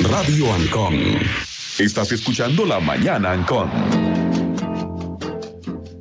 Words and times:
Radio 0.00 0.52
Ancon. 0.52 0.94
Estás 1.78 2.10
escuchando 2.10 2.66
La 2.66 2.80
Mañana 2.80 3.30
Ancon. 3.30 3.70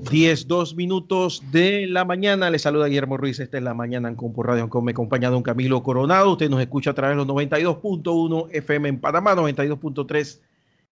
10, 0.10 0.48
2 0.48 0.76
minutos 0.76 1.44
de 1.52 1.86
la 1.86 2.04
mañana. 2.04 2.50
Le 2.50 2.58
saluda 2.58 2.88
Guillermo 2.88 3.18
Ruiz. 3.18 3.40
Esta 3.40 3.58
es 3.58 3.64
La 3.64 3.76
Mañana 3.76 4.08
Ancon 4.08 4.34
por 4.34 4.48
Radio 4.48 4.64
Ancon. 4.64 4.84
Me 4.84 4.92
acompaña 4.94 5.30
don 5.30 5.44
Camilo 5.44 5.84
Coronado. 5.84 6.32
Usted 6.32 6.50
nos 6.50 6.60
escucha 6.60 6.90
a 6.90 6.94
través 6.96 7.16
de 7.16 7.24
los 7.24 7.28
92.1 7.28 8.48
FM 8.52 8.90
en 8.90 9.00
Panamá, 9.00 9.36
92.3 9.36 10.40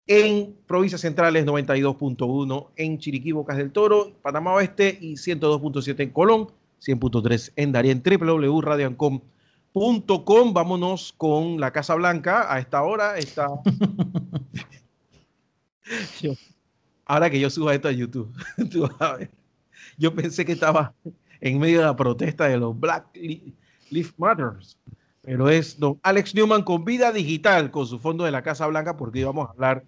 en 0.07 0.55
provincias 0.67 1.01
centrales, 1.01 1.47
92.1 1.47 2.67
en 2.77 2.99
Chiriquí, 2.99 3.33
Bocas 3.33 3.57
del 3.57 3.73
Toro, 3.73 4.13
Panamá 4.21 4.53
Oeste 4.53 4.99
y 5.01 5.15
102.7 5.15 6.01
en 6.01 6.11
Colón, 6.11 6.49
100.3 6.83 7.53
en 7.57 7.73
Darien, 7.73 8.03
www.radioancom.com 8.05 9.21
Com. 9.73 10.53
Vámonos 10.53 11.15
con 11.17 11.61
la 11.61 11.73
Casa 11.73 11.95
Blanca. 11.95 12.53
A 12.53 12.59
esta 12.59 12.83
hora 12.83 13.19
está. 13.19 13.47
ahora 17.07 17.31
que 17.31 17.39
yo 17.41 17.51
suba 17.51 17.75
esto 17.75 17.89
a 17.89 17.93
YouTube, 17.93 18.33
yo 19.99 20.15
pensé 20.15 20.45
que 20.45 20.53
estaba 20.53 20.95
en 21.41 21.59
medio 21.59 21.81
de 21.81 21.87
la 21.87 21.97
protesta 21.97 22.47
de 22.47 22.59
los 22.59 22.79
Black 22.79 23.07
Lives 23.91 24.15
Matters, 24.17 24.79
pero 25.23 25.49
es 25.49 25.79
don 25.79 25.99
Alex 26.03 26.35
Newman 26.35 26.63
con 26.63 26.85
vida 26.85 27.13
digital, 27.13 27.71
con 27.71 27.87
su 27.87 27.99
fondo 27.99 28.25
de 28.25 28.31
la 28.31 28.43
Casa 28.43 28.67
Blanca, 28.67 28.97
porque 28.97 29.21
íbamos 29.21 29.49
a 29.49 29.53
hablar 29.53 29.85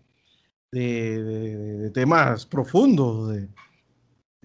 de, 0.70 1.90
temas 1.92 2.46
profundos, 2.46 3.30
de, 3.30 3.48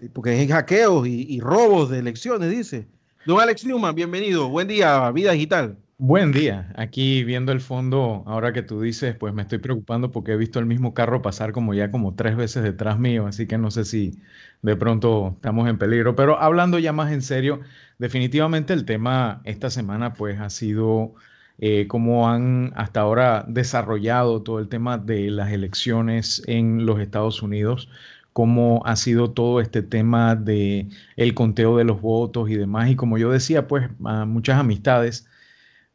porque 0.10 0.32
hay 0.32 0.48
hackeos 0.48 1.08
y 1.08 1.40
robos 1.40 1.90
de 1.90 2.00
elecciones, 2.00 2.50
dice. 2.50 2.88
Don 3.28 3.42
Alex 3.42 3.66
Newman, 3.66 3.94
bienvenido. 3.94 4.48
Buen 4.48 4.70
día, 4.70 5.12
Vida 5.12 5.34
Digital. 5.34 5.78
Buen 5.98 6.32
día. 6.32 6.72
Aquí 6.78 7.26
viendo 7.26 7.52
el 7.52 7.60
fondo, 7.60 8.24
ahora 8.26 8.54
que 8.54 8.62
tú 8.62 8.80
dices, 8.80 9.18
pues 9.18 9.34
me 9.34 9.42
estoy 9.42 9.58
preocupando 9.58 10.12
porque 10.12 10.32
he 10.32 10.38
visto 10.38 10.60
el 10.60 10.66
mismo 10.66 10.94
carro 10.94 11.22
pasar 11.22 11.52
como 11.52 11.74
ya 11.74 11.92
como 11.92 12.16
tres 12.16 12.38
veces 12.38 12.64
detrás 12.64 12.98
mío, 13.00 13.28
así 13.28 13.46
que 13.46 13.58
no 13.58 13.70
sé 13.70 13.84
si 13.84 14.18
de 14.62 14.78
pronto 14.78 15.34
estamos 15.36 15.68
en 15.68 15.78
peligro. 15.78 16.16
Pero 16.16 16.40
hablando 16.40 16.80
ya 16.80 16.94
más 16.94 17.12
en 17.12 17.22
serio, 17.22 17.60
definitivamente 17.98 18.72
el 18.72 18.86
tema 18.86 19.42
esta 19.44 19.70
semana 19.70 20.14
pues 20.14 20.40
ha 20.40 20.50
sido 20.50 21.14
eh, 21.58 21.86
cómo 21.90 22.30
han 22.30 22.72
hasta 22.78 23.02
ahora 23.02 23.44
desarrollado 23.46 24.42
todo 24.42 24.60
el 24.60 24.70
tema 24.70 24.98
de 24.98 25.32
las 25.32 25.52
elecciones 25.52 26.44
en 26.48 26.86
los 26.86 27.02
Estados 27.02 27.42
Unidos 27.42 27.90
cómo 28.38 28.84
ha 28.86 28.96
sido 28.98 29.32
todo 29.32 29.62
este 29.62 29.82
tema 29.82 30.36
de 30.36 30.90
el 31.16 31.34
conteo 31.34 31.76
de 31.78 31.84
los 31.86 32.02
votos 32.02 32.52
y 32.52 32.56
demás. 32.56 32.92
Y 32.92 32.96
como 32.96 33.18
yo 33.18 33.32
decía, 33.32 33.68
pues 33.68 33.90
muchas 34.00 34.60
amistades, 34.60 35.28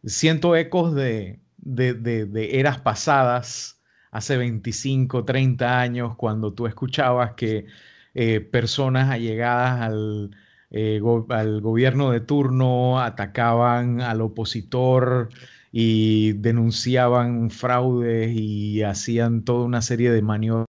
siento 0.05 0.57
ecos 0.57 0.93
de, 0.93 1.41
de, 1.59 2.59
eras 2.59 2.81
pasadas, 2.81 3.81
hace 4.11 4.37
25, 4.39 5.25
30 5.25 5.81
años, 5.81 6.17
cuando 6.17 6.53
tú 6.53 6.67
escuchabas 6.67 7.35
que 7.35 7.67
eh, 8.15 8.41
personas 8.41 9.09
allegadas 9.11 9.81
al, 9.83 10.37
eh, 10.71 11.01
al 11.29 11.61
gobierno 11.61 12.11
de 12.11 12.21
turno 12.21 13.01
atacaban 13.01 14.01
al 14.01 14.21
opositor 14.21 15.29
y 15.71 16.33
denunciaban 16.33 17.51
fraudes 17.51 18.33
y 18.35 18.83
hacían 18.83 19.45
toda 19.45 19.65
una 19.65 19.83
serie 19.83 20.11
de 20.11 20.23
maniobras 20.23 20.72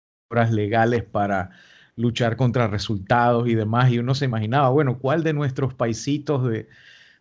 legales 0.53 1.03
para 1.05 1.50
luchar 1.97 2.36
contra 2.36 2.69
resultados 2.69 3.48
y 3.48 3.55
demás, 3.55 3.91
y 3.91 3.98
uno 3.98 4.14
se 4.14 4.25
imaginaba, 4.25 4.70
bueno, 4.70 4.98
¿cuál 4.98 5.22
de 5.25 5.33
nuestros 5.33 5.75
paisitos 5.75 6.48
de, 6.48 6.69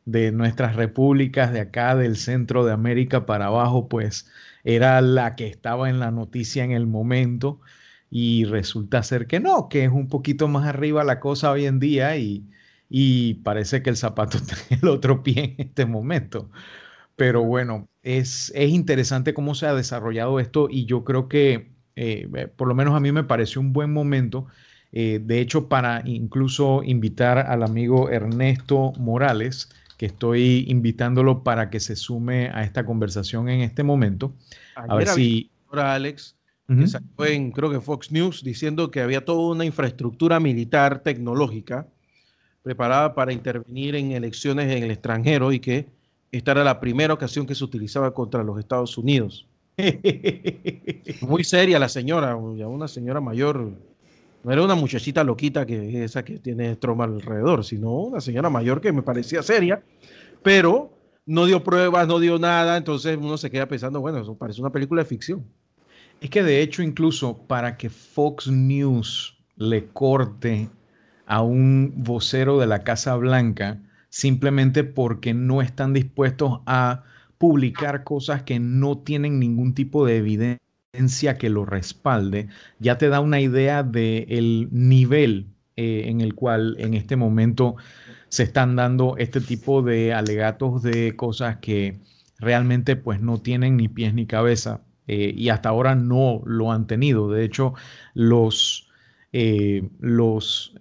de 0.06 0.32
nuestras 0.32 0.76
repúblicas 0.76 1.52
de 1.54 1.62
acá, 1.62 1.96
del 1.96 2.18
centro 2.18 2.66
de 2.66 2.74
América 2.74 3.26
para 3.26 3.48
abajo, 3.48 3.90
pues 3.90 4.30
era 4.64 5.02
la 5.02 5.36
que 5.36 5.48
estaba 5.48 5.90
en 5.90 6.00
la 6.00 6.12
noticia 6.12 6.64
en 6.64 6.72
el 6.72 6.88
momento? 6.88 7.62
Y 8.12 8.46
resulta 8.46 9.04
ser 9.04 9.28
que 9.28 9.40
no, 9.40 9.70
que 9.70 9.86
es 9.86 9.92
un 9.92 10.08
poquito 10.10 10.48
más 10.48 10.68
arriba 10.68 11.04
la 11.04 11.20
cosa 11.20 11.52
hoy 11.52 11.66
en 11.66 11.80
día 11.80 12.18
y, 12.18 12.50
y 12.90 13.36
parece 13.36 13.84
que 13.84 13.90
el 13.92 13.98
zapato 13.98 14.38
en 14.72 14.80
el 14.82 14.88
otro 14.90 15.24
pie 15.24 15.56
en 15.58 15.68
este 15.70 15.86
momento. 15.86 16.52
Pero 17.16 17.44
bueno, 17.44 17.90
es, 18.02 18.52
es 18.56 18.70
interesante 18.72 19.34
cómo 19.34 19.56
se 19.56 19.68
ha 19.68 19.74
desarrollado 19.74 20.40
esto 20.40 20.68
y 20.70 20.86
yo 20.86 21.04
creo 21.04 21.28
que 21.30 21.74
eh, 22.02 22.48
por 22.56 22.70
lo 22.70 22.76
menos 22.76 22.96
a 22.96 23.02
mí 23.02 23.12
me 23.12 23.26
pareció 23.26 23.60
un 23.60 23.74
buen 23.74 23.92
momento, 23.92 24.48
eh, 24.94 25.20
de 25.22 25.42
hecho, 25.42 25.68
para 25.68 26.02
incluso 26.06 26.82
invitar 26.84 27.38
al 27.40 27.62
amigo 27.62 28.10
Ernesto 28.10 28.94
Morales, 28.98 29.70
que 29.98 30.06
estoy 30.06 30.64
invitándolo 30.70 31.44
para 31.44 31.70
que 31.70 31.82
se 31.82 31.98
sume 31.98 32.52
a 32.54 32.64
esta 32.64 32.86
conversación 32.86 33.50
en 33.50 33.60
este 33.62 33.84
momento. 33.84 34.34
a 34.76 34.96
ver 34.96 35.10
si... 35.10 35.52
Alex, 35.72 36.38
en, 36.70 37.52
creo 37.52 37.70
que 37.70 37.82
Fox 37.82 38.12
News, 38.12 38.44
diciendo 38.44 38.90
que 38.92 39.02
había 39.02 39.26
toda 39.26 39.54
una 39.54 39.66
infraestructura 39.66 40.40
militar 40.40 41.04
tecnológica 41.04 41.86
preparada 42.64 43.14
para 43.14 43.34
intervenir 43.34 43.96
en 43.96 44.14
elecciones 44.14 44.74
en 44.74 44.84
el 44.84 44.92
extranjero 44.92 45.52
y 45.52 45.60
que 45.60 45.90
esta 46.32 46.52
era 46.52 46.64
la 46.64 46.80
primera 46.80 47.14
ocasión 47.14 47.46
que 47.46 47.56
se 47.56 47.64
utilizaba 47.64 48.14
contra 48.14 48.42
los 48.42 48.58
Estados 48.58 48.98
Unidos. 48.98 49.48
Muy 51.22 51.44
seria 51.44 51.80
la 51.80 51.90
señora, 51.90 52.36
una 52.36 52.88
señora 52.88 53.22
mayor. 53.22 53.72
No 54.44 54.52
era 54.52 54.64
una 54.64 54.76
muchachita 54.76 55.24
loquita 55.24 55.66
que 55.66 56.04
esa 56.04 56.24
que 56.24 56.40
tiene 56.40 56.76
troma 56.76 57.04
alrededor, 57.04 57.66
sino 57.66 57.92
una 57.92 58.22
señora 58.22 58.50
mayor 58.50 58.80
que 58.80 58.92
me 58.92 59.02
parecía 59.02 59.44
seria, 59.44 59.84
pero 60.42 60.94
no 61.26 61.46
dio 61.46 61.64
pruebas, 61.64 62.08
no 62.08 62.20
dio 62.20 62.40
nada, 62.40 62.78
entonces 62.78 63.18
uno 63.18 63.38
se 63.38 63.52
queda 63.52 63.68
pensando, 63.68 64.00
bueno, 64.02 64.20
eso 64.20 64.38
parece 64.38 64.62
una 64.62 64.72
película 64.72 65.04
de 65.04 65.10
ficción. 65.10 65.46
Es 66.22 66.30
que 66.30 66.44
de 66.44 66.62
hecho 66.62 66.82
incluso 66.82 67.38
para 67.38 67.78
que 67.78 67.90
Fox 67.90 68.48
News 68.48 69.38
le 69.56 69.86
corte 69.88 70.70
a 71.26 71.42
un 71.42 71.94
vocero 71.98 72.60
de 72.60 72.68
la 72.68 72.84
Casa 72.84 73.16
Blanca, 73.16 73.82
simplemente 74.10 74.84
porque 74.84 75.34
no 75.34 75.62
están 75.62 75.94
dispuestos 75.94 76.62
a 76.66 77.04
publicar 77.40 78.04
cosas 78.04 78.44
que 78.44 78.60
no 78.60 79.00
tienen 79.00 79.40
ningún 79.40 79.74
tipo 79.74 80.06
de 80.06 80.18
evidencia 80.18 81.38
que 81.40 81.50
lo 81.50 81.66
respalde, 81.66 82.50
ya 82.80 83.00
te 83.00 83.10
da 83.10 83.22
una 83.22 83.42
idea 83.42 83.82
del 83.82 84.68
nivel 84.72 85.48
eh, 85.76 86.04
en 86.08 86.22
el 86.22 86.36
cual 86.36 86.76
en 86.80 86.94
este 86.94 87.16
momento 87.16 87.78
se 88.28 88.44
están 88.44 88.76
dando 88.76 89.16
este 89.18 89.42
tipo 89.42 89.82
de 89.82 90.14
alegatos 90.14 90.84
de 90.84 91.16
cosas 91.16 91.58
que 91.58 92.00
realmente 92.38 92.96
pues 92.96 93.22
no 93.22 93.40
tienen 93.40 93.78
ni 93.78 93.88
pies 93.88 94.14
ni 94.14 94.26
cabeza 94.26 94.82
eh, 95.08 95.34
y 95.36 95.50
hasta 95.50 95.70
ahora 95.70 95.96
no 95.96 96.42
lo 96.46 96.72
han 96.72 96.86
tenido. 96.88 97.32
De 97.32 97.44
hecho, 97.46 97.74
los, 98.14 98.90
eh, 99.34 99.90
los 100.00 100.76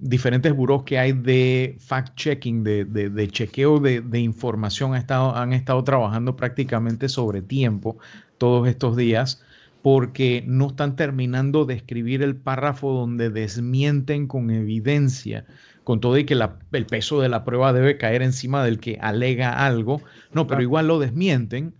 diferentes 0.00 0.52
buros 0.54 0.84
que 0.84 0.98
hay 0.98 1.12
de 1.12 1.76
fact-checking, 1.78 2.62
de, 2.62 3.28
chequeo 3.28 3.78
de, 3.78 4.18
información, 4.18 4.94
estado, 4.96 5.36
han 5.36 5.52
estado 5.52 5.84
trabajando 5.84 6.36
prácticamente 6.36 7.08
sobre 7.08 7.42
tiempo 7.42 7.98
todos 8.38 8.68
estos 8.68 8.96
días 8.96 9.42
porque 9.82 10.44
no 10.46 10.68
están 10.68 10.96
terminando 10.96 11.64
de 11.64 11.74
escribir 11.74 12.22
el 12.22 12.36
párrafo 12.36 12.92
donde 12.92 13.30
desmienten 13.30 14.26
con 14.26 14.50
evidencia, 14.50 15.46
con 15.84 16.00
todo 16.00 16.18
y 16.18 16.24
que 16.24 16.34
el 16.34 16.86
peso 16.86 17.20
de 17.20 17.28
la 17.28 17.44
prueba 17.44 17.72
debe 17.72 17.96
caer 17.96 18.22
encima 18.22 18.64
del 18.64 18.78
que 18.78 18.98
alega 19.00 19.64
algo, 19.64 20.02
no, 20.32 20.46
pero 20.46 20.60
igual 20.62 20.88
lo 20.88 20.98
desmienten 20.98 21.74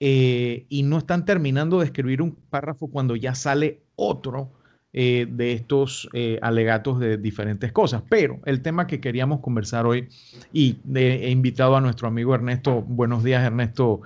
eh, 0.00 0.66
y 0.68 0.82
no 0.82 0.98
están 0.98 1.24
terminando 1.24 1.78
de 1.78 1.86
escribir 1.86 2.20
un 2.20 2.34
párrafo 2.34 2.90
cuando 2.90 3.16
ya 3.16 3.34
sale 3.34 3.82
otro 3.96 4.52
eh, 4.98 5.26
de 5.28 5.52
estos 5.52 6.08
eh, 6.14 6.38
alegatos 6.40 6.98
de 6.98 7.18
diferentes 7.18 7.70
cosas. 7.70 8.02
Pero 8.08 8.40
el 8.46 8.62
tema 8.62 8.86
que 8.86 8.98
queríamos 8.98 9.40
conversar 9.40 9.84
hoy, 9.84 10.08
y 10.54 10.78
he 10.94 11.28
invitado 11.28 11.76
a 11.76 11.82
nuestro 11.82 12.08
amigo 12.08 12.34
Ernesto, 12.34 12.80
buenos 12.80 13.22
días 13.22 13.44
Ernesto, 13.44 14.00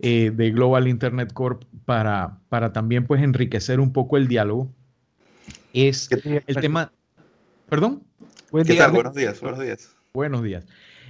eh, 0.00 0.30
de 0.34 0.50
Global 0.50 0.86
Internet 0.86 1.32
Corp, 1.32 1.62
para, 1.86 2.40
para 2.50 2.74
también 2.74 3.06
pues 3.06 3.22
enriquecer 3.22 3.80
un 3.80 3.94
poco 3.94 4.18
el 4.18 4.28
diálogo, 4.28 4.70
es 5.72 6.10
el 6.12 6.56
tema... 6.56 6.92
¿Perdón? 7.70 8.02
Buen 8.50 8.66
¿Qué 8.66 8.74
tal? 8.74 8.92
Buenos 8.92 9.14
días, 9.14 9.40
buenos 9.40 9.60
días. 9.60 9.96
Buenos 10.12 10.42
días. 10.42 10.66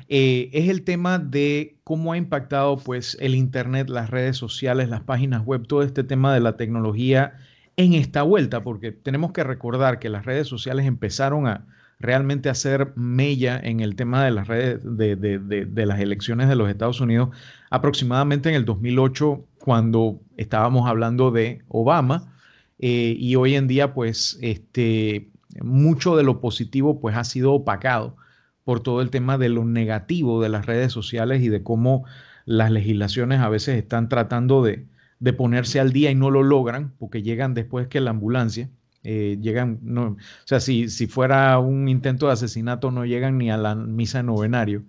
es 0.06 0.68
el 0.68 0.84
tema 0.84 1.18
de 1.18 1.74
cómo 1.82 2.12
ha 2.12 2.16
impactado 2.16 2.76
pues 2.76 3.16
el 3.18 3.34
Internet, 3.34 3.88
las 3.90 4.10
redes 4.10 4.36
sociales, 4.36 4.88
las 4.90 5.00
páginas 5.00 5.44
web, 5.44 5.66
todo 5.66 5.82
este 5.82 6.04
tema 6.04 6.32
de 6.32 6.38
la 6.38 6.56
tecnología 6.56 7.36
en 7.76 7.94
esta 7.94 8.22
vuelta, 8.22 8.62
porque 8.62 8.92
tenemos 8.92 9.32
que 9.32 9.44
recordar 9.44 9.98
que 9.98 10.08
las 10.08 10.24
redes 10.24 10.46
sociales 10.46 10.86
empezaron 10.86 11.46
a 11.46 11.66
realmente 11.98 12.48
hacer 12.48 12.92
mella 12.96 13.58
en 13.62 13.80
el 13.80 13.96
tema 13.96 14.24
de 14.24 14.30
las 14.30 14.48
redes 14.48 14.80
de, 14.82 15.86
las 15.86 16.00
elecciones 16.00 16.48
de 16.48 16.56
los 16.56 16.68
Estados 16.68 17.00
Unidos 17.00 17.30
aproximadamente 17.70 18.48
en 18.48 18.56
el 18.56 18.64
2008 18.64 19.44
cuando 19.58 20.20
estábamos 20.36 20.88
hablando 20.88 21.30
de 21.30 21.62
Obama 21.68 22.34
eh, 22.78 23.16
y 23.18 23.36
hoy 23.36 23.54
en 23.54 23.68
día 23.68 23.94
pues 23.94 24.38
este 24.42 25.30
mucho 25.62 26.16
de 26.16 26.24
lo 26.24 26.40
positivo 26.40 27.00
pues 27.00 27.16
ha 27.16 27.24
sido 27.24 27.52
opacado 27.52 28.16
por 28.64 28.80
todo 28.80 29.00
el 29.00 29.10
tema 29.10 29.38
de 29.38 29.48
lo 29.48 29.64
negativo 29.64 30.42
de 30.42 30.48
las 30.48 30.66
redes 30.66 30.92
sociales 30.92 31.42
y 31.42 31.48
de 31.48 31.62
cómo 31.62 32.04
las 32.44 32.70
legislaciones 32.70 33.40
a 33.40 33.48
veces 33.48 33.78
están 33.78 34.08
tratando 34.08 34.62
de 34.62 34.86
de 35.20 35.32
ponerse 35.32 35.80
al 35.80 35.92
día 35.92 36.10
y 36.10 36.14
no 36.14 36.30
lo 36.30 36.42
logran 36.42 36.94
porque 36.98 37.22
llegan 37.22 37.54
después 37.54 37.88
que 37.88 38.00
la 38.00 38.10
ambulancia. 38.10 38.70
Eh, 39.02 39.38
llegan, 39.40 39.80
no, 39.82 40.12
o 40.12 40.16
sea, 40.46 40.60
si, 40.60 40.88
si 40.88 41.06
fuera 41.06 41.58
un 41.58 41.88
intento 41.88 42.26
de 42.26 42.32
asesinato, 42.32 42.90
no 42.90 43.04
llegan 43.04 43.36
ni 43.38 43.50
a 43.50 43.58
la 43.58 43.74
misa 43.74 44.18
de 44.18 44.24
novenario. 44.24 44.84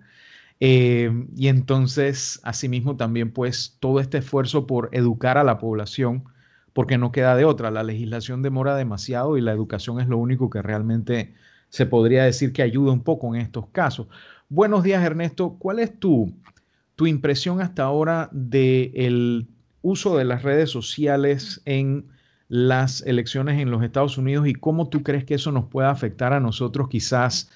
Eh, 0.60 1.10
y 1.36 1.48
entonces, 1.48 2.40
asimismo, 2.42 2.96
también 2.96 3.32
pues 3.32 3.76
todo 3.80 4.00
este 4.00 4.18
esfuerzo 4.18 4.66
por 4.66 4.88
educar 4.92 5.38
a 5.38 5.44
la 5.44 5.58
población, 5.58 6.24
porque 6.72 6.98
no 6.98 7.12
queda 7.12 7.36
de 7.36 7.44
otra. 7.44 7.70
La 7.70 7.82
legislación 7.82 8.42
demora 8.42 8.76
demasiado 8.76 9.36
y 9.36 9.40
la 9.42 9.52
educación 9.52 10.00
es 10.00 10.08
lo 10.08 10.18
único 10.18 10.50
que 10.50 10.62
realmente 10.62 11.34
se 11.68 11.86
podría 11.86 12.24
decir 12.24 12.52
que 12.52 12.62
ayuda 12.62 12.92
un 12.92 13.02
poco 13.02 13.34
en 13.34 13.40
estos 13.40 13.68
casos. 13.68 14.08
Buenos 14.48 14.82
días, 14.84 15.02
Ernesto. 15.04 15.56
¿Cuál 15.58 15.80
es 15.80 15.98
tu, 15.98 16.32
tu 16.94 17.06
impresión 17.06 17.60
hasta 17.60 17.84
ahora 17.84 18.28
del 18.32 19.48
uso 19.86 20.16
de 20.16 20.24
las 20.24 20.42
redes 20.42 20.70
sociales 20.70 21.62
en 21.64 22.06
las 22.48 23.02
elecciones 23.02 23.60
en 23.60 23.70
los 23.70 23.82
Estados 23.82 24.18
Unidos 24.18 24.46
y 24.48 24.54
cómo 24.54 24.88
tú 24.88 25.02
crees 25.02 25.24
que 25.24 25.34
eso 25.34 25.52
nos 25.52 25.66
puede 25.66 25.88
afectar 25.88 26.32
a 26.32 26.40
nosotros 26.40 26.88
quizás 26.88 27.50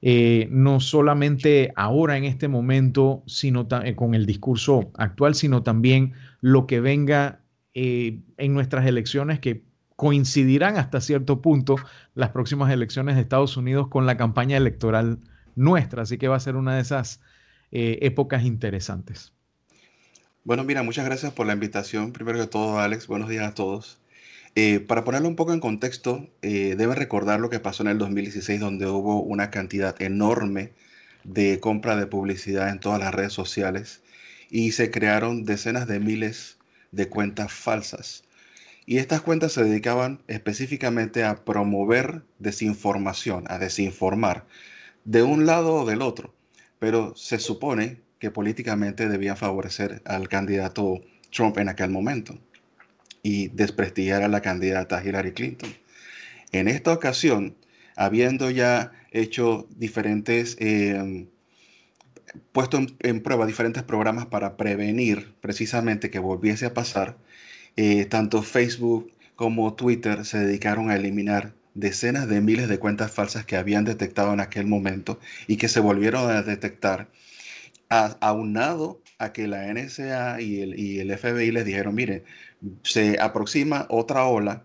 eh, 0.00 0.48
no 0.50 0.80
solamente 0.80 1.72
ahora 1.76 2.16
en 2.16 2.24
este 2.24 2.48
momento, 2.48 3.22
sino 3.26 3.66
eh, 3.84 3.94
con 3.94 4.14
el 4.14 4.26
discurso 4.26 4.90
actual, 4.94 5.34
sino 5.34 5.62
también 5.62 6.12
lo 6.40 6.66
que 6.66 6.80
venga 6.80 7.40
eh, 7.74 8.20
en 8.36 8.54
nuestras 8.54 8.86
elecciones 8.86 9.40
que 9.40 9.64
coincidirán 9.96 10.76
hasta 10.76 11.00
cierto 11.00 11.40
punto 11.40 11.76
las 12.14 12.30
próximas 12.30 12.72
elecciones 12.72 13.16
de 13.16 13.22
Estados 13.22 13.56
Unidos 13.56 13.88
con 13.88 14.06
la 14.06 14.16
campaña 14.16 14.56
electoral 14.56 15.18
nuestra. 15.54 16.02
Así 16.02 16.18
que 16.18 16.28
va 16.28 16.36
a 16.36 16.40
ser 16.40 16.56
una 16.56 16.76
de 16.76 16.82
esas 16.82 17.20
épocas 17.70 18.44
interesantes. 18.44 19.32
Bueno, 20.44 20.64
mira, 20.64 20.82
muchas 20.82 21.04
gracias 21.04 21.32
por 21.32 21.46
la 21.46 21.52
invitación. 21.52 22.12
Primero 22.12 22.38
que 22.40 22.48
todo, 22.48 22.80
Alex, 22.80 23.06
buenos 23.06 23.28
días 23.28 23.46
a 23.46 23.54
todos. 23.54 24.00
Eh, 24.56 24.80
para 24.80 25.04
ponerlo 25.04 25.28
un 25.28 25.36
poco 25.36 25.52
en 25.52 25.60
contexto, 25.60 26.28
eh, 26.42 26.74
debe 26.76 26.96
recordar 26.96 27.38
lo 27.38 27.48
que 27.48 27.60
pasó 27.60 27.84
en 27.84 27.90
el 27.90 27.98
2016, 27.98 28.58
donde 28.58 28.88
hubo 28.88 29.22
una 29.22 29.50
cantidad 29.50 30.00
enorme 30.02 30.72
de 31.22 31.60
compra 31.60 31.96
de 31.96 32.08
publicidad 32.08 32.70
en 32.70 32.80
todas 32.80 32.98
las 32.98 33.14
redes 33.14 33.32
sociales 33.32 34.02
y 34.50 34.72
se 34.72 34.90
crearon 34.90 35.44
decenas 35.44 35.86
de 35.86 36.00
miles 36.00 36.58
de 36.90 37.08
cuentas 37.08 37.52
falsas. 37.52 38.24
Y 38.84 38.98
estas 38.98 39.20
cuentas 39.20 39.52
se 39.52 39.62
dedicaban 39.62 40.22
específicamente 40.26 41.22
a 41.24 41.44
promover 41.44 42.24
desinformación, 42.40 43.44
a 43.48 43.58
desinformar, 43.58 44.46
de 45.04 45.22
un 45.22 45.46
lado 45.46 45.74
o 45.74 45.86
del 45.86 46.02
otro. 46.02 46.34
Pero 46.80 47.14
se 47.16 47.38
supone 47.38 48.00
que 48.22 48.30
políticamente 48.30 49.08
debían 49.08 49.36
favorecer 49.36 50.00
al 50.04 50.28
candidato 50.28 51.00
Trump 51.32 51.58
en 51.58 51.68
aquel 51.68 51.90
momento 51.90 52.38
y 53.20 53.48
desprestigiar 53.48 54.22
a 54.22 54.28
la 54.28 54.40
candidata 54.40 55.04
Hillary 55.04 55.32
Clinton. 55.32 55.68
En 56.52 56.68
esta 56.68 56.92
ocasión, 56.92 57.56
habiendo 57.96 58.48
ya 58.48 58.92
hecho 59.10 59.66
diferentes, 59.76 60.56
em, 60.60 61.26
puesto 62.52 62.78
en, 63.00 63.22
prueba 63.24 63.44
diferentes 63.44 63.82
programas 63.82 64.26
para 64.26 64.56
prevenir 64.56 65.34
precisamente 65.40 66.08
que 66.08 66.20
volviese 66.20 66.66
a 66.66 66.74
pasar, 66.74 67.18
eh, 67.74 68.04
tanto 68.04 68.44
Facebook 68.44 69.10
como 69.34 69.74
Twitter 69.74 70.24
se 70.24 70.38
dedicaron 70.38 70.90
a 70.90 70.94
eliminar 70.94 71.54
decenas 71.74 72.28
de 72.28 72.40
miles 72.40 72.68
de 72.68 72.78
cuentas 72.78 73.10
falsas 73.10 73.44
que 73.44 73.56
habían 73.56 73.84
detectado 73.84 74.32
en 74.32 74.38
aquel 74.38 74.68
momento 74.68 75.18
y 75.48 75.56
que 75.56 75.66
se 75.66 75.80
volvieron 75.80 76.30
a 76.30 76.42
detectar, 76.42 77.08
aunado 77.92 79.02
a 79.18 79.32
que 79.32 79.46
la 79.46 79.72
NSA 79.72 80.40
y 80.40 81.00
el, 81.00 81.18
FBI 81.18 81.50
les 81.52 81.64
dijeron, 81.64 81.94
miren, 81.94 82.24
se 82.82 83.20
aproxima 83.20 83.86
otra 83.90 84.24
ola, 84.26 84.64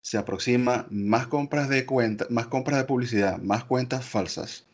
se 0.00 0.18
aproxima 0.18 0.86
más 0.90 1.26
compras 1.26 1.68
de 1.68 1.86
más 2.30 2.46
compras 2.46 2.78
de 2.78 2.84
publicidad, 2.84 3.38
más 3.38 3.64
cuentas 3.64 4.04
falsas. 4.04 4.66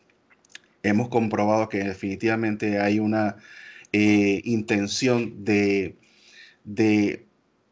Hemos 0.83 1.09
comprobado 1.09 1.69
que 1.69 1.79
definitivamente 1.79 2.79
hay 2.79 2.99
una 2.99 3.37
eh, 3.91 4.41
intención 4.45 5.43
de, 5.43 5.97
de, 6.63 7.27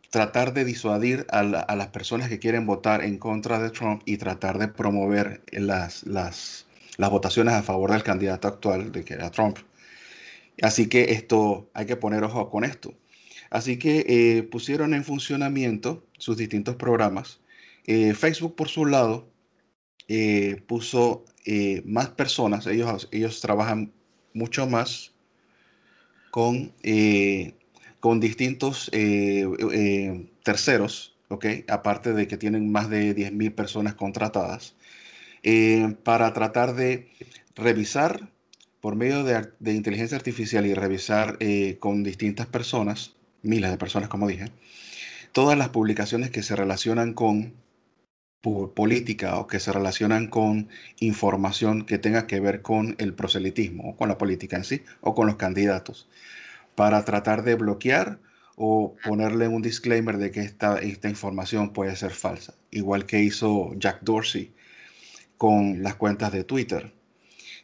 tratar 0.09 0.53
de 0.53 0.65
disuadir 0.65 1.25
a, 1.29 1.43
las 1.43 1.87
personas 1.87 2.29
que 2.29 2.39
quieren 2.39 2.65
votar 2.65 3.03
en 3.03 3.17
contra 3.17 3.59
de 3.59 3.69
Trump 3.69 4.01
y 4.05 4.17
tratar 4.17 4.57
de 4.57 4.67
promover 4.67 5.43
las, 5.51 6.05
las, 6.05 6.65
las 6.97 7.09
votaciones 7.09 7.53
a 7.53 7.63
favor 7.63 7.91
del 7.91 8.03
candidato 8.03 8.47
actual, 8.47 8.91
de 8.91 9.03
que 9.05 9.13
era 9.13 9.31
Trump. 9.31 9.59
Así 10.61 10.87
que 10.87 11.11
esto, 11.11 11.69
hay 11.73 11.85
que 11.85 11.95
poner 11.95 12.23
ojo 12.23 12.49
con 12.49 12.63
esto. 12.63 12.93
Así 13.49 13.77
que 13.77 14.05
eh, 14.07 14.43
pusieron 14.43 14.93
en 14.93 15.03
funcionamiento 15.03 16.05
sus 16.17 16.37
distintos 16.37 16.75
programas. 16.75 17.39
Eh, 17.85 18.13
Facebook, 18.13 18.55
por 18.55 18.67
su 18.67 18.85
lado, 18.85 19.31
eh, 20.07 20.61
puso 20.67 21.25
más 21.85 22.09
personas. 22.09 22.67
Ellos, 22.67 23.07
ellos 23.11 23.39
trabajan 23.39 23.93
mucho 24.33 24.67
más 24.67 25.13
con, 26.29 26.73
con 28.01 28.19
distintos 28.19 28.91
terceros. 30.43 31.17
Aparte 31.69 32.11
de 32.11 32.27
que 32.27 32.35
tienen 32.35 32.69
más 32.69 32.89
de 32.89 33.15
10.000 33.15 33.55
personas 33.55 33.95
contratadas, 33.95 34.75
para 36.03 36.33
tratar 36.33 36.75
de 36.75 37.09
revisar 37.55 38.29
por 38.81 38.95
medio 38.95 39.23
de, 39.23 39.73
inteligencia 39.73 40.17
artificial 40.17 40.65
y 40.65 40.73
revisar 40.73 41.37
con 41.79 42.03
distintas 42.03 42.47
personas 42.47 43.15
miles 43.41 43.71
de 43.71 43.77
personas, 43.77 44.09
como 44.09 44.27
dije, 44.27 44.51
todas 45.31 45.57
las 45.57 45.69
publicaciones 45.69 46.31
que 46.31 46.43
se 46.43 46.55
relacionan 46.55 47.13
con 47.13 47.53
política 48.73 49.37
o 49.39 49.47
que 49.47 49.59
se 49.59 49.73
relacionan 49.73 50.27
con 50.27 50.69
información 50.99 51.85
que 51.85 51.97
tenga 51.97 52.27
que 52.27 52.39
ver 52.39 52.61
con 52.61 52.95
el 52.97 53.13
proselitismo 53.13 53.89
o 53.89 53.95
con 53.97 54.07
la 54.07 54.17
política 54.17 54.55
en 54.57 54.63
sí 54.63 54.83
o 55.01 55.15
con 55.15 55.27
los 55.27 55.35
candidatos, 55.35 56.07
para 56.75 57.03
tratar 57.03 57.43
de 57.43 57.55
bloquear 57.55 58.19
o 58.55 58.95
ponerle 59.03 59.47
un 59.47 59.61
disclaimer 59.61 60.17
de 60.17 60.31
que 60.31 60.41
esta, 60.41 60.79
esta 60.79 61.09
información 61.09 61.73
puede 61.73 61.95
ser 61.95 62.11
falsa, 62.11 62.55
igual 62.71 63.05
que 63.05 63.21
hizo 63.21 63.73
Jack 63.75 63.99
Dorsey 64.01 64.53
con 65.37 65.83
las 65.83 65.95
cuentas 65.95 66.31
de 66.31 66.43
Twitter. 66.43 66.93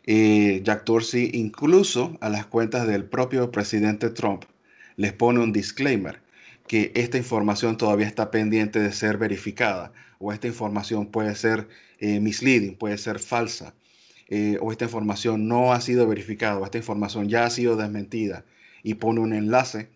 Jack 0.05 0.85
Dorsey 0.85 1.31
incluso 1.33 2.17
a 2.19 2.29
las 2.29 2.45
cuentas 2.45 2.87
del 2.87 3.05
propio 3.05 3.51
presidente 3.51 4.09
Trump 4.09 4.43
les 4.97 5.13
pone 5.13 5.39
un 5.39 5.53
disclaimer 5.53 6.21
que 6.67 6.91
esta 6.95 7.17
información 7.17 7.77
todavía 7.77 8.07
está 8.07 8.31
pendiente 8.31 8.79
de 8.79 8.91
ser 8.91 9.17
verificada 9.17 9.93
o 10.19 10.33
esta 10.33 10.47
información 10.47 11.07
puede 11.07 11.35
ser 11.35 11.67
eh, 11.99 12.19
misleading, 12.19 12.75
puede 12.75 12.97
ser 12.97 13.19
falsa 13.19 13.75
eh, 14.29 14.57
o 14.61 14.71
esta 14.71 14.85
información 14.85 15.47
no 15.47 15.73
ha 15.73 15.81
sido 15.81 16.07
verificada 16.07 16.57
o 16.57 16.65
esta 16.65 16.77
información 16.77 17.29
ya 17.29 17.45
ha 17.45 17.49
sido 17.49 17.75
desmentida 17.75 18.45
y 18.81 18.95
pone 18.95 19.19
un 19.19 19.33
enlace 19.33 19.89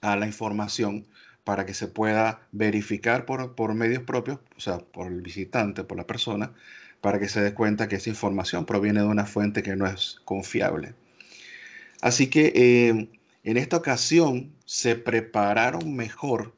a 0.00 0.16
la 0.16 0.26
información 0.26 1.06
para 1.44 1.66
que 1.66 1.74
se 1.74 1.88
pueda 1.88 2.46
verificar 2.52 3.24
por, 3.26 3.54
por 3.54 3.74
medios 3.74 4.02
propios, 4.02 4.38
o 4.56 4.60
sea, 4.60 4.78
por 4.78 5.06
el 5.06 5.22
visitante, 5.22 5.84
por 5.84 5.96
la 5.96 6.06
persona, 6.06 6.52
para 7.00 7.18
que 7.18 7.28
se 7.28 7.40
dé 7.40 7.54
cuenta 7.54 7.88
que 7.88 7.96
esa 7.96 8.10
información 8.10 8.66
proviene 8.66 9.00
de 9.00 9.06
una 9.06 9.26
fuente 9.26 9.62
que 9.62 9.76
no 9.76 9.86
es 9.86 10.20
confiable. 10.24 10.94
Así 12.00 12.28
que 12.28 12.52
eh, 12.54 13.08
en 13.44 13.56
esta 13.56 13.76
ocasión 13.76 14.52
se 14.64 14.96
prepararon 14.96 15.94
mejor 15.96 16.54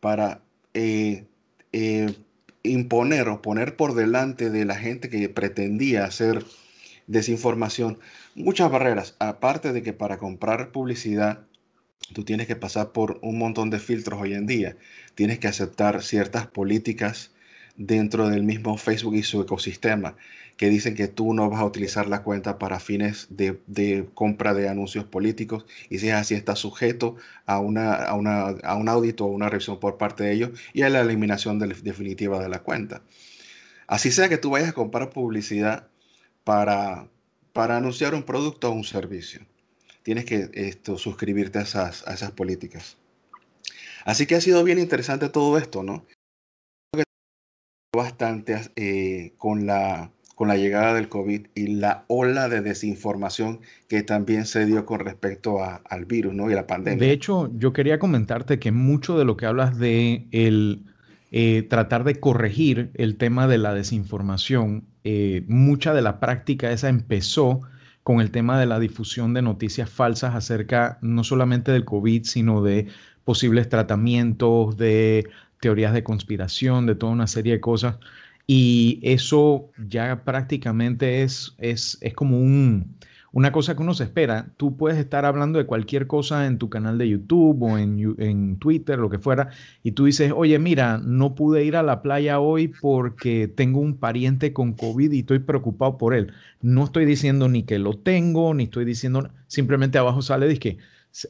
para 0.00 0.42
eh, 0.74 1.26
eh, 1.72 2.14
imponer 2.62 3.28
o 3.28 3.42
poner 3.42 3.76
por 3.76 3.94
delante 3.94 4.50
de 4.50 4.64
la 4.64 4.76
gente 4.76 5.08
que 5.08 5.28
pretendía 5.28 6.04
hacer 6.04 6.44
desinformación 7.06 7.98
muchas 8.34 8.70
barreras. 8.70 9.16
Aparte 9.18 9.72
de 9.72 9.82
que 9.82 9.92
para 9.92 10.18
comprar 10.18 10.72
publicidad 10.72 11.46
tú 12.12 12.24
tienes 12.24 12.46
que 12.46 12.56
pasar 12.56 12.92
por 12.92 13.18
un 13.22 13.38
montón 13.38 13.70
de 13.70 13.78
filtros 13.78 14.20
hoy 14.20 14.34
en 14.34 14.46
día. 14.46 14.76
Tienes 15.14 15.38
que 15.38 15.48
aceptar 15.48 16.02
ciertas 16.02 16.46
políticas 16.46 17.32
dentro 17.80 18.28
del 18.28 18.42
mismo 18.42 18.76
Facebook 18.76 19.14
y 19.14 19.22
su 19.22 19.40
ecosistema 19.40 20.14
que 20.58 20.68
dicen 20.68 20.94
que 20.94 21.08
tú 21.08 21.32
no 21.32 21.48
vas 21.48 21.60
a 21.60 21.64
utilizar 21.64 22.08
la 22.08 22.22
cuenta 22.22 22.58
para 22.58 22.78
fines 22.78 23.26
de, 23.30 24.06
compra 24.12 24.52
de 24.52 24.68
anuncios 24.68 25.06
políticos 25.06 25.64
y 25.88 25.98
si 25.98 26.08
es 26.08 26.14
así 26.14 26.34
está 26.34 26.56
sujeto 26.56 27.16
a, 27.46 27.58
una, 27.58 27.94
a, 27.94 28.74
un 28.76 28.88
audito 28.90 29.24
o 29.24 29.28
una 29.28 29.48
revisión 29.48 29.80
por 29.80 29.96
parte 29.96 30.24
de 30.24 30.32
ellos 30.32 30.50
y 30.74 30.82
a 30.82 30.90
la 30.90 31.00
eliminación 31.00 31.58
definitiva 31.58 32.42
de 32.42 32.50
la 32.50 32.58
cuenta. 32.58 33.00
Así 33.86 34.10
sea 34.12 34.28
que 34.28 34.36
tú 34.36 34.50
vayas 34.50 34.68
a 34.68 34.74
comprar 34.74 35.08
publicidad 35.08 35.88
para, 36.44 37.08
para 37.54 37.78
anunciar 37.78 38.14
un 38.14 38.24
producto 38.24 38.68
o 38.68 38.72
un 38.72 38.84
servicio. 38.84 39.40
Tienes 40.02 40.26
que 40.26 40.50
esto, 40.52 40.98
suscribirte 40.98 41.58
a 41.58 41.62
esas, 41.62 42.06
a 42.06 42.12
esas 42.12 42.32
políticas. 42.32 42.98
Así 44.04 44.26
que 44.26 44.34
ha 44.34 44.40
sido 44.42 44.62
bien 44.64 44.78
interesante 44.78 45.30
todo 45.30 45.56
esto, 45.56 45.82
¿no? 45.82 46.04
Bastante 47.92 48.60
eh, 48.76 49.34
con 49.36 49.66
la 49.66 50.10
con 50.40 50.48
la 50.48 50.56
llegada 50.56 50.94
del 50.94 51.10
COVID 51.10 51.48
y 51.54 51.66
la 51.66 52.06
ola 52.08 52.48
de 52.48 52.62
desinformación 52.62 53.60
que 53.88 54.02
también 54.02 54.46
se 54.46 54.64
dio 54.64 54.86
con 54.86 55.00
respecto 55.00 55.58
al 55.62 56.06
virus 56.06 56.32
¿no? 56.32 56.50
y 56.50 56.54
la 56.54 56.66
pandemia. 56.66 57.06
De 57.06 57.12
hecho, 57.12 57.50
yo 57.58 57.74
quería 57.74 57.98
comentarte 57.98 58.58
que 58.58 58.72
mucho 58.72 59.18
de 59.18 59.26
lo 59.26 59.36
que 59.36 59.44
hablas 59.44 59.78
de 59.78 60.26
el 60.30 60.86
eh, 61.30 61.66
tratar 61.68 62.04
de 62.04 62.18
corregir 62.18 62.90
el 62.94 63.18
tema 63.18 63.48
de 63.48 63.58
la 63.58 63.74
desinformación, 63.74 64.86
eh, 65.04 65.44
mucha 65.46 65.92
de 65.92 66.00
la 66.00 66.20
práctica 66.20 66.72
esa 66.72 66.88
empezó 66.88 67.60
con 68.02 68.22
el 68.22 68.30
tema 68.30 68.58
de 68.58 68.64
la 68.64 68.80
difusión 68.80 69.34
de 69.34 69.42
noticias 69.42 69.90
falsas 69.90 70.34
acerca 70.34 70.98
no 71.02 71.22
solamente 71.22 71.70
del 71.70 71.84
COVID, 71.84 72.24
sino 72.24 72.62
de 72.62 72.86
posibles 73.24 73.68
tratamientos, 73.68 74.78
de 74.78 75.28
teorías 75.60 75.92
de 75.92 76.02
conspiración, 76.02 76.86
de 76.86 76.94
toda 76.94 77.12
una 77.12 77.26
serie 77.26 77.54
de 77.54 77.60
cosas. 77.60 77.96
Y 78.46 78.98
eso 79.02 79.70
ya 79.88 80.24
prácticamente 80.24 81.22
es, 81.22 81.54
es, 81.58 81.98
es 82.00 82.14
como 82.14 82.38
un, 82.38 82.96
una 83.32 83.52
cosa 83.52 83.76
que 83.76 83.82
uno 83.82 83.94
se 83.94 84.04
espera. 84.04 84.48
Tú 84.56 84.76
puedes 84.76 84.98
estar 84.98 85.24
hablando 85.24 85.58
de 85.58 85.66
cualquier 85.66 86.06
cosa 86.06 86.46
en 86.46 86.58
tu 86.58 86.68
canal 86.68 86.98
de 86.98 87.08
YouTube 87.08 87.62
o 87.62 87.78
en, 87.78 88.16
en, 88.18 88.56
Twitter, 88.56 88.98
lo 88.98 89.08
que 89.08 89.18
fuera, 89.18 89.50
y 89.82 89.92
tú 89.92 90.06
dices, 90.06 90.32
oye, 90.34 90.58
mira, 90.58 90.98
no 90.98 91.34
pude 91.34 91.64
ir 91.64 91.76
a 91.76 91.82
la 91.82 92.02
playa 92.02 92.40
hoy 92.40 92.68
porque 92.68 93.46
tengo 93.46 93.80
un 93.80 93.96
pariente 93.96 94.52
con 94.52 94.72
COVID 94.72 95.12
y 95.12 95.20
estoy 95.20 95.38
preocupado 95.40 95.96
por 95.98 96.14
él. 96.14 96.32
No 96.60 96.84
estoy 96.84 97.04
diciendo 97.04 97.48
ni 97.48 97.62
que 97.62 97.78
lo 97.78 97.96
tengo, 97.98 98.52
ni 98.54 98.64
estoy 98.64 98.84
diciendo, 98.84 99.30
simplemente 99.46 99.98
abajo 99.98 100.22
sale, 100.22 100.58
que 100.58 100.78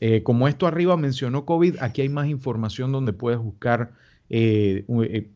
eh, 0.00 0.22
como 0.22 0.49
esto 0.49 0.66
arriba 0.66 0.96
mencionó 0.96 1.44
COVID, 1.44 1.76
aquí 1.80 2.02
hay 2.02 2.08
más 2.08 2.28
información 2.28 2.92
donde 2.92 3.12
puedes 3.12 3.38
buscar 3.38 3.92
eh, 4.32 4.84
eh, 4.88 5.28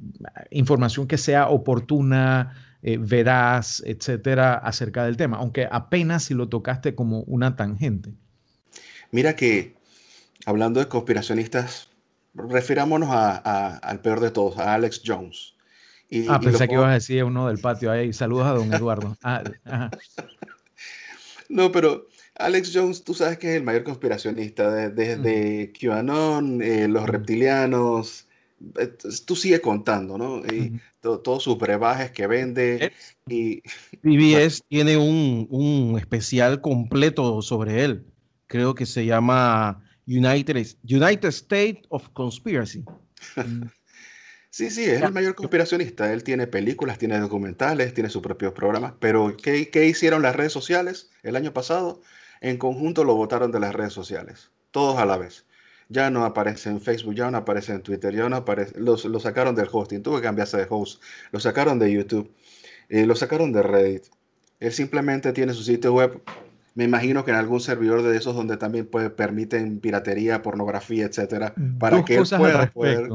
información 0.53 1.09
que 1.09 1.19
sea 1.19 1.49
oportuna, 1.49 2.79
eh, 2.81 2.97
veraz, 2.97 3.83
etcétera, 3.85 4.55
acerca 4.55 5.05
del 5.05 5.17
tema, 5.17 5.39
aunque 5.39 5.67
apenas 5.69 6.23
si 6.23 6.35
lo 6.35 6.49
tocaste 6.49 6.95
como 6.95 7.23
una 7.23 7.57
tangente. 7.57 8.15
Mira 9.11 9.35
que, 9.35 9.75
hablando 10.47 10.79
de 10.79 10.87
conspiracionistas, 10.87 11.89
refirámonos 12.35 13.09
al 13.11 14.01
peor 14.01 14.21
de 14.21 14.31
todos, 14.31 14.59
a 14.59 14.75
Alex 14.75 15.03
Jones. 15.05 15.55
ah, 16.29 16.39
pensé 16.39 16.69
que 16.69 16.75
ibas 16.75 16.91
a 16.91 16.95
decir 16.95 17.25
uno 17.25 17.49
del 17.49 17.59
patio 17.59 17.91
ahí. 17.91 18.13
Saludos 18.13 18.47
a 18.47 18.51
don 18.51 18.73
Eduardo. 18.73 19.17
Ah, 19.25 19.43
no, 21.49 21.73
pero 21.73 22.07
Alex 22.37 22.71
Jones, 22.73 23.03
tú 23.03 23.13
sabes 23.13 23.39
que 23.39 23.51
es 23.51 23.57
el 23.57 23.65
mayor 23.65 23.83
conspiracionista 23.83 24.71
desde 24.71 25.73
QAnon, 25.73 26.61
los 26.93 27.09
reptilianos, 27.09 28.24
tú 29.27 29.37
sigue 29.37 29.61
contando, 29.61 30.19
¿no? 30.19 30.43
Y 30.47 30.81
todos 31.01 31.43
sus 31.43 31.59
brebajes 31.59 32.11
que 32.11 32.27
vende. 32.27 32.93
Y, 33.27 33.63
PBS 34.03 34.63
tiene 34.69 34.97
un, 34.97 35.47
un, 35.51 35.99
especial 35.99 36.61
completo 36.61 37.43
sobre 37.43 37.85
él. 37.85 38.07
Creo 38.47 38.75
que 38.75 38.87
se 38.87 39.05
llama 39.05 39.83
United, 40.07 40.67
United 40.83 41.29
States 41.29 41.83
of 41.89 42.09
Conspiracy. 42.11 42.85
Sí, 44.51 44.71
sí, 44.71 44.85
es 44.85 45.03
el 45.03 45.11
mayor 45.11 45.35
conspiracionista. 45.35 46.13
Él 46.13 46.23
tiene 46.23 46.47
películas, 46.47 46.97
tiene 46.97 47.19
documentales, 47.19 47.93
tiene 47.93 48.09
sus 48.09 48.23
propios 48.23 48.53
programas. 48.53 48.93
Pero 49.01 49.37
¿qué, 49.37 49.69
¿qué, 49.69 49.89
hicieron 49.89 50.23
las 50.23 50.37
redes 50.37 50.53
sociales 50.53 51.11
el 51.25 51.35
año 51.35 51.53
pasado? 51.53 52.03
En 52.41 52.57
conjunto 52.57 53.03
lo 53.03 53.17
votaron 53.17 53.51
de 53.51 53.59
las 53.59 53.75
redes 53.75 53.93
sociales, 53.93 54.53
todos 54.71 54.99
a 54.99 55.07
la 55.07 55.17
vez 55.17 55.45
ya 55.89 56.11
no 56.11 56.25
aparece 56.25 56.71
en 56.71 56.81
Facebook, 56.81 57.15
ya 57.15 57.31
no 57.31 57.39
aparece 57.39 57.73
en 57.73 57.83
Twitter, 57.83 58.15
ya 58.15 58.29
no 58.29 58.37
aparece, 58.37 58.79
los, 58.79 59.05
lo 59.05 59.21
sacaron 59.21 59.55
del 59.55 59.69
hosting, 59.71 60.03
tuvo 60.03 60.17
que 60.17 60.23
cambiarse 60.23 60.57
de 60.57 60.67
host, 60.69 61.03
lo 61.31 61.41
sacaron 61.41 61.79
de 61.79 61.93
YouTube, 61.93 62.31
eh, 62.89 63.07
lo 63.07 63.15
sacaron 63.15 63.53
de 63.53 63.63
Reddit. 63.63 64.05
Él 64.61 64.73
simplemente 64.73 65.33
tiene 65.33 65.53
su 65.53 65.63
sitio 65.63 65.93
web, 65.93 66.23
me 66.75 66.85
imagino 66.85 67.25
que 67.25 67.31
en 67.31 67.37
algún 67.37 67.61
servidor 67.61 68.03
de 68.03 68.17
esos 68.17 68.35
donde 68.35 68.57
también 68.57 68.87
puede, 68.87 69.11
permiten 69.11 69.81
piratería, 69.81 70.43
pornografía, 70.43 71.07
etcétera, 71.07 71.55
para 71.79 72.05
que 72.05 72.17
él 72.17 72.25
pueda 72.37 72.71
poder 72.71 73.09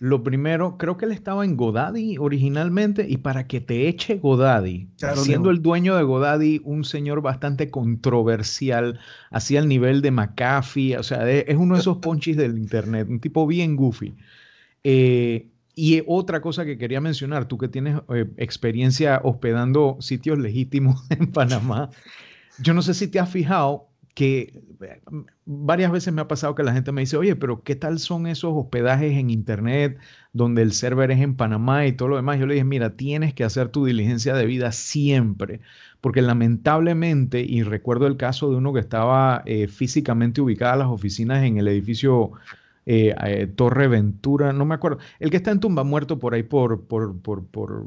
lo 0.00 0.22
primero, 0.24 0.78
creo 0.78 0.96
que 0.96 1.04
él 1.04 1.12
estaba 1.12 1.44
en 1.44 1.58
Godaddy 1.58 2.16
originalmente 2.16 3.06
y 3.06 3.18
para 3.18 3.46
que 3.46 3.60
te 3.60 3.86
eche 3.86 4.16
Godaddy, 4.16 4.88
siendo 5.14 5.50
el 5.50 5.60
dueño 5.60 5.94
de 5.94 6.02
Godaddy 6.04 6.62
un 6.64 6.84
señor 6.84 7.20
bastante 7.20 7.70
controversial, 7.70 8.98
así 9.30 9.58
al 9.58 9.68
nivel 9.68 10.00
de 10.00 10.10
McAfee, 10.10 10.96
o 10.96 11.02
sea, 11.02 11.30
es 11.30 11.54
uno 11.54 11.74
de 11.74 11.82
esos 11.82 11.98
ponchis 12.02 12.34
del 12.38 12.56
internet, 12.56 13.08
un 13.10 13.20
tipo 13.20 13.46
bien 13.46 13.76
goofy. 13.76 14.16
Eh, 14.84 15.50
y 15.74 16.02
otra 16.06 16.40
cosa 16.40 16.64
que 16.64 16.78
quería 16.78 17.02
mencionar, 17.02 17.44
tú 17.44 17.58
que 17.58 17.68
tienes 17.68 18.00
eh, 18.14 18.26
experiencia 18.38 19.20
hospedando 19.22 19.98
sitios 20.00 20.38
legítimos 20.38 21.04
en 21.10 21.30
Panamá, 21.30 21.90
yo 22.58 22.72
no 22.72 22.80
sé 22.80 22.94
si 22.94 23.06
te 23.06 23.20
has 23.20 23.28
fijado, 23.28 23.89
que 24.14 24.62
eh, 24.80 25.00
varias 25.44 25.92
veces 25.92 26.12
me 26.12 26.20
ha 26.22 26.28
pasado 26.28 26.54
que 26.54 26.62
la 26.62 26.72
gente 26.72 26.92
me 26.92 27.02
dice, 27.02 27.16
oye, 27.16 27.36
pero 27.36 27.62
¿qué 27.62 27.76
tal 27.76 27.98
son 27.98 28.26
esos 28.26 28.52
hospedajes 28.54 29.16
en 29.16 29.30
Internet 29.30 29.98
donde 30.32 30.62
el 30.62 30.72
server 30.72 31.10
es 31.10 31.20
en 31.20 31.36
Panamá 31.36 31.86
y 31.86 31.92
todo 31.92 32.08
lo 32.08 32.16
demás? 32.16 32.38
Yo 32.38 32.46
le 32.46 32.54
dije, 32.54 32.64
mira, 32.64 32.96
tienes 32.96 33.34
que 33.34 33.44
hacer 33.44 33.68
tu 33.68 33.84
diligencia 33.84 34.34
de 34.34 34.46
vida 34.46 34.72
siempre, 34.72 35.60
porque 36.00 36.22
lamentablemente, 36.22 37.40
y 37.40 37.62
recuerdo 37.62 38.06
el 38.06 38.16
caso 38.16 38.50
de 38.50 38.56
uno 38.56 38.72
que 38.72 38.80
estaba 38.80 39.42
eh, 39.46 39.68
físicamente 39.68 40.40
ubicada 40.40 40.76
las 40.76 40.88
oficinas 40.88 41.44
en 41.44 41.58
el 41.58 41.68
edificio 41.68 42.32
eh, 42.86 43.52
Torre 43.54 43.86
Ventura, 43.88 44.52
no 44.52 44.64
me 44.64 44.74
acuerdo, 44.74 44.98
el 45.20 45.30
que 45.30 45.36
está 45.36 45.52
en 45.52 45.60
Tumba 45.60 45.84
Muerto 45.84 46.18
por 46.18 46.34
ahí, 46.34 46.42
por, 46.42 46.86
por, 46.86 47.20
por, 47.20 47.46
por 47.46 47.86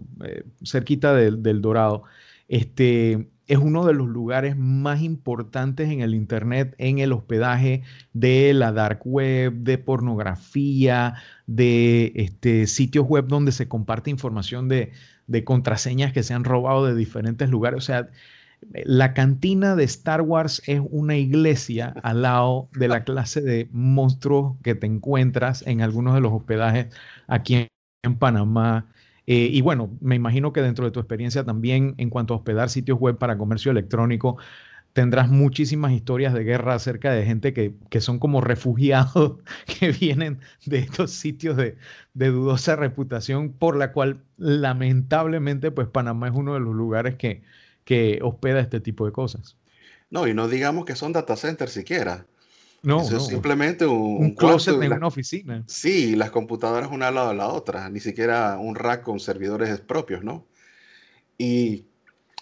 cerquita 0.63 1.13
del, 1.13 1.43
del 1.43 1.61
Dorado. 1.61 2.03
Este, 2.53 3.31
es 3.47 3.57
uno 3.57 3.83
de 3.83 3.95
los 3.95 4.07
lugares 4.07 4.55
más 4.55 5.01
importantes 5.01 5.89
en 5.89 6.01
el 6.01 6.13
Internet, 6.13 6.75
en 6.77 6.99
el 6.99 7.11
hospedaje 7.11 7.81
de 8.13 8.53
la 8.53 8.71
dark 8.71 9.01
web, 9.05 9.53
de 9.53 9.79
pornografía, 9.79 11.15
de 11.47 12.11
este, 12.15 12.67
sitios 12.67 13.07
web 13.07 13.25
donde 13.27 13.51
se 13.53 13.67
comparte 13.67 14.11
información 14.11 14.69
de, 14.69 14.91
contraseñas 15.45 16.13
que 16.13 16.21
se 16.21 16.35
han 16.35 16.43
robado 16.43 16.85
de 16.85 16.93
diferentes 16.93 17.49
lugares. 17.49 17.79
O 17.79 17.81
sea, 17.81 18.11
la 18.85 19.15
cantina 19.15 19.75
de 19.75 19.85
Star 19.85 20.21
Wars 20.21 20.61
es 20.67 20.79
una 20.91 21.17
iglesia 21.17 21.95
al 22.03 22.21
lado 22.21 22.69
de 22.73 22.87
la 22.87 23.03
clase 23.03 23.41
de 23.41 23.67
monstruos 23.71 24.57
que 24.61 24.75
te 24.75 24.85
encuentras 24.85 25.65
en 25.65 25.81
algunos 25.81 26.13
de 26.13 26.21
los 26.21 26.31
hospedajes 26.31 26.93
aquí 27.27 27.67
en 28.03 28.15
Panamá 28.19 28.93
eh, 29.27 29.49
y 29.51 29.61
bueno, 29.61 29.89
me 30.01 30.15
imagino 30.15 30.51
que 30.51 30.61
dentro 30.61 30.85
de 30.85 30.91
tu 30.91 30.99
experiencia 30.99 31.43
también 31.43 31.95
en 31.97 32.09
cuanto 32.09 32.33
a 32.33 32.37
hospedar 32.37 32.69
sitios 32.69 32.99
web 32.99 33.17
para 33.17 33.37
comercio 33.37 33.71
electrónico, 33.71 34.37
tendrás 34.93 35.29
muchísimas 35.29 35.91
historias 35.91 36.33
de 36.33 36.43
guerra 36.43 36.75
acerca 36.75 37.11
de 37.11 37.25
gente 37.25 37.53
que, 37.53 38.01
son 38.01 38.19
como 38.19 38.41
refugiados 38.41 39.37
que 39.79 39.91
vienen 39.91 40.39
de 40.65 40.79
estos 40.79 41.11
sitios 41.11 41.57
de, 41.57 41.77
dudosa 42.13 42.75
reputación, 42.75 43.51
por 43.51 43.75
la 43.75 43.91
cual 43.91 44.21
lamentablemente 44.37 45.71
pues 45.71 45.87
Panamá 45.87 46.27
es 46.27 46.33
uno 46.35 46.53
de 46.53 46.59
los 46.59 46.75
lugares 46.75 47.15
que, 47.15 47.41
que 47.85 48.19
hospeda 48.21 48.59
este 48.59 48.79
tipo 48.79 49.05
de 49.05 49.11
cosas. 49.11 49.57
No, 50.09 50.27
y 50.27 50.33
no 50.33 50.47
digamos 50.47 50.85
que 50.85 50.95
son 50.95 51.11
data 51.11 51.35
centers 51.35 51.71
siquiera. 51.71 52.27
No, 52.83 53.01
Eso 53.01 53.15
es 53.15 53.27
simplemente 53.27 53.85
un, 53.85 54.17
un 54.17 54.35
closet 54.35 54.81
en 54.81 54.91
una 54.91 55.07
oficina. 55.07 55.63
Sí, 55.67 56.17
las 56.17 56.31
computadoras 56.31 56.91
una 56.91 57.07
al 57.07 57.15
lado 57.15 57.29
de 57.29 57.35
la 57.35 57.47
otra, 57.47 57.89
ni 57.89 58.01
siquiera 58.01 58.57
un 58.59 58.75
rack 58.75 59.03
con 59.03 59.21
servidores 59.21 59.79
propios, 59.79 60.21
¿no? 60.21 60.45
Y 61.37 61.85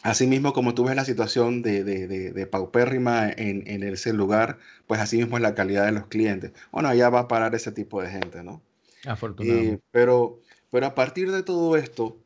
asimismo, 0.02 0.52
como 0.52 0.74
tú 0.74 0.86
ves 0.86 0.96
la 0.96 1.06
situación 1.06 1.62
de, 1.62 1.84
de, 1.84 2.08
de, 2.08 2.48
paupérrima 2.48 3.30
en, 3.30 3.64
en, 3.68 3.84
ese 3.84 4.14
lugar, 4.14 4.58
pues 4.88 5.00
así 5.00 5.18
mismo 5.18 5.38
es 5.38 5.44
la 5.44 5.54
calidad 5.54 5.86
de 5.86 5.92
los 5.92 6.08
clientes. 6.08 6.54
Bueno, 6.72 6.90
allá 6.90 7.10
va 7.10 7.20
a 7.20 7.28
parar 7.28 7.54
ese 7.54 7.72
tipo 7.72 8.02
de 8.02 8.10
gente, 8.10 8.44
¿no? 8.44 8.64
Afortunadamente. 9.06 9.84
pero, 9.92 10.40
pero 10.72 10.88
a 10.88 10.96
partir 10.96 11.32
de 11.32 11.44
todo 11.44 11.78
esto, 11.78 12.18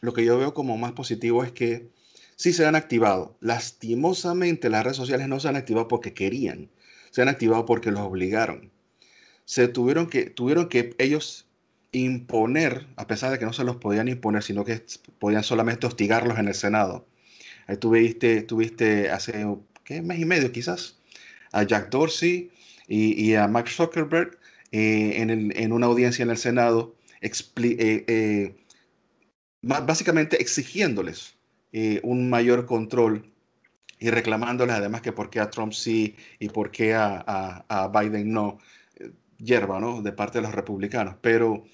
lo 0.00 0.12
que 0.12 0.24
yo 0.24 0.38
veo 0.38 0.54
como 0.54 0.76
más 0.76 0.90
positivo 0.90 1.44
es 1.44 1.52
que 1.52 1.88
sí 2.34 2.52
se 2.52 2.66
han 2.66 2.74
activado. 2.74 3.36
Lastimosamente 3.40 4.70
las 4.70 4.82
redes 4.82 4.96
sociales 4.96 5.28
no 5.28 5.38
se 5.38 5.48
han 5.48 5.56
activado 5.56 5.86
porque 5.86 6.14
querían 6.14 6.68
se 7.18 7.22
han 7.22 7.28
activado 7.28 7.66
porque 7.66 7.90
los 7.90 8.02
obligaron. 8.02 8.70
Se 9.44 9.66
tuvieron 9.66 10.06
que, 10.08 10.30
tuvieron 10.30 10.68
que 10.68 10.94
ellos 10.98 11.48
imponer, 11.90 12.86
a 12.94 13.08
pesar 13.08 13.32
de 13.32 13.40
que 13.40 13.44
no 13.44 13.52
se 13.52 13.64
los 13.64 13.74
podían 13.74 14.06
imponer, 14.06 14.44
sino 14.44 14.64
que 14.64 14.80
podían 15.18 15.42
solamente 15.42 15.88
hostigarlos 15.88 16.38
en 16.38 16.46
el 16.46 16.54
Senado. 16.54 17.08
Ahí 17.66 17.76
tuviste, 17.76 18.42
tuviste 18.42 19.10
hace 19.10 19.44
¿qué? 19.82 20.00
mes 20.00 20.20
y 20.20 20.26
medio 20.26 20.52
quizás 20.52 21.00
a 21.50 21.64
Jack 21.64 21.90
Dorsey 21.90 22.52
y, 22.86 23.34
a 23.34 23.48
Max 23.48 23.74
Zuckerberg 23.74 24.38
eh, 24.70 25.16
en, 25.16 25.72
una 25.72 25.86
audiencia 25.86 26.22
en 26.22 26.30
el 26.30 26.36
Senado, 26.38 26.94
eh, 27.20 27.34
eh, 28.06 28.54
básicamente 29.62 30.40
exigiéndoles 30.40 31.34
un 32.04 32.30
mayor 32.30 32.64
control 32.64 33.28
y 33.98 34.10
reclamándoles 34.10 34.76
además 34.76 35.02
que 35.02 35.12
por 35.12 35.30
qué 35.30 35.40
a 35.40 35.50
Trump 35.50 35.72
sí 35.72 36.16
y 36.38 36.48
por 36.48 36.70
qué 36.70 36.94
a, 36.94 37.64
a, 37.68 37.88
Biden 37.88 38.32
no, 38.32 38.58
eh, 38.96 39.12
hierba, 39.38 39.80
¿no? 39.80 40.02
De 40.02 40.12
parte 40.12 40.38
de 40.38 40.42
los 40.42 40.54
republicanos. 40.54 41.16
Pero, 41.20 41.64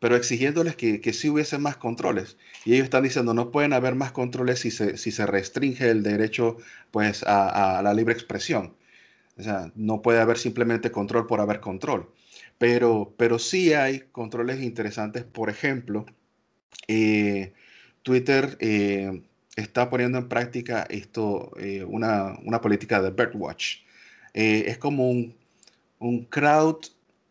pero 0.00 0.16
exigiéndoles 0.16 0.76
que, 0.76 1.00
que 1.00 1.12
sí 1.12 1.28
hubiese 1.28 1.58
más 1.58 1.76
controles. 1.76 2.36
Y 2.64 2.74
ellos 2.74 2.84
están 2.84 3.04
diciendo, 3.04 3.34
no 3.34 3.50
pueden 3.50 3.72
haber 3.72 3.94
más 3.94 4.12
controles 4.12 4.60
si 4.60 4.70
se, 4.70 4.96
si 4.96 5.10
se 5.10 5.26
restringe 5.26 5.90
el 5.90 6.02
derecho 6.02 6.56
pues, 6.90 7.22
a, 7.26 7.80
la 7.82 7.94
libre 7.94 8.14
expresión. 8.14 8.76
O 9.38 9.42
sea, 9.42 9.70
no 9.74 10.02
puede 10.02 10.20
haber 10.20 10.38
simplemente 10.38 10.90
control 10.90 11.26
por 11.26 11.40
haber 11.40 11.60
control. 11.60 12.10
Pero, 12.58 13.14
pero 13.18 13.38
sí 13.38 13.74
hay 13.74 14.00
controles 14.12 14.62
interesantes. 14.62 15.24
Por 15.24 15.50
ejemplo, 15.50 16.06
eh, 16.88 17.52
Twitter 18.02 18.56
eh, 18.60 19.22
está 19.56 19.90
poniendo 19.90 20.18
en 20.18 20.28
práctica 20.28 20.86
esto, 20.90 21.52
eh, 21.58 21.84
una, 21.84 22.38
una, 22.44 22.60
política 22.60 23.02
de 23.02 23.10
birdwatch. 23.10 23.78
es 24.34 24.78
como 24.78 25.10
un, 25.10 25.34
un 25.98 26.24
crowd 26.26 26.84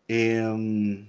em, 0.08 1.08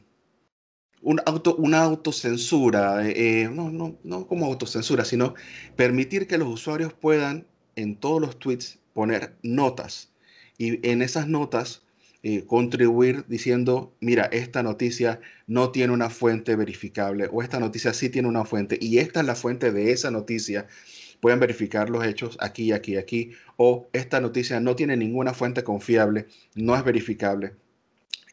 un 1.06 1.20
auto, 1.24 1.54
una 1.56 1.82
autocensura, 1.82 3.06
eh, 3.08 3.42
eh, 3.42 3.48
no, 3.48 3.70
no, 3.70 3.96
no 4.02 4.26
como 4.26 4.46
autocensura, 4.46 5.04
sino 5.04 5.34
permitir 5.76 6.26
que 6.26 6.36
los 6.36 6.48
usuarios 6.48 6.92
puedan 6.92 7.46
en 7.76 7.94
todos 7.94 8.20
los 8.20 8.38
tweets 8.40 8.80
poner 8.92 9.36
notas 9.42 10.12
y 10.58 10.84
en 10.88 11.02
esas 11.02 11.28
notas 11.28 11.82
eh, 12.24 12.44
contribuir 12.44 13.24
diciendo, 13.28 13.94
mira, 14.00 14.24
esta 14.24 14.64
noticia 14.64 15.20
no 15.46 15.70
tiene 15.70 15.92
una 15.92 16.10
fuente 16.10 16.56
verificable 16.56 17.28
o 17.30 17.40
esta 17.40 17.60
noticia 17.60 17.94
sí 17.94 18.08
tiene 18.08 18.26
una 18.26 18.44
fuente 18.44 18.76
y 18.80 18.98
esta 18.98 19.20
es 19.20 19.26
la 19.26 19.36
fuente 19.36 19.70
de 19.70 19.92
esa 19.92 20.10
noticia. 20.10 20.66
Pueden 21.26 21.40
verificar 21.40 21.90
los 21.90 22.06
hechos 22.06 22.38
aquí, 22.40 22.70
aquí, 22.70 22.96
aquí. 22.96 23.32
O 23.56 23.88
esta 23.92 24.20
noticia 24.20 24.60
no 24.60 24.76
tiene 24.76 24.96
ninguna 24.96 25.34
fuente 25.34 25.64
confiable, 25.64 26.28
no 26.54 26.76
es 26.76 26.84
verificable. 26.84 27.56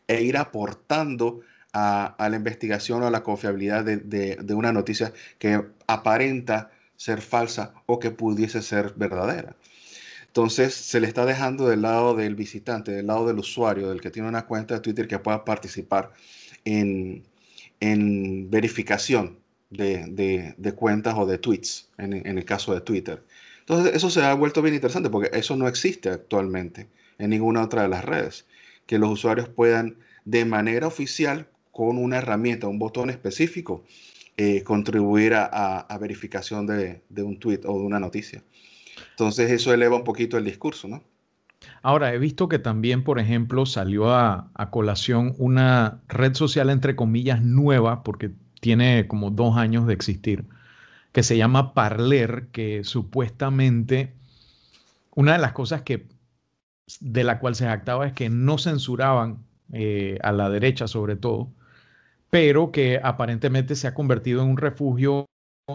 E 0.08 0.22
ir 0.22 0.38
aportando 0.38 1.42
a, 1.74 2.16
la 2.20 2.36
investigación 2.36 3.02
o 3.02 3.08
a 3.08 3.10
la 3.10 3.24
confiabilidad 3.24 3.84
de, 3.84 4.54
una 4.54 4.72
noticia 4.72 5.12
que 5.40 5.60
aparenta 5.88 6.70
ser 6.96 7.22
falsa 7.22 7.74
o 7.88 7.98
que 7.98 8.12
pudiese 8.12 8.62
ser 8.62 8.94
verdadera. 8.96 9.56
Entonces 10.28 10.76
se 10.76 11.00
le 11.00 11.08
está 11.08 11.26
dejando 11.26 11.68
del 11.68 11.82
lado 11.82 12.14
del 12.14 12.36
visitante, 12.36 12.92
del 12.92 13.08
lado 13.08 13.26
del 13.26 13.40
usuario, 13.40 13.90
del 13.90 14.02
que 14.02 14.12
tiene 14.12 14.30
una 14.30 14.46
cuenta 14.46 14.76
de 14.76 14.82
Twitter 14.82 15.08
que 15.08 15.18
pueda 15.18 15.44
participar 15.46 16.12
en, 16.64 17.24
verificación 18.52 19.40
de, 19.78 20.74
cuentas 20.76 21.16
o 21.18 21.26
de 21.26 21.38
tweets, 21.38 21.90
en, 21.98 22.26
el 22.26 22.46
caso 22.46 22.74
de 22.74 22.82
Twitter. 22.82 23.24
Entonces 23.60 23.96
eso 23.96 24.10
se 24.10 24.22
ha 24.22 24.34
vuelto 24.34 24.62
bien 24.62 24.76
interesante 24.76 25.10
porque 25.10 25.38
eso 25.38 25.56
no 25.56 25.68
existe 25.68 26.10
actualmente 26.10 26.88
en 27.18 27.30
ninguna 27.30 27.64
otra 27.64 27.84
de 27.84 27.88
las 27.88 28.04
redes, 28.04 28.46
que 28.86 28.98
los 28.98 29.10
usuarios 29.10 29.50
puedan 29.50 29.98
de 30.26 30.46
manera 30.46 30.88
oficial 30.88 31.48
con 31.72 31.98
una 31.98 32.18
herramienta, 32.18 32.68
un 32.68 32.80
botón 32.80 33.10
específico, 33.10 33.84
eh, 34.38 34.64
contribuir 34.64 35.34
a, 35.36 35.98
verificación 36.00 36.66
de, 36.68 37.02
un 37.24 37.40
tweet 37.40 37.62
o 37.66 37.78
de 37.80 37.86
una 37.86 38.00
noticia. 38.00 38.44
Entonces 39.12 39.52
eso 39.52 39.74
eleva 39.74 39.96
un 39.96 40.04
poquito 40.04 40.38
el 40.38 40.46
discurso, 40.46 40.88
¿no? 40.88 41.04
Ahora, 41.82 42.14
he 42.14 42.20
visto 42.20 42.50
que 42.50 42.60
también, 42.60 43.04
por 43.04 43.20
ejemplo, 43.20 43.66
salió 43.66 44.14
a, 44.14 44.52
colación 44.72 45.36
una 45.38 46.02
red 46.08 46.34
social, 46.34 46.70
entre 46.70 46.96
comillas, 46.96 47.42
nueva, 47.42 48.04
porque 48.04 48.32
tiene 48.64 49.08
como 49.08 49.30
dos 49.30 49.58
años 49.58 49.86
de 49.86 49.94
existir, 49.94 50.46
que 51.12 51.22
se 51.22 51.38
llama 51.38 51.74
Parler, 51.74 52.48
que 52.54 52.86
supuestamente 52.86 54.14
una 55.16 55.34
de 55.34 55.40
las 55.40 55.52
cosas 55.52 55.82
que 55.82 56.08
de 57.02 57.24
la 57.26 57.40
cual 57.40 57.56
se 57.56 57.66
jactaba 57.66 58.08
es 58.08 58.14
que 58.14 58.30
no 58.30 58.58
censuraban 58.58 59.44
eh, 59.74 60.18
a 60.24 60.32
la 60.32 60.50
derecha 60.50 60.88
sobre 60.88 61.18
todo, 61.18 61.52
pero 62.30 62.72
que 62.72 63.02
aparentemente 63.04 63.76
se 63.76 63.88
ha 63.88 63.94
convertido 63.94 64.44
en 64.44 64.52
un 64.52 64.58
refugio 64.58 65.26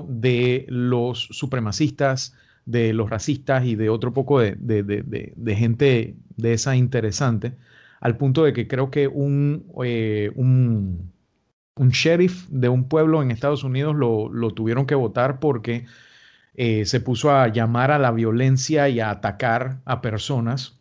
de 0.09 0.64
los 0.68 1.28
supremacistas, 1.30 2.35
de 2.64 2.95
los 2.95 3.11
racistas 3.11 3.66
y 3.66 3.76
de 3.76 3.90
otro 3.90 4.14
poco 4.14 4.40
de, 4.40 5.57
gente 5.59 6.16
de 6.37 6.52
esa 6.54 6.75
interesante, 6.75 7.54
al 8.00 8.16
punto 8.16 8.45
de 8.45 8.54
que 8.54 8.66
creo 8.66 8.90
que 8.90 9.09
un, 9.09 9.66
eh, 9.85 10.30
un, 10.37 11.12
sheriff 11.90 12.47
de 12.49 12.68
un 12.68 12.88
pueblo 12.88 13.23
en 13.23 13.30
Estados 13.30 13.64
Unidos 13.64 13.94
lo, 13.97 14.50
tuvieron 14.52 14.87
que 14.87 14.94
votar 14.94 15.40
porque 15.40 15.87
eh, 16.55 16.85
se 16.87 17.00
puso 17.00 17.31
a 17.31 17.48
llamar 17.48 17.90
a 17.90 17.98
la 17.98 18.11
violencia 18.11 18.88
y 18.88 19.00
a 19.00 19.11
atacar 19.11 19.81
a 19.85 20.00
personas 20.00 20.76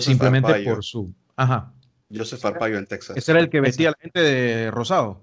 simplemente 0.00 0.62
por 0.64 0.84
su... 0.84 1.12
Ajá. 1.36 1.72
Joseph 2.14 2.44
Arpaio 2.44 2.78
en 2.78 2.86
Texas. 2.86 3.16
Ese 3.16 3.32
era 3.32 3.40
el 3.40 3.48
que 3.48 3.60
vestía 3.60 3.88
a 3.88 3.92
la 3.92 3.98
gente 4.00 4.20
de 4.20 4.70
rosado. 4.70 5.22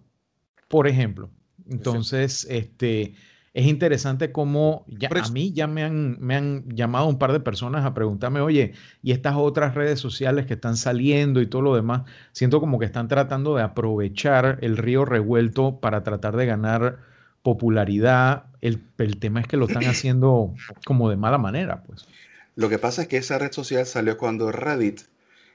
Por 0.68 0.88
ejemplo. 0.88 1.30
Entonces, 1.70 2.48
este, 2.50 3.14
es 3.58 3.66
interesante 3.66 4.32
cómo 4.32 4.86
ya, 4.88 5.10
a 5.10 5.30
mí 5.32 5.52
ya 5.52 5.66
me 5.66 5.84
han, 5.84 6.18
me 6.20 6.36
han 6.36 6.70
llamado 6.70 7.08
un 7.08 7.18
par 7.18 7.32
de 7.32 7.40
personas 7.40 7.86
a 7.86 7.96
preguntarme, 7.96 8.40
oye, 8.40 8.74
y 9.02 9.14
estas 9.14 9.34
otras 9.36 9.74
redes 9.74 10.00
sociales 10.00 10.46
que 10.46 10.54
están 10.54 10.78
saliendo 10.78 11.42
y 11.42 11.48
todo 11.48 11.64
lo 11.64 11.76
demás, 11.76 12.04
siento 12.34 12.60
como 12.60 12.78
que 12.78 12.86
están 12.86 13.08
tratando 13.08 13.56
de 13.56 13.64
aprovechar 13.64 14.60
el 14.62 14.78
río 14.78 15.06
revuelto 15.06 15.80
para 15.80 16.04
tratar 16.04 16.38
de 16.38 16.46
ganar 16.46 17.00
popularidad. 17.42 18.44
El, 18.62 18.84
el 19.00 19.18
tema 19.18 19.42
es 19.42 19.48
que 19.48 19.58
lo 19.58 19.66
están 19.66 19.86
haciendo 19.88 20.54
como 20.86 21.10
de 21.10 21.16
mala 21.16 21.40
manera, 21.40 21.82
pues. 21.82 22.06
Lo 22.56 22.70
que 22.70 22.78
pasa 22.78 23.02
es 23.02 23.08
que 23.08 23.18
esa 23.18 23.40
red 23.40 23.52
social 23.52 23.88
salió 23.88 24.20
cuando 24.20 24.52
Reddit 24.52 25.02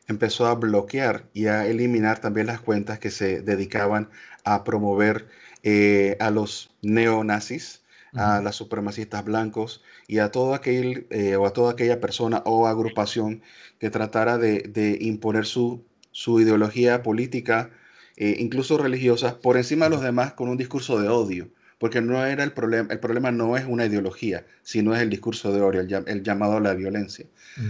empezó 0.08 0.46
a 0.46 0.56
bloquear 0.56 1.26
y 1.34 1.46
a 1.46 1.66
eliminar 1.66 2.18
también 2.18 2.48
las 2.48 2.60
cuentas 2.60 2.98
que 2.98 3.12
se 3.12 3.42
dedicaban 3.42 4.08
a 4.42 4.64
promover 4.64 5.28
eh, 5.62 6.16
a 6.18 6.32
los 6.32 6.74
neonazis, 6.82 7.81
a 8.14 8.40
las 8.42 8.56
supremacistas 8.56 9.24
blancos 9.24 9.82
y 10.06 10.18
a 10.18 10.30
todo 10.30 10.54
aquel 10.54 11.06
eh, 11.10 11.36
o 11.36 11.46
a 11.46 11.52
toda 11.52 11.72
aquella 11.72 12.00
persona 12.00 12.42
o 12.44 12.66
agrupación 12.66 13.42
que 13.78 13.90
tratara 13.90 14.38
de, 14.38 14.98
imponer 15.00 15.46
su, 15.46 15.84
su, 16.10 16.40
ideología 16.40 17.02
política, 17.02 17.70
eh, 18.16 18.36
incluso 18.38 18.76
religiosa, 18.78 19.40
por 19.40 19.56
encima 19.56 19.86
de 19.86 19.90
los 19.90 20.02
demás 20.02 20.34
con 20.34 20.48
un 20.48 20.56
discurso 20.56 21.00
de 21.00 21.08
odio 21.08 21.48
porque 21.82 22.00
no 22.00 22.24
era 22.24 22.44
el 22.44 22.52
problema, 22.52 22.92
el 22.92 23.00
problema 23.00 23.32
no 23.32 23.56
es 23.56 23.64
una 23.66 23.86
ideología, 23.86 24.46
sino 24.62 24.94
es 24.94 25.02
el 25.02 25.10
discurso 25.10 25.52
de 25.52 25.62
odio, 25.62 25.80
el, 25.80 26.22
llamado 26.22 26.58
a 26.58 26.60
la 26.60 26.74
violencia. 26.74 27.26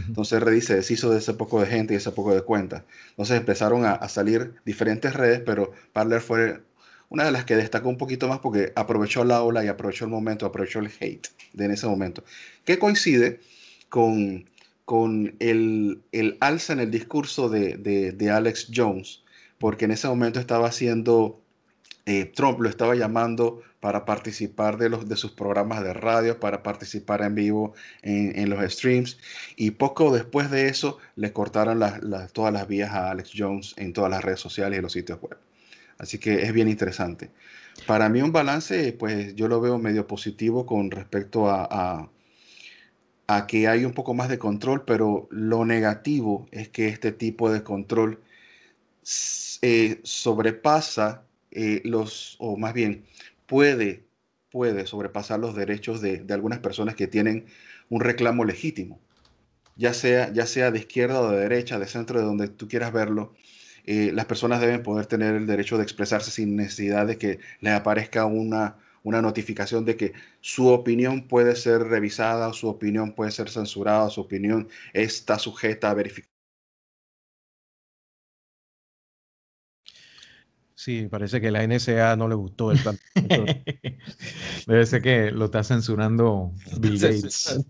Entonces 0.07 0.42
Reddit 0.42 0.64
se 0.64 0.76
deshizo 0.76 1.09
de 1.09 1.16
ese 1.16 1.33
poco 1.33 1.62
de 1.62 1.66
gente 1.66 1.94
y 1.94 1.96
ese 1.96 2.12
poco 2.12 2.35
de 2.35 2.42
cuentas. 2.42 2.83
Entonces 3.09 3.38
empezaron 3.38 3.87
a, 3.87 4.07
salir 4.11 4.52
diferentes 4.66 5.14
redes, 5.14 5.40
pero 5.46 5.72
Parler 5.94 6.20
fue 6.20 6.61
una 7.12 7.25
de 7.25 7.31
las 7.31 7.44
que 7.44 7.57
destacó 7.57 7.90
un 7.90 7.98
poquito 7.98 8.27
más 8.27 8.38
porque 8.38 8.72
aprovechó 8.75 9.22
la 9.22 9.42
ola 9.42 9.62
y 9.62 9.68
aprovechó 9.68 10.07
el 10.07 10.11
momento, 10.11 10.46
aprovechó 10.46 10.79
el 10.79 10.90
hate 10.98 11.29
de 11.53 11.66
en 11.66 11.70
ese 11.70 11.87
momento, 11.87 12.25
que 12.64 12.79
coincide 12.79 13.38
con, 13.90 14.48
con 14.87 15.37
el, 15.38 16.01
el 16.12 16.38
alza 16.40 16.72
en 16.72 16.81
el 16.81 16.90
discurso 16.90 17.51
de, 17.51 17.77
de, 17.77 18.31
Alex 18.31 18.70
Jones, 18.75 19.22
porque 19.59 19.85
en 19.85 19.90
ese 19.90 20.09
momento 20.09 20.40
estaba 20.40 20.68
haciendo 20.68 21.38
eh, 22.07 22.25
Trump 22.25 22.61
lo 22.61 22.70
estaba 22.70 22.94
llamando 22.94 23.61
para 23.81 24.07
participar 24.07 24.79
de, 24.79 24.88
los, 24.88 25.07
de 25.07 25.16
sus 25.16 25.33
programas 25.33 25.85
de 25.85 25.92
radio, 25.92 26.40
para 26.40 26.62
participar 26.62 27.20
en 27.20 27.35
vivo 27.35 27.75
en, 28.01 28.48
los 28.48 28.72
streams. 28.72 29.18
Y 29.57 29.72
poco 29.72 30.14
después 30.14 30.51
de 30.51 30.68
eso, 30.68 30.96
le 31.16 31.35
cortaron 31.35 31.83
todas 32.33 32.53
las 32.55 32.66
vías 32.68 32.90
a 32.92 33.11
Alex 33.11 33.33
Jones 33.37 33.75
en 33.77 33.92
todas 33.92 34.11
las 34.11 34.25
redes 34.25 34.40
sociales 34.40 34.79
y 34.79 34.83
los 34.83 34.92
sitios 34.92 35.20
web. 35.20 35.37
Así 36.03 36.19
que 36.19 36.43
es 36.43 36.53
bien 36.53 36.69
interesante. 36.69 37.31
Para 37.87 38.09
mí 38.09 38.21
un 38.21 38.33
balance, 38.33 38.93
pues 38.93 39.37
yo 39.37 39.47
lo 39.47 39.61
veo 39.61 39.79
medio 39.79 40.07
positivo 40.09 40.67
con 40.67 40.91
respecto 40.91 41.49
a, 41.49 42.11
que 43.49 43.69
hay 43.69 43.85
un 43.85 43.93
poco 43.93 44.12
más 44.12 44.29
de 44.29 44.38
control, 44.38 44.85
pero 44.85 45.29
lo 45.31 45.65
negativo 45.65 46.47
es 46.51 46.69
que 46.69 46.88
este 46.88 47.12
tipo 47.12 47.51
de 47.51 47.62
control 47.62 48.21
eh, 49.62 50.01
sobrepasa 50.03 51.25
eh, 51.53 51.81
los, 51.85 52.37
o 52.41 52.57
más 52.57 52.75
bien, 52.75 53.07
puede, 53.47 54.05
puede 54.51 54.87
sobrepasar 54.87 55.38
los 55.38 55.55
derechos 55.55 56.01
de, 56.03 56.27
algunas 56.31 56.59
personas 56.59 56.97
que 56.97 57.07
tienen 57.07 57.47
un 57.91 58.01
reclamo 58.01 58.45
legítimo, 58.45 59.01
ya 59.77 59.95
sea, 59.95 60.33
ya 60.33 60.47
sea 60.47 60.73
de 60.73 60.81
izquierda 60.81 61.21
o 61.21 61.31
de 61.31 61.38
derecha, 61.38 61.79
de 61.79 61.87
centro, 61.87 62.19
de 62.19 62.27
donde 62.27 62.49
tú 62.49 62.69
quieras 62.69 62.93
verlo. 62.93 63.35
Eh, 63.85 64.11
las 64.12 64.27
personas 64.27 64.61
deben 64.61 64.83
poder 64.83 65.07
tener 65.07 65.35
el 65.35 65.47
derecho 65.47 65.77
de 65.77 65.83
expresarse 65.85 66.31
sin 66.31 66.57
necesidad 66.57 67.07
de 67.07 67.18
que 67.18 67.40
les 67.61 67.73
aparezca 67.75 68.27
una, 68.27 68.77
una 69.03 69.23
notificación 69.23 69.85
de 69.85 69.97
que 69.97 70.12
su 70.40 70.68
opinión 70.68 71.29
puede 71.29 71.57
ser 71.57 71.83
revisada, 71.85 72.53
su 72.53 72.68
opinión 72.68 73.14
puede 73.14 73.31
ser 73.33 73.51
censurada, 73.51 74.11
su 74.11 74.21
opinión 74.21 74.68
está 74.92 75.38
sujeta 75.38 75.90
a 75.90 75.95
verificación 75.95 76.32
Sí, 80.83 81.07
parece 81.09 81.40
que 81.40 81.53
la 81.53 81.64
NSA 81.64 82.16
no 82.16 82.27
le 82.27 82.35
gustó 82.35 82.73
el 82.73 82.79
plan. 82.81 82.99
Debe 84.66 84.85
ser 84.85 85.01
que 85.01 85.31
lo 85.31 85.45
está 85.45 85.62
censurando 85.62 86.51
Bill 86.81 86.99
Gates. 86.99 87.64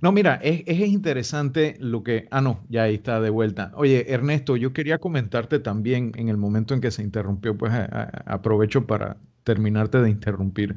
No, 0.00 0.12
mira, 0.12 0.36
es, 0.36 0.62
es, 0.66 0.78
interesante 0.78 1.76
lo 1.80 2.04
que... 2.04 2.28
Ah, 2.30 2.40
no, 2.40 2.64
ya 2.68 2.84
ahí 2.84 2.94
está 2.94 3.20
de 3.20 3.30
vuelta. 3.30 3.72
Oye, 3.74 4.12
Ernesto, 4.12 4.56
yo 4.56 4.72
quería 4.72 4.98
comentarte 4.98 5.58
también 5.58 6.12
en 6.14 6.28
el 6.28 6.36
momento 6.36 6.72
en 6.72 6.80
que 6.80 6.92
se 6.92 7.02
interrumpió, 7.02 7.58
pues 7.58 7.72
aprovecho 8.26 8.86
para 8.86 9.16
terminarte 9.42 10.00
de 10.00 10.10
interrumpir. 10.10 10.76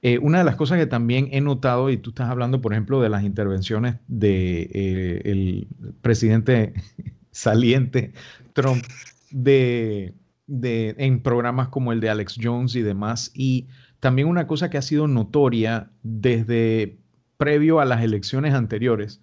Eh, 0.00 0.18
una 0.20 0.38
de 0.38 0.44
las 0.44 0.56
cosas 0.56 0.78
que 0.78 0.86
también 0.86 1.28
he 1.32 1.42
notado, 1.42 1.90
y 1.90 1.98
tú 1.98 2.10
estás 2.10 2.30
hablando, 2.30 2.62
por 2.62 2.72
ejemplo, 2.72 3.02
de 3.02 3.10
las 3.10 3.24
intervenciones 3.24 3.96
del 4.06 4.70
de, 4.72 5.20
eh, 5.24 5.68
presidente 6.00 6.72
saliente 7.30 8.14
Trump 8.54 8.82
de, 9.30 10.14
de, 10.46 10.94
en 10.98 11.22
programas 11.22 11.68
como 11.68 11.92
el 11.92 12.00
de 12.00 12.10
Alex 12.10 12.36
Jones 12.40 12.74
y 12.74 12.82
demás, 12.82 13.30
y 13.34 13.68
también 14.00 14.28
una 14.28 14.46
cosa 14.46 14.70
que 14.70 14.78
ha 14.78 14.82
sido 14.82 15.08
notoria 15.08 15.90
desde 16.02 16.98
previo 17.36 17.80
a 17.80 17.84
las 17.84 18.02
elecciones 18.02 18.54
anteriores, 18.54 19.20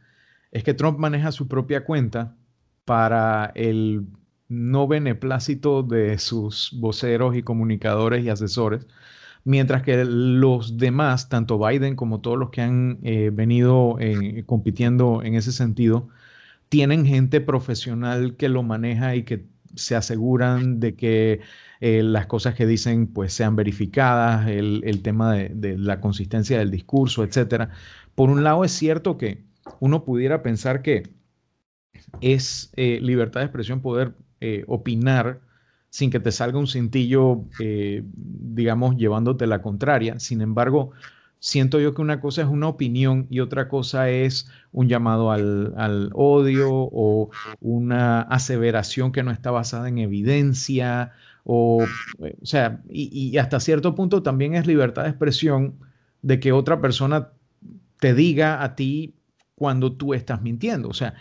es 0.52 0.63
que 0.63 0.74
Trump 0.74 1.00
maneja 1.00 1.32
su 1.32 1.48
propia 1.48 1.86
cuenta 1.86 2.36
para 2.86 3.52
el 3.56 4.06
no 4.48 4.88
beneplácito 4.88 5.84
de 5.84 6.18
sus 6.18 6.72
voceros 6.80 7.36
y 7.36 7.44
comunicadores 7.44 8.24
y 8.24 8.30
asesores, 8.30 8.88
mientras 9.44 9.84
que 9.84 10.06
los 10.06 10.78
demás, 10.78 11.30
tanto 11.30 11.60
Biden 11.60 11.96
como 11.96 12.22
todos 12.22 12.38
los 12.38 12.52
que 12.52 12.62
han 12.62 13.00
eh, 13.04 13.32
venido 13.34 13.98
eh, 14.00 14.44
compitiendo 14.46 15.24
en 15.24 15.36
ese 15.36 15.52
sentido, 15.52 16.10
tienen 16.70 17.06
gente 17.06 17.41
profesional 17.41 18.36
que 18.38 18.50
lo 18.50 18.63
maneja 18.63 19.15
y 19.15 19.24
que 19.24 19.46
se 19.76 19.96
aseguran 19.96 20.80
de 20.80 20.96
que 20.96 21.42
eh, 21.82 22.04
las 22.04 22.28
cosas 22.28 22.56
que 22.56 22.66
dicen 22.66 23.08
pues 23.08 23.34
sean 23.34 23.56
verificadas, 23.56 24.48
el, 24.48 25.02
tema 25.04 25.34
de, 25.34 25.50
de, 25.50 25.78
la 25.78 26.00
consistencia 26.02 26.60
del 26.60 26.72
discurso, 26.72 27.24
etc. 27.24 27.70
Por 28.16 28.30
un 28.30 28.44
lado 28.44 28.64
es 28.64 28.72
cierto 28.72 29.18
que 29.18 29.44
uno 29.80 30.04
pudiera 30.06 30.42
pensar 30.44 30.82
que 30.82 31.04
es 32.22 32.72
libertad 32.76 33.42
de 33.42 33.46
expresión 33.48 33.82
poder 33.82 34.14
opinar 34.68 35.42
sin 35.96 36.12
que 36.12 36.20
te 36.20 36.34
salga 36.34 36.60
un 36.60 36.68
cintillo, 36.68 37.46
eh, 37.58 38.04
digamos, 38.04 38.98
llevándote 38.98 39.48
la 39.48 39.62
contraria. 39.62 40.20
Sin 40.20 40.42
embargo, 40.42 40.92
siento 41.45 41.79
yo 41.79 41.93
que 41.93 42.01
una 42.01 42.19
cosa 42.21 42.41
es 42.41 42.47
una 42.47 42.67
opinión 42.67 43.27
y 43.29 43.39
otra 43.39 43.67
cosa 43.67 44.10
es 44.10 44.49
un 44.71 44.89
llamado 44.89 45.29
al, 45.29 46.10
odio 46.13 46.71
o 46.71 47.29
una 47.62 48.21
aseveración 48.21 49.12
que 49.12 49.21
no 49.21 49.29
está 49.29 49.51
basada 49.51 49.88
en 49.88 49.99
evidencia. 49.99 51.12
O, 51.43 51.86
eh, 52.23 52.36
o 52.41 52.45
sea, 52.47 52.81
y, 52.89 53.38
hasta 53.38 53.60
cierto 53.60 53.93
punto 53.93 54.23
también 54.23 54.55
es 54.55 54.65
libertad 54.65 55.03
de 55.03 55.10
expresión 55.10 55.75
de 56.23 56.39
que 56.39 56.51
otra 56.51 56.81
persona 56.81 57.29
te 57.99 58.15
diga 58.15 58.63
a 58.63 58.75
ti 58.75 59.13
cuando 59.53 59.93
tú 59.93 60.15
estás 60.15 60.41
mintiendo. 60.41 60.89
O 60.89 60.95
sea, 60.95 61.13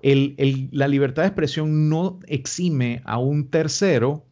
la 0.00 0.86
libertad 0.86 1.22
de 1.22 1.28
expresión 1.28 1.88
no 1.88 2.20
exime 2.28 3.02
a 3.04 3.18
un 3.18 3.48
tercero 3.50 4.26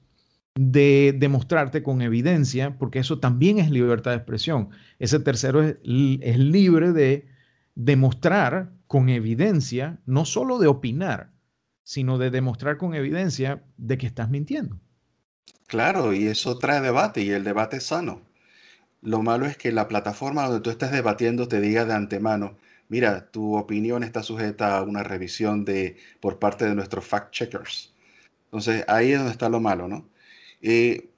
de 0.63 1.15
demostrarte 1.17 1.83
con 1.83 2.03
evidencia, 2.03 2.77
porque 2.79 2.99
eso 2.99 3.19
también 3.19 3.59
es 3.59 3.71
libertad 3.71 4.11
de 4.11 4.19
expresión. 4.19 4.69
Ese 4.99 5.19
tercero 5.19 5.63
es, 5.63 5.77
es 5.83 6.39
libre 6.39 6.93
de 6.93 7.27
demostrar 7.75 8.71
con 8.87 9.09
evidencia, 9.09 10.01
no 10.05 10.27
solo 10.27 10.59
de 10.59 10.67
opinar, 10.67 11.33
sino 11.83 12.19
de 12.19 12.31
demostrar 12.31 12.77
con 12.77 12.95
evidencia 12.95 13.65
de 13.79 13.97
que 13.97 14.07
estás 14.07 14.29
mintiendo. 14.29 14.79
Claro, 15.67 16.13
y 16.13 16.27
eso 16.27 16.59
trae 16.59 16.83
debate 16.83 17.23
y 17.23 17.31
el 17.31 17.43
debate 17.43 17.79
es 17.79 17.85
sano. 17.85 18.21
Lo 19.01 19.23
malo 19.23 19.47
es 19.47 19.57
que 19.57 19.73
la 19.73 19.89
plataforma 19.89 20.45
donde 20.45 20.61
tú 20.61 20.69
estés 20.69 20.93
debatiendo 20.93 21.49
te 21.49 21.63
diga 21.63 21.87
de 21.87 21.95
antemano, 21.95 22.59
mira, 22.91 23.31
tu 23.31 23.57
opinión 23.57 24.05
está 24.05 24.23
sujeta 24.23 24.77
a 24.77 24.83
una 24.83 25.05
revisión 25.05 25.65
de, 25.65 25.97
por 26.21 26.39
parte 26.39 26.67
de 26.67 26.75
nuestros 26.75 27.07
fact-checkers. 27.07 27.95
Entonces, 28.45 28.85
ahí 28.89 29.13
es 29.13 29.19
donde 29.19 29.33
está 29.33 29.49
lo 29.49 29.61
malo, 29.61 29.89
¿no? 29.89 30.10
Y 30.61 31.11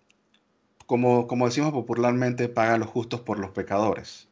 como, 0.87 1.27
como 1.27 1.47
decimos 1.47 1.73
popularmente, 1.73 2.49
pagan 2.49 2.81
los 2.81 2.89
justos 2.89 3.21
por 3.21 3.39
los 3.39 3.51
pecadores, 3.51 4.29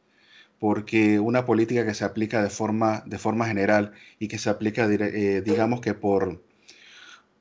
porque 0.59 1.19
una 1.19 1.45
política 1.45 1.85
que 1.85 1.93
se 1.93 2.05
aplica 2.05 2.43
de 2.43 2.49
forma, 2.49 3.03
de 3.05 3.17
forma 3.17 3.47
general 3.47 3.93
y 4.19 4.27
que 4.27 4.37
se 4.37 4.49
aplica, 4.49 4.85
eh, 4.85 5.41
digamos 5.41 5.81
que 5.81 5.93
por, 5.93 6.43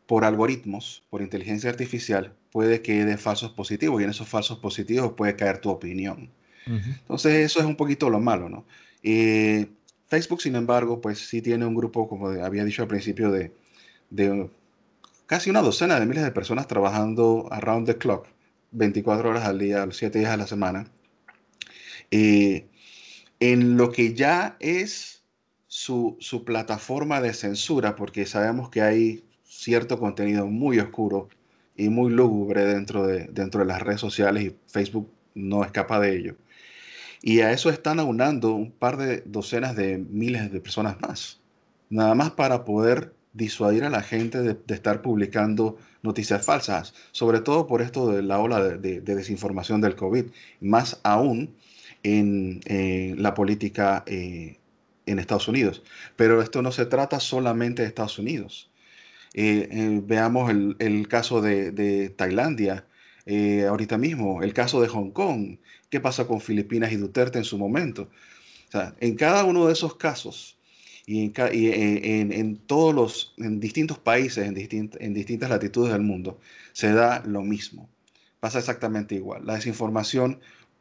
por 0.07 0.25
algoritmos, 0.25 1.05
por 1.11 1.23
inteligencia 1.23 1.71
artificial, 1.71 2.35
puede 2.51 2.83
que 2.83 3.05
dé 3.05 3.17
falsos 3.17 3.53
positivos 3.53 4.01
y 4.01 4.05
en 4.05 4.11
esos 4.11 4.29
falsos 4.29 4.59
positivos 4.59 5.13
puede 5.13 5.37
caer 5.37 5.59
tu 5.59 5.71
opinión. 5.71 6.31
Entonces 6.67 7.35
eso 7.45 7.59
es 7.61 7.67
un 7.67 7.77
poquito 7.77 8.11
lo 8.11 8.21
malo, 8.21 8.49
¿no? 8.49 8.65
Eh, 9.03 9.67
Facebook, 10.09 10.43
sin 10.43 10.57
embargo, 10.57 11.01
pues 11.01 11.19
sí 11.19 11.43
tiene 11.43 11.67
un 11.67 11.75
grupo, 11.75 12.09
como 12.09 12.29
había 12.29 12.65
dicho 12.65 12.83
al 12.83 12.89
principio, 12.89 13.31
de, 13.31 13.53
de, 14.11 14.51
casi 15.31 15.49
una 15.49 15.63
docena 15.63 16.01
de 16.01 16.07
miles 16.07 16.25
de 16.25 16.33
personas 16.33 16.67
trabajando 16.67 17.47
around 17.53 17.87
the 17.87 17.97
clock, 17.97 18.27
24 18.73 19.31
horas 19.31 19.45
al 19.45 19.61
día, 19.61 19.87
7 19.89 20.19
días 20.19 20.33
a 20.33 20.37
la 20.37 20.49
semana, 20.49 20.91
eh, 22.11 22.67
en 23.39 23.77
lo 23.77 23.93
que 23.93 24.13
ya 24.13 24.57
es 24.59 25.23
su, 25.69 26.17
su, 26.19 26.45
plataforma 26.45 27.21
de 27.21 27.33
censura, 27.33 27.95
porque 27.95 28.27
sabemos 28.27 28.71
que 28.71 28.83
hay 28.83 29.25
cierto 29.45 30.01
contenido 30.01 30.49
muy 30.49 30.81
oscuro 30.81 31.29
y 31.77 31.91
muy 31.91 32.11
lúgubre 32.11 32.65
dentro 32.65 33.07
de, 33.07 33.27
dentro 33.27 33.61
de 33.61 33.67
las 33.67 33.81
redes 33.81 34.01
sociales 34.01 34.43
y 34.43 34.57
Facebook 34.67 35.09
no 35.37 35.63
escapa 35.63 36.01
de 36.01 36.17
ello. 36.17 36.37
Y 37.23 37.39
a 37.43 37.53
eso 37.53 37.71
están 37.71 38.01
aunando 38.01 38.53
un 38.53 38.73
par 38.73 38.97
de 38.97 39.23
docenas 39.27 39.77
de 39.77 39.97
miles 39.99 40.51
de 40.51 40.61
personas 40.61 41.01
más, 41.01 41.41
nada 41.89 42.17
más 42.17 42.33
para 42.33 42.65
poder 42.65 43.15
disuadir 43.33 43.85
a 43.85 43.91
la 43.91 44.03
gente 44.03 44.43
de, 44.43 44.57
estar 44.75 45.03
publicando 45.03 45.79
noticias 46.03 46.45
falsas, 46.45 46.95
sobre 47.13 47.41
todo 47.41 47.67
por 47.67 47.83
esto 47.83 48.11
de 48.11 48.23
la 48.23 48.39
ola 48.39 48.61
de, 48.61 49.01
desinformación 49.01 49.81
del 49.81 49.95
COVID, 49.95 50.27
más 50.61 51.01
aún 51.05 51.55
en, 52.03 52.61
la 53.23 53.35
política 53.35 54.03
eh, 54.07 54.59
en 55.07 55.19
Estados 55.19 55.49
Unidos. 55.49 55.83
Pero 56.17 56.43
esto 56.43 56.63
no 56.63 56.73
se 56.73 56.87
trata 56.87 57.21
solamente 57.21 57.83
de 57.83 57.89
Estados 57.89 58.19
Unidos. 58.19 58.71
Eh, 59.35 59.69
eh, 59.71 60.01
veamos 60.05 60.51
el, 60.51 60.77
el, 60.81 61.07
caso 61.07 61.41
de, 61.41 62.11
Tailandia, 62.17 62.87
ahorita 63.69 63.97
mismo, 63.97 64.43
el 64.43 64.53
caso 64.53 64.81
de 64.81 64.89
Hong 64.89 65.11
Kong, 65.13 65.59
qué 65.89 66.01
pasa 66.01 66.27
con 66.27 66.41
Filipinas 66.41 66.91
y 66.91 66.97
Duterte 66.97 67.39
en 67.39 67.45
su 67.45 67.59
momento. 67.59 68.11
O 68.69 68.73
sea, 68.73 68.95
en 68.99 69.15
cada 69.15 69.45
uno 69.45 69.67
de 69.67 69.73
esos 69.73 69.95
casos 69.97 70.60
y 71.11 71.33
en, 71.35 72.57
todos 72.67 72.95
los, 72.95 73.35
en 73.39 73.59
distintos 73.59 73.99
países, 73.99 74.47
en, 74.47 74.57
en 75.01 75.15
distintas 75.15 75.51
latitudes 75.51 75.93
del 75.93 76.03
mundo, 76.03 76.39
se 76.73 76.93
da 76.93 77.21
lo 77.27 77.43
mismo. 77.43 77.89
Pasa 78.39 78.61
exactamente 78.61 79.17
igual. 79.17 79.45
La 79.45 79.55
desinformación 79.55 80.39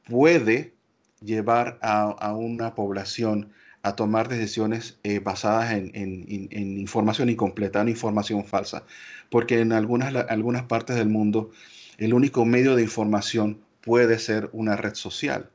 puede 0.07 0.75
llevar 1.21 1.79
a, 1.81 2.35
una 2.35 2.75
población 2.75 3.51
a 3.81 3.95
tomar 3.95 4.29
decisiones 4.29 4.99
eh, 5.03 5.17
basadas 5.17 5.71
en, 5.71 5.91
en, 5.95 6.79
información 6.79 7.29
incompleta, 7.29 7.81
en 7.81 7.89
información 7.89 8.45
falsa, 8.45 8.83
porque 9.31 9.61
en 9.61 9.71
algunas, 9.71 10.13
algunas 10.29 10.63
partes 10.63 10.95
del 10.95 11.09
mundo 11.09 11.49
el 11.97 12.13
único 12.13 12.45
medio 12.45 12.75
de 12.75 12.83
información 12.83 13.61
puede 13.81 14.19
ser 14.19 14.49
una 14.53 14.75
red 14.75 14.93
social. 14.93 15.49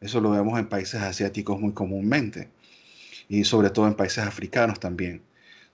Eso 0.00 0.20
lo 0.20 0.30
vemos 0.30 0.56
en 0.58 0.68
países 0.68 1.02
asiáticos 1.02 1.60
muy 1.60 1.72
comúnmente 1.72 2.48
y 3.30 3.44
sobre 3.44 3.70
todo 3.70 3.86
en 3.86 3.94
países 3.94 4.24
africanos 4.24 4.78
también, 4.78 5.22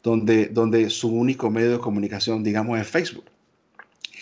donde, 0.03 0.47
donde 0.47 0.89
su 0.91 1.09
único 1.09 1.51
medio 1.51 1.73
de 1.73 1.79
comunicación, 1.81 2.45
digamos, 2.45 2.79
es 2.79 2.87
Facebook. 2.87 3.25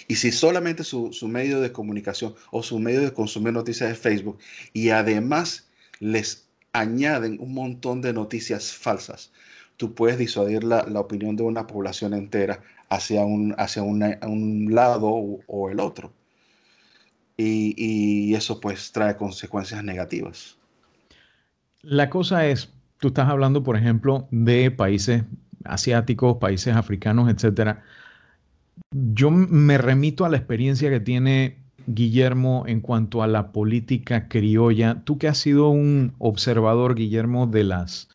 Y 0.08 0.14
si 0.14 0.32
solamente 0.32 0.84
su, 0.84 1.12
su, 1.12 1.28
medio 1.28 1.60
de 1.60 1.72
comunicación 1.72 2.34
o 2.50 2.62
su 2.62 2.78
medio 2.78 3.02
de 3.02 3.12
consumir 3.12 3.52
noticias 3.52 3.90
es 3.90 3.98
Facebook 3.98 4.38
y 4.72 4.88
además 4.90 5.68
les 6.00 6.48
añaden 6.72 7.38
un 7.40 7.52
montón 7.52 8.00
de 8.00 8.12
noticias 8.12 8.72
falsas, 8.72 9.32
tú 9.76 9.94
puedes 9.94 10.16
disuadir 10.16 10.64
la, 10.64 10.86
la 10.88 11.00
opinión 11.00 11.36
de 11.36 11.42
una 11.42 11.66
población 11.66 12.14
entera 12.14 12.62
hacia 12.88 13.24
un, 13.24 13.54
hacia 13.58 13.82
un 13.82 14.68
lado 14.70 15.08
o 15.08 15.70
el 15.70 15.80
otro 15.80 16.12
y, 17.36 18.34
eso 18.34 18.60
pues 18.60 18.92
trae 18.92 19.16
consecuencias 19.16 19.82
negativas. 19.82 20.56
La 21.82 22.08
cosa 22.08 22.46
es, 22.46 22.72
tú 22.98 23.08
estás 23.08 23.28
hablando, 23.28 23.62
por 23.62 23.76
ejemplo, 23.76 24.28
de 24.30 24.70
países 24.70 25.24
asiáticos, 25.64 26.36
países 26.38 26.76
africanos, 26.76 27.30
etcétera. 27.30 27.82
Yo 28.90 29.30
me 29.30 29.78
remito 29.78 30.24
a 30.24 30.28
la 30.28 30.36
experiencia 30.36 30.90
que 30.90 31.00
tiene 31.00 31.58
Guillermo 31.86 32.64
en 32.66 32.80
cuanto 32.80 33.22
a 33.22 33.26
la 33.26 33.52
política 33.52 34.28
criolla. 34.28 35.02
Tú 35.04 35.18
que 35.18 35.28
has 35.28 35.38
sido 35.38 35.68
un 35.68 36.14
observador, 36.18 36.94
Guillermo, 36.94 37.46
de 37.46 37.64
las 37.64 38.08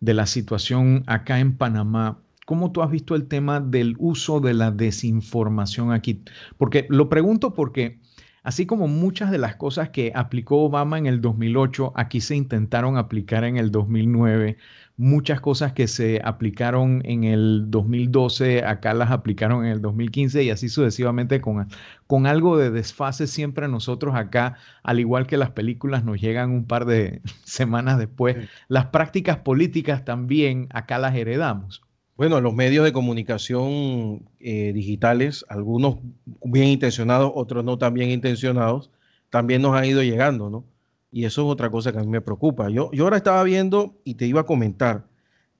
de 0.00 0.14
la 0.14 0.26
situación 0.26 1.04
acá 1.06 1.40
en 1.40 1.56
Panamá. 1.56 2.18
¿Cómo 2.46 2.72
tú 2.72 2.82
has 2.82 2.90
visto 2.90 3.14
el 3.14 3.28
tema 3.28 3.60
del 3.60 3.94
uso 3.98 4.40
de 4.40 4.54
la 4.54 4.70
desinformación 4.70 5.92
aquí? 5.92 6.22
Porque 6.56 6.86
lo 6.88 7.08
pregunto 7.08 7.54
porque 7.54 7.99
así 8.42 8.66
como 8.66 8.88
muchas 8.88 9.30
de 9.30 9.38
las 9.38 9.56
cosas 9.56 9.90
que 9.90 10.12
aplicó 10.14 10.62
Obama 10.64 10.98
en 10.98 11.06
el 11.06 11.20
2008, 11.20 11.92
aquí 11.96 12.20
se 12.20 12.36
intentaron 12.36 12.96
aplicar 12.96 13.44
en 13.44 13.56
el 13.56 13.70
2009 13.70 14.56
muchas 15.00 15.40
cosas 15.40 15.72
que 15.72 15.88
se 15.88 16.20
aplicaron 16.22 17.00
en 17.06 17.24
el 17.24 17.70
2012, 17.70 18.66
acá 18.66 18.92
las 18.92 19.10
aplicaron 19.10 19.64
en 19.64 19.72
el 19.72 19.80
2015 19.80 20.42
y 20.44 20.50
así 20.50 20.68
sucesivamente 20.68 21.40
con, 21.40 21.68
con 22.06 22.26
algo 22.26 22.58
de 22.58 22.70
desfase 22.70 23.26
siempre 23.26 23.66
nosotros 23.66 24.14
acá, 24.14 24.56
al 24.82 25.00
igual 25.00 25.26
que 25.26 25.38
las 25.38 25.52
películas 25.52 26.04
nos 26.04 26.20
llegan 26.20 26.50
un 26.50 26.66
par 26.66 26.84
de 26.84 27.22
semanas 27.44 27.98
después, 27.98 28.36
las 28.68 28.86
prácticas 28.86 29.38
políticas 29.38 30.04
también 30.04 30.68
acá 30.70 30.98
las 30.98 31.14
heredamos. 31.14 31.82
Bueno, 32.20 32.38
los 32.42 32.52
medios 32.52 32.84
de 32.84 32.92
comunicación 32.92 34.28
eh, 34.40 34.72
digitales, 34.74 35.42
algunos 35.48 36.00
bien 36.44 36.68
intencionados, 36.68 37.32
otros 37.34 37.64
no 37.64 37.78
tan 37.78 37.94
bien 37.94 38.10
intencionados, 38.10 38.90
también 39.30 39.62
nos 39.62 39.74
han 39.74 39.86
ido 39.86 40.02
llegando, 40.02 40.50
¿no? 40.50 40.66
Y 41.10 41.24
eso 41.24 41.40
es 41.40 41.48
otra 41.50 41.70
cosa 41.70 41.92
que 41.92 41.98
a 41.98 42.02
mí 42.02 42.08
me 42.08 42.20
preocupa. 42.20 42.68
Yo, 42.68 42.90
yo 42.92 43.04
ahora 43.04 43.16
estaba 43.16 43.42
viendo 43.42 43.94
y 44.04 44.16
te 44.16 44.26
iba 44.26 44.42
a 44.42 44.44
comentar 44.44 45.06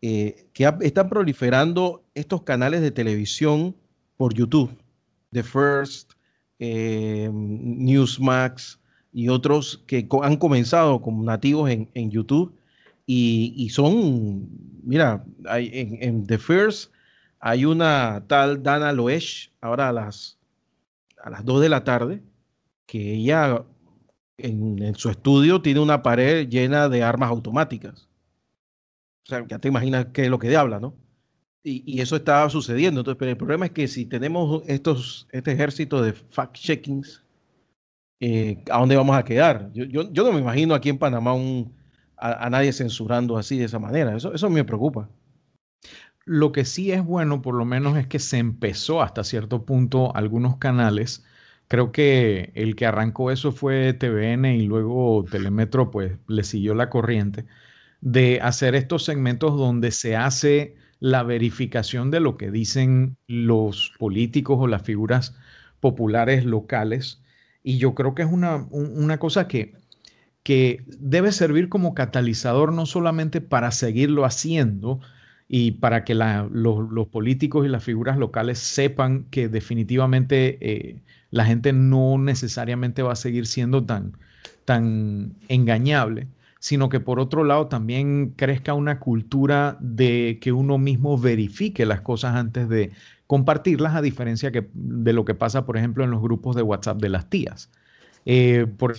eh, 0.03 0.49
que 0.53 0.70
están 0.83 1.09
proliferando 1.09 2.05
estos 2.14 2.42
canales 2.42 2.83
de 2.83 2.90
televisión 2.90 3.75
por 4.18 4.35
YouTube. 4.35 4.70
The 5.33 5.42
First, 5.42 6.12
eh, 6.59 7.31
Newsmax 7.33 8.79
y 9.14 9.31
otros 9.31 9.83
que 9.87 10.07
han 10.23 10.37
comenzado 10.37 11.01
como 11.01 11.25
nativos 11.25 11.70
en, 11.70 12.11
YouTube 12.11 12.55
y, 13.12 13.68
son, 13.70 14.49
mira, 14.85 15.25
hay, 15.46 15.70
en, 15.73 16.27
The 16.29 16.38
First 16.38 16.92
hay 17.40 17.64
una 17.64 18.25
tal 18.29 18.62
Dana 18.62 18.92
Loesch, 18.92 19.51
ahora 19.61 19.88
a 19.88 19.92
las, 19.92 20.38
a 21.20 21.31
las 21.31 21.44
2 21.44 21.62
de 21.62 21.68
la 21.68 21.83
tarde, 21.83 22.23
que 22.87 23.14
ella 23.14 23.64
en, 24.38 24.94
su 24.94 25.11
estudio 25.11 25.61
tiene 25.61 25.81
una 25.81 26.03
pared 26.03 26.49
llena 26.49 26.88
de 26.88 27.03
armas 27.03 27.31
automáticas. 27.31 28.09
O 29.25 29.31
sea, 29.31 29.44
ya 29.49 29.59
te 29.59 29.66
imaginas 29.66 30.07
qué 30.12 30.25
es 30.25 30.31
lo 30.31 30.38
que 30.38 30.57
habla, 30.57 30.79
¿no? 30.79 30.94
Y, 31.64 32.01
eso 32.01 32.14
estaba 32.14 32.49
sucediendo. 32.49 33.01
Entonces, 33.01 33.18
pero 33.18 33.33
el 33.33 33.37
problema 33.37 33.66
es 33.66 33.73
que 33.73 33.88
si 33.88 34.07
tenemos 34.07 34.62
estos, 34.68 35.27
este 35.33 35.51
ejército 35.51 36.01
de 36.01 36.14
fact-checkings, 36.14 37.25
eh, 38.20 38.62
¿a 38.70 38.79
dónde 38.79 38.96
vamos 38.96 39.16
a 39.16 39.25
quedar? 39.25 39.73
Yo, 39.73 39.85
yo, 39.85 40.12
yo, 40.12 40.23
no 40.23 40.33
me 40.33 40.40
imagino 40.40 40.75
aquí 40.75 40.90
en 40.90 40.99
Panamá 40.99 41.35
un, 41.35 41.80
a, 42.20 42.50
nadie 42.50 42.72
censurando 42.72 43.38
así 43.38 43.59
de 43.59 43.64
esa 43.64 43.78
manera. 43.78 44.16
Eso, 44.16 44.35
eso 44.35 44.50
me 44.50 44.64
preocupa. 44.64 45.09
Lo 46.24 46.52
que 46.52 46.64
sí 46.64 46.92
es 46.92 47.04
bueno, 47.04 47.42
por 47.42 47.54
lo 47.54 47.64
menos, 47.64 47.96
es 47.96 48.06
que 48.06 48.18
se 48.18 48.38
empezó 48.38 49.02
hasta 49.02 49.24
cierto 49.24 49.64
punto 49.64 50.14
algunos 50.14 50.59
canales 50.59 51.24
Creo 51.70 51.92
que 51.92 52.50
el 52.56 52.74
que 52.74 52.85
arrancó 52.85 53.30
eso 53.30 53.52
fue 53.52 53.92
TVN 53.94 54.44
y 54.56 54.66
luego 54.66 55.24
Telemetro 55.30 55.92
pues 55.92 56.18
le 56.26 56.42
siguió 56.42 56.74
la 56.74 56.90
corriente 56.90 57.46
de 58.00 58.40
hacer 58.42 58.74
estos 58.74 59.04
segmentos 59.04 59.56
donde 59.56 59.92
se 59.92 60.16
hace 60.16 60.74
la 60.98 61.22
verificación 61.22 62.11
de 62.11 62.18
lo 62.18 62.37
que 62.37 62.50
dicen 62.50 63.18
los 63.28 63.92
políticos 64.00 64.59
o 64.61 64.66
las 64.66 64.83
figuras 64.83 65.37
populares 65.78 66.44
locales. 66.44 67.22
Y 67.62 67.78
yo 67.78 67.94
creo 67.94 68.16
que 68.16 68.22
es 68.22 68.33
una, 68.33 68.66
una 68.72 69.18
cosa 69.20 69.46
que, 69.46 69.74
que 70.50 70.82
debe 70.98 71.30
servir 71.30 71.68
como 71.68 71.94
catalizador 71.94 72.72
no 72.72 72.84
solamente 72.84 73.40
para 73.40 73.70
seguirlo 73.70 74.24
haciendo 74.24 74.98
y 75.46 75.70
para 75.70 76.02
que 76.02 76.16
los, 76.16 77.06
políticos 77.06 77.64
y 77.64 77.68
las 77.68 77.84
figuras 77.84 78.18
locales 78.18 78.58
sepan 78.58 79.26
que 79.30 79.48
definitivamente 79.48 80.58
eh, 80.60 80.96
la 81.30 81.44
gente 81.44 81.72
no 81.72 82.18
necesariamente 82.18 83.04
va 83.04 83.12
a 83.12 83.14
seguir 83.14 83.46
siendo 83.46 83.84
tan, 83.84 84.16
tan 84.64 85.34
engañable, 85.46 86.26
sino 86.58 86.88
que 86.88 86.98
por 86.98 87.20
otro 87.20 87.44
lado 87.44 87.68
también 87.68 88.30
crezca 88.34 88.74
una 88.74 88.98
cultura 88.98 89.78
de 89.78 90.40
que 90.40 90.50
uno 90.50 90.78
mismo 90.78 91.16
verifique 91.16 91.86
las 91.86 92.00
cosas 92.00 92.34
antes 92.34 92.68
de 92.68 92.90
compartirlas, 93.28 93.94
a 93.94 94.02
diferencia 94.02 94.50
de 94.50 95.12
lo 95.12 95.24
que 95.24 95.36
pasa, 95.36 95.64
por 95.64 95.76
ejemplo, 95.76 96.02
en 96.02 96.10
los 96.10 96.20
grupos 96.20 96.56
de 96.56 96.62
WhatsApp 96.62 97.00
de 97.00 97.08
las 97.08 97.30
tías. 97.30 97.70
Eh, 98.26 98.66
por 98.76 98.96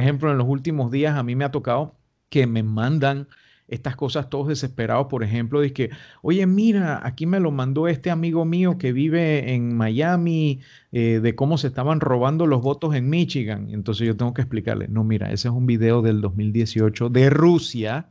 ejemplo, 0.00 0.30
en 0.30 0.38
los 0.38 0.48
últimos 0.48 0.90
días 0.90 1.16
a 1.16 1.22
mí 1.22 1.36
me 1.36 1.44
ha 1.44 1.50
tocado 1.50 1.96
que 2.28 2.46
me 2.46 2.62
mandan 2.62 3.28
estas 3.72 3.96
cosas 3.96 4.28
todos 4.28 4.48
desesperados, 4.48 5.06
por 5.06 5.24
ejemplo, 5.24 5.60
de 5.60 5.72
que, 5.72 5.90
oye, 6.20 6.46
mira, 6.46 7.00
aquí 7.06 7.24
me 7.24 7.40
lo 7.40 7.50
mandó 7.50 7.88
este 7.88 8.10
amigo 8.10 8.44
mío 8.44 8.76
que 8.76 8.92
vive 8.92 9.54
en 9.54 9.74
Miami, 9.74 10.60
eh, 10.92 11.20
de 11.22 11.34
cómo 11.34 11.56
se 11.56 11.68
estaban 11.68 12.00
robando 12.00 12.46
los 12.46 12.60
votos 12.60 12.94
en 12.94 13.08
Michigan. 13.08 13.70
Entonces 13.70 14.06
yo 14.06 14.16
tengo 14.16 14.34
que 14.34 14.42
explicarle, 14.42 14.88
no, 14.88 15.04
mira, 15.04 15.32
ese 15.32 15.48
es 15.48 15.54
un 15.54 15.66
video 15.66 16.02
del 16.02 16.20
2018 16.20 17.08
de 17.08 17.30
Rusia, 17.30 18.10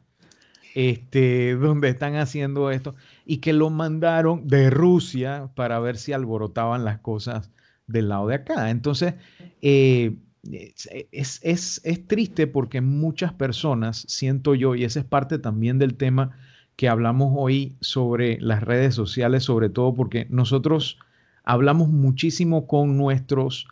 este, 0.73 1.55
donde 1.55 1.89
están 1.89 2.15
haciendo 2.15 2.71
esto, 2.71 2.95
y 3.25 3.37
que 3.37 3.53
lo 3.53 3.69
mandaron 3.69 4.47
de 4.47 4.71
Rusia 4.71 5.51
para 5.55 5.79
ver 5.79 5.97
si 5.97 6.13
alborotaban 6.13 6.85
las 6.85 6.99
cosas 6.99 7.51
del 7.85 8.09
lado 8.09 8.27
de 8.27 8.35
acá. 8.35 8.71
Entonces, 8.71 9.13
eh, 9.61 10.15
es, 10.43 11.39
es, 11.43 12.07
triste 12.07 12.47
porque 12.47 12.81
muchas 12.81 13.33
personas, 13.33 14.05
siento 14.07 14.55
yo, 14.55 14.75
y 14.75 14.83
esa 14.83 14.99
es 14.99 15.05
parte 15.05 15.39
también 15.39 15.79
del 15.79 15.95
tema 15.95 16.31
que 16.75 16.89
hablamos 16.89 17.33
hoy 17.35 17.75
sobre 17.79 18.39
las 18.41 18.63
redes 18.63 18.95
sociales, 18.95 19.43
sobre 19.43 19.69
todo 19.69 19.93
porque 19.93 20.25
nosotros 20.29 20.97
hablamos 21.43 21.89
muchísimo 21.89 22.65
con 22.67 22.97
nuestros 22.97 23.67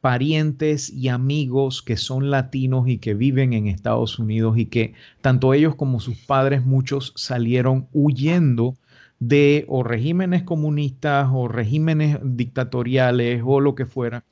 parientes 0.00 0.90
y 0.90 1.08
amigos 1.08 1.82
que 1.82 1.96
son 1.96 2.30
latinos 2.30 2.88
y 2.88 2.98
que 2.98 3.14
viven 3.14 3.52
en 3.52 3.66
Estados 3.66 4.18
Unidos 4.18 4.56
y 4.58 4.66
que 4.66 4.94
tanto 5.20 5.52
ellos 5.52 5.74
como 5.74 6.00
sus 6.00 6.18
padres, 6.18 6.64
muchos 6.64 7.12
salieron 7.16 7.88
huyendo 7.92 8.76
de 9.18 9.66
o 9.68 9.82
regímenes 9.82 10.42
comunistas 10.42 11.28
o 11.32 11.48
regímenes 11.48 12.18
dictatoriales 12.22 13.42
o 13.44 13.60
lo 13.60 13.74
que 13.74 13.84
fuera. 13.84 14.24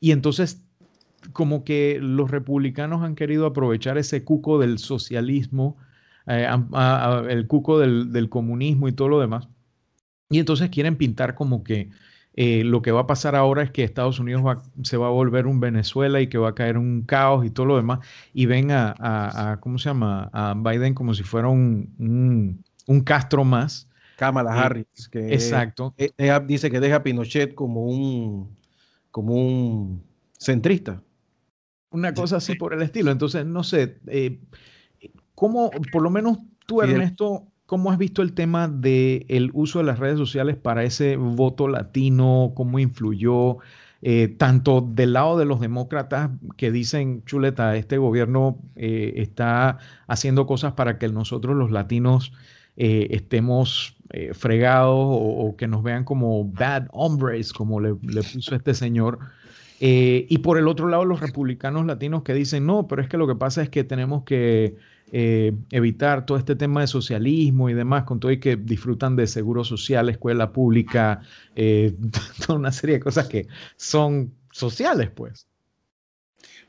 Y 0.00 0.12
entonces 0.12 0.62
como 1.32 1.64
que 1.64 1.98
los 2.00 2.30
republicanos 2.30 3.02
han 3.02 3.14
querido 3.14 3.46
aprovechar 3.46 3.98
ese 3.98 4.24
cuco 4.24 4.58
del 4.58 4.78
socialismo, 4.78 5.76
eh, 6.26 6.48
el 7.28 7.46
cuco 7.46 7.78
del, 7.78 8.28
comunismo 8.28 8.88
y 8.88 8.92
todo 8.92 9.08
lo 9.08 9.20
demás. 9.20 9.48
Y 10.30 10.38
entonces 10.38 10.70
quieren 10.70 10.96
pintar 10.96 11.34
como 11.34 11.62
que 11.62 11.90
eh, 12.34 12.64
lo 12.64 12.80
que 12.80 12.92
va 12.92 13.02
a 13.02 13.06
pasar 13.06 13.36
ahora 13.36 13.62
es 13.62 13.70
que 13.70 13.84
Estados 13.84 14.18
Unidos 14.18 14.42
se 14.82 14.96
va 14.96 15.08
a 15.08 15.10
volver 15.10 15.46
un 15.46 15.60
Venezuela 15.60 16.20
y 16.20 16.28
que 16.28 16.38
va 16.38 16.50
a 16.50 16.54
caer 16.54 16.78
un 16.78 17.02
caos 17.02 17.44
y 17.44 17.50
todo 17.50 17.66
lo 17.66 17.76
demás. 17.76 18.00
Y 18.32 18.46
ven 18.46 18.70
a, 18.70 19.58
¿cómo 19.60 19.78
se 19.78 19.90
llama? 19.90 20.30
A 20.32 20.54
Biden 20.56 20.94
como 20.94 21.14
si 21.14 21.22
fuera 21.22 21.48
un, 21.48 22.64
Castro 23.04 23.44
más. 23.44 23.88
Kamala 24.16 24.52
Harris. 24.52 25.08
Que 25.10 25.34
exacto. 25.34 25.94
dice 26.46 26.70
que 26.70 26.80
deja 26.80 26.96
a 26.96 27.02
Pinochet 27.02 27.54
como 27.54 27.86
un, 27.86 28.56
como 29.10 29.34
un 29.34 30.02
centrista. 30.38 31.02
Una 31.92 32.14
cosa 32.14 32.38
así 32.38 32.54
por 32.54 32.72
el 32.72 32.82
estilo. 32.82 33.10
Entonces, 33.10 33.44
no 33.44 33.62
sé, 33.62 33.98
eh, 34.06 34.40
¿cómo, 35.34 35.70
por 35.92 36.02
lo 36.02 36.10
menos 36.10 36.38
tú, 36.66 36.80
Ernesto, 36.80 37.44
cómo 37.66 37.92
has 37.92 37.98
visto 37.98 38.22
el 38.22 38.32
tema 38.32 38.66
del 38.66 39.50
uso 39.52 39.78
de 39.78 39.84
las 39.84 39.98
redes 39.98 40.18
sociales 40.18 40.56
para 40.56 40.84
ese 40.84 41.16
voto 41.16 41.68
latino? 41.68 42.52
¿Cómo 42.54 42.78
influyó? 42.78 43.58
Eh, 44.04 44.34
tanto 44.36 44.80
del 44.80 45.12
lado 45.12 45.38
de 45.38 45.44
los 45.44 45.60
demócratas 45.60 46.30
que 46.56 46.72
dicen, 46.72 47.22
chuleta, 47.24 47.76
este 47.76 47.98
gobierno 47.98 48.58
eh, 48.74 49.12
está 49.16 49.78
haciendo 50.08 50.46
cosas 50.46 50.72
para 50.72 50.98
que 50.98 51.08
nosotros 51.08 51.56
los 51.56 51.70
latinos 51.70 52.32
estemos 52.74 53.98
fregados 54.32 54.96
o, 54.98 55.54
que 55.58 55.68
nos 55.68 55.82
vean 55.82 56.04
como 56.04 56.42
bad 56.46 56.86
hombres, 56.90 57.52
como 57.52 57.80
le, 57.80 57.94
le 58.02 58.22
puso 58.22 58.54
este 58.54 58.72
señor. 58.72 59.18
Eh, 59.84 60.26
y 60.28 60.38
por 60.38 60.58
el 60.58 60.68
otro 60.68 60.86
lado, 60.88 61.04
los 61.04 61.18
republicanos 61.18 61.84
latinos 61.84 62.22
que 62.22 62.34
dicen, 62.34 62.64
no, 62.64 62.86
pero 62.86 63.02
es 63.02 63.08
que 63.08 63.16
lo 63.16 63.26
que 63.26 63.34
pasa 63.34 63.64
es 63.64 63.68
que 63.68 63.82
tenemos 63.82 64.22
que 64.22 64.76
eh, 65.10 65.52
evitar 65.70 66.24
todo 66.24 66.38
este 66.38 66.54
tema 66.54 66.82
de 66.82 66.86
socialismo 66.86 67.68
y 67.68 67.74
demás, 67.74 68.04
con 68.04 68.20
todo 68.20 68.30
y 68.30 68.38
que 68.38 68.54
disfrutan 68.54 69.16
de 69.16 69.26
seguro 69.26 69.64
social, 69.64 70.08
escuela 70.08 70.52
pública, 70.52 71.22
eh, 71.56 71.96
toda 72.46 72.60
una 72.60 72.70
serie 72.70 72.98
de 72.98 73.00
cosas 73.00 73.26
que 73.26 73.48
son 73.74 74.32
sociales, 74.52 75.10
pues. 75.10 75.48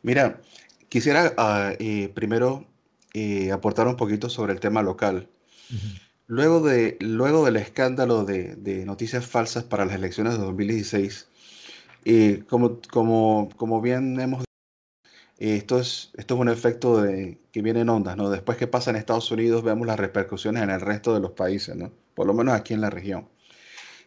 Mira, 0.02 0.42
quisiera 0.90 1.36
ah, 1.38 1.72
primero 2.16 2.66
aportar 3.54 3.88
un 3.88 3.96
poquito 3.96 4.28
sobre 4.28 4.54
el 4.54 4.60
tema 4.60 4.82
local. 4.82 5.30
Luego, 6.26 6.62
de, 6.62 6.98
luego 7.00 7.46
del 7.46 7.58
escándalo 7.58 8.26
de, 8.26 8.56
de, 8.56 8.86
noticias 8.86 9.28
falsas 9.28 9.66
para 9.66 9.86
las 9.86 9.94
elecciones 9.94 10.34
de 10.34 10.40
2016, 10.40 11.28
y 12.06 12.38
como, 12.42 12.80
como, 12.92 13.50
como 13.58 13.82
bien 13.82 14.20
hemos 14.20 14.44
esto 15.38 15.80
es, 15.80 16.12
esto 16.16 16.36
es 16.36 16.40
un 16.40 16.50
efecto 16.50 17.02
de, 17.02 17.38
que 17.52 17.62
viene 17.62 17.82
en 17.82 17.90
ondas, 17.90 18.16
¿no? 18.16 18.30
Después 18.30 18.58
que 18.58 18.68
pasa 18.68 18.92
en 18.92 18.96
Estados 18.96 19.30
Unidos, 19.32 19.64
vemos 19.64 19.86
las 19.88 20.00
repercusiones 20.00 20.64
en 20.64 20.70
el 20.70 20.80
resto 20.80 21.14
de 21.14 21.20
los 21.20 21.32
países, 21.32 21.76
¿no? 21.76 21.92
Por 22.14 22.28
lo 22.28 22.34
menos 22.34 22.54
aquí 22.54 22.74
en 22.74 22.82
la 22.82 22.90
región. 22.90 23.28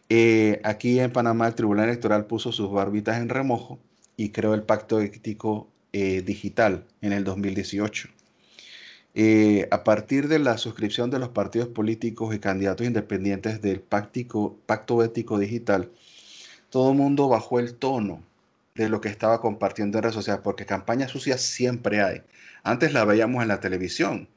Eh, 0.09 0.61
aquí 0.63 0.99
en 0.99 1.11
Panamá, 1.11 1.47
el 1.47 1.55
Tribunal 1.55 1.89
Electoral 1.89 2.25
puso 2.25 2.51
sus 2.51 2.71
barbitas 2.71 3.17
en 3.17 3.29
remojo 3.29 3.79
y 4.15 4.29
creó 4.29 4.53
el 4.53 4.63
Pacto 4.63 5.01
Ético 5.01 5.69
eh, 5.93 6.21
Digital 6.21 6.85
en 7.01 7.13
el 7.13 7.23
2018. 7.23 8.09
Eh, 9.15 9.67
a 9.71 9.83
partir 9.83 10.27
de 10.27 10.39
la 10.39 10.57
suscripción 10.57 11.09
de 11.09 11.19
los 11.19 11.29
partidos 11.29 11.67
políticos 11.69 12.33
y 12.35 12.39
candidatos 12.39 12.87
independientes 12.87 13.61
del 13.61 13.81
Pacto 13.81 15.03
Ético 15.03 15.39
Digital, 15.39 15.91
todo 16.69 16.91
el 16.91 16.97
mundo 16.97 17.29
bajó 17.29 17.59
el 17.59 17.75
tono 17.75 18.23
de 18.75 18.89
lo 18.89 19.01
que 19.01 19.09
estaba 19.09 19.41
compartiendo 19.41 19.97
en 19.97 20.03
redes 20.03 20.15
sociales, 20.15 20.41
porque 20.43 20.65
campañas 20.65 21.11
sucias 21.11 21.41
siempre 21.41 22.01
hay. 22.01 22.21
Antes 22.63 22.93
la 22.93 23.05
veíamos 23.05 23.41
en 23.41 23.49
la 23.49 23.59
televisión 23.59 24.29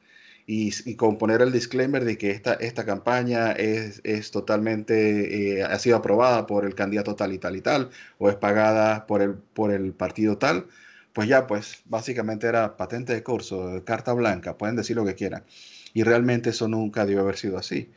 y, 0.46 0.96
con 0.96 1.18
poner 1.18 1.42
el 1.42 1.52
disclaimer 1.52 2.04
de 2.04 2.18
que 2.18 2.30
esta, 2.30 2.54
esta 2.54 2.84
campaña 2.84 3.52
es, 3.52 4.00
es 4.04 4.30
totalmente, 4.32 5.58
eh, 5.60 5.62
ha 5.62 5.78
sido 5.78 5.96
aprobada 5.96 6.46
por 6.46 6.64
el 6.64 6.74
candidato 6.74 7.14
tal 7.14 7.32
y 7.32 7.38
tal 7.38 7.56
y 7.56 7.60
tal, 7.60 7.90
o 8.18 8.28
es 8.30 8.36
pagada 8.36 9.06
por 9.06 9.22
el, 9.22 9.34
por 9.34 9.72
el 9.72 9.92
partido 9.92 10.38
tal, 10.38 10.66
pues 11.12 11.28
ya, 11.28 11.46
pues 11.46 11.82
básicamente 11.86 12.46
era 12.46 12.76
patente 12.76 13.12
de 13.14 13.22
curso, 13.22 13.82
carta 13.84 14.12
blanca, 14.12 14.56
pueden 14.58 14.76
decir 14.76 14.96
lo 14.96 15.04
que 15.04 15.14
quieran. 15.14 15.44
Y 15.92 16.02
realmente 16.04 16.50
eso 16.50 16.68
nunca 16.68 17.04
debió 17.06 17.22
haber 17.22 17.36
sido 17.36 17.58
así. 17.58 17.90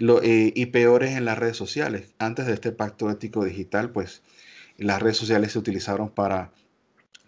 Eh, 0.00 0.52
y 0.54 0.66
peores 0.66 1.16
en 1.16 1.24
las 1.24 1.38
redes 1.38 1.56
sociales. 1.56 2.14
Antes 2.18 2.46
de 2.46 2.54
este 2.54 2.72
pacto 2.72 3.10
ético 3.10 3.44
digital, 3.44 3.90
pues 3.90 4.22
las 4.76 5.00
redes 5.00 5.16
sociales 5.16 5.52
se 5.52 5.58
utilizaron 5.58 6.10
para 6.10 6.52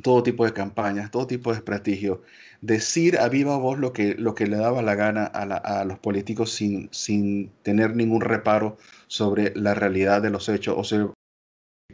todo 0.03 0.23
tipo 0.23 0.45
de 0.45 0.53
campañas, 0.53 1.11
todo 1.11 1.27
tipo 1.27 1.51
de 1.51 1.57
desprestigio, 1.57 2.23
decir 2.61 3.19
a 3.19 3.29
viva 3.29 3.57
voz 3.57 3.79
lo 3.79 3.93
que, 3.93 4.15
lo 4.15 4.35
que 4.35 4.47
le 4.47 4.57
daba 4.57 4.83
la 4.83 4.95
gana 4.95 5.25
a, 5.25 5.85
los 5.85 5.99
políticos 5.99 6.53
sin, 6.53 6.89
sin 6.93 7.51
tener 7.63 7.97
ningún 7.97 8.21
reparo 8.21 8.77
sobre 9.07 9.53
la 9.55 9.75
realidad 9.75 10.23
de 10.23 10.31
los 10.31 10.49
hechos 10.49 10.75
o 10.77 10.85
sobre 10.85 11.15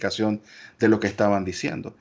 la 0.00 0.40
de 0.80 0.88
lo 0.88 1.00
que 1.00 1.06
estaban 1.06 1.44
diciendo, 1.44 1.96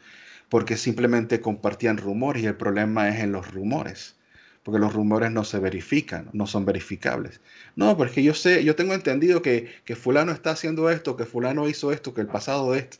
porque 0.49 0.77
simplemente 0.77 1.41
compartían 1.41 1.97
rumores 1.97 2.43
y 2.43 2.47
el 2.47 2.55
problema 2.55 3.09
es 3.09 3.19
en 3.19 3.31
los 3.31 3.51
rumores, 3.53 4.15
porque 4.63 4.79
los 4.79 4.93
rumores 4.93 5.31
no 5.31 5.43
se 5.43 5.59
verifican, 5.59 6.29
no 6.33 6.47
son 6.47 6.65
verificables. 6.65 7.41
No, 7.75 7.97
porque 7.97 8.23
yo 8.23 8.33
sé, 8.33 8.63
yo 8.63 8.75
tengo 8.75 8.93
entendido 8.93 9.41
que, 9.41 9.69
que 9.85 9.95
fulano 9.95 10.31
está 10.31 10.51
haciendo 10.51 10.89
esto, 10.89 11.17
que 11.17 11.25
fulano 11.25 11.67
hizo 11.67 11.91
esto, 11.91 12.13
que 12.13 12.21
el 12.21 12.27
pasado 12.27 12.75
esto 12.75 12.97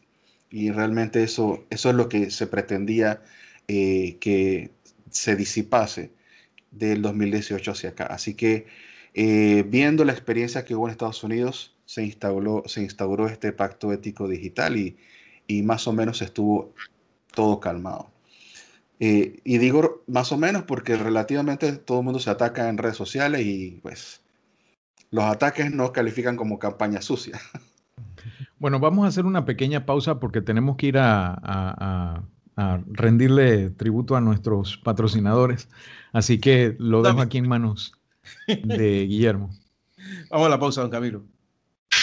y 0.52 0.69
realmente 0.71 1.24
eso, 1.24 1.65
eso 1.69 1.89
es 1.89 1.95
lo 1.95 2.10
que 2.10 2.30
se 2.30 2.45
pretendía 2.45 3.24
eh, 3.67 4.17
que 4.19 4.71
se 5.10 5.36
disipase 5.36 6.12
del 6.71 7.02
2018 7.02 7.71
hacia 7.71 7.89
acá. 7.91 8.06
Así 8.08 8.36
que 8.36 8.67
eh, 9.13 9.63
viendo 9.67 10.06
la 10.06 10.12
experiencia 10.13 10.65
que 10.65 10.76
hubo 10.76 10.88
en 10.88 10.91
Estados 10.91 11.24
Unidos, 11.24 11.76
se 11.86 12.04
instauró, 12.04 12.63
se 12.67 12.82
instauró 12.82 13.28
este 13.28 13.54
pacto 13.54 13.91
ético 13.93 14.28
digital 14.28 14.78
y, 14.78 14.97
y 15.47 15.63
más 15.63 15.88
o 15.88 15.93
menos 15.93 16.21
estuvo 16.21 16.74
todo 17.34 17.60
calmado. 17.60 18.12
Eh, 19.04 19.42
y 19.44 19.58
digo 19.58 20.04
más 20.06 20.32
o 20.32 20.38
menos 20.38 20.62
porque 20.62 20.96
relativamente 20.96 21.72
todo 21.74 22.00
el 22.00 22.06
mundo 22.06 22.20
se 22.20 22.30
ataca 22.30 22.70
en 22.70 22.78
redes 22.78 22.96
sociales 22.96 23.42
y 23.44 23.80
pues 23.82 24.22
los 25.10 25.24
ataques 25.24 25.74
no 25.74 25.92
califican 25.92 26.38
como 26.38 26.60
campaña 26.60 27.02
sucia. 27.02 27.42
Bueno, 28.60 28.80
vamos 28.80 29.06
a 29.06 29.08
hacer 29.08 29.26
una 29.26 29.44
pequeña 29.44 29.88
pausa 29.88 30.20
porque 30.20 30.40
tenemos 30.40 30.78
que 30.78 30.86
ir 30.86 30.98
a, 31.00 32.22
rendirle 32.92 33.72
tributo 33.72 34.16
a 34.16 34.22
nuestros 34.22 34.78
patrocinadores. 34.78 35.68
Así 36.14 36.40
que 36.40 36.76
lo 36.78 37.02
dejo 37.02 37.22
aquí 37.22 37.40
en 37.40 37.48
manos 37.48 37.94
de 38.48 39.08
Guillermo. 39.08 39.50
Vamos 40.30 40.46
a 40.46 40.50
la 40.52 40.60
pausa, 40.60 40.82
don 40.82 40.92
Camilo. 40.92 41.24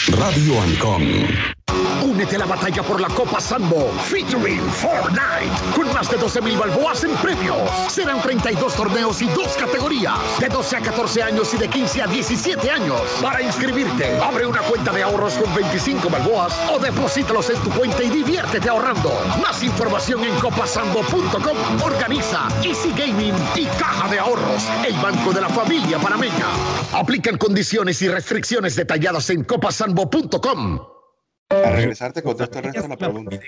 Radio 0.08 0.60
Ancon. 0.60 1.54
Únete 2.02 2.36
a 2.36 2.40
la 2.40 2.46
batalla 2.46 2.82
por 2.82 3.00
la 3.00 3.08
Copa 3.08 3.40
Sambo, 3.40 3.90
featuring 4.04 4.60
Fortnite, 4.70 5.50
con 5.74 5.92
más 5.92 6.10
de 6.10 6.16
12 6.16 6.40
mil 6.40 6.56
balboas 6.56 7.04
en 7.04 7.10
premios. 7.16 7.56
Serán 7.88 8.20
32 8.20 8.74
torneos 8.74 9.22
y 9.22 9.26
dos 9.26 9.56
categorías, 9.56 10.14
de 10.40 10.48
12 10.48 10.76
a 10.76 10.80
14 10.80 11.22
años 11.22 11.52
y 11.54 11.58
de 11.58 11.68
15 11.68 12.02
a 12.02 12.06
17 12.06 12.70
años. 12.70 13.00
Para 13.22 13.42
inscribirte, 13.42 14.18
abre 14.20 14.46
una 14.46 14.60
cuenta 14.62 14.92
de 14.92 15.02
ahorros 15.02 15.34
con 15.34 15.54
25 15.54 16.08
balboas 16.08 16.52
o 16.72 16.78
deposítalos 16.78 17.50
en 17.50 17.60
tu 17.62 17.70
cuenta 17.70 18.02
y 18.02 18.10
diviértete 18.10 18.68
ahorrando. 18.68 19.12
Más 19.42 19.62
información 19.62 20.24
en 20.24 20.34
copasambo.com. 20.40 21.82
Organiza 21.84 22.48
Easy 22.62 22.90
Gaming 22.96 23.34
y 23.54 23.64
Caja 23.78 24.08
de 24.08 24.18
Ahorros, 24.18 24.68
el 24.86 24.94
banco 24.94 25.32
de 25.32 25.40
la 25.40 25.48
familia 25.48 25.98
panameña. 25.98 26.46
Aplican 26.92 27.38
condiciones 27.38 28.00
y 28.02 28.08
restricciones 28.08 28.76
detalladas 28.76 29.30
en 29.30 29.44
copasambo.com. 29.44 30.97
A 31.50 31.70
regresarte 31.70 32.22
contesto 32.22 32.58
el 32.58 32.64
resto 32.64 32.82
de 32.82 32.88
la 32.88 32.96
pregunta. 32.96 33.38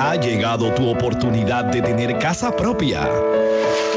Ha 0.00 0.16
llegado 0.16 0.74
tu 0.74 0.88
oportunidad 0.88 1.66
de 1.66 1.80
tener 1.80 2.18
casa 2.18 2.56
propia. 2.56 3.08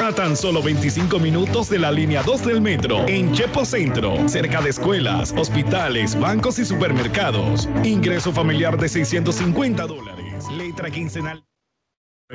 A 0.03 0.11
tan 0.13 0.37
solo 0.37 0.61
25 0.61 1.17
minutos 1.17 1.67
de 1.67 1.79
la 1.79 1.91
línea 1.91 2.21
2 2.21 2.45
del 2.45 2.61
metro, 2.61 3.07
en 3.07 3.31
Chepo 3.31 3.65
Centro, 3.65 4.29
cerca 4.29 4.61
de 4.61 4.69
escuelas, 4.69 5.33
hospitales, 5.35 6.19
bancos 6.19 6.59
y 6.59 6.65
supermercados. 6.65 7.67
Ingreso 7.83 8.31
familiar 8.31 8.77
de 8.77 8.87
650 8.87 9.87
dólares. 9.87 10.47
Letra 10.51 10.91
quincenal 10.91 11.43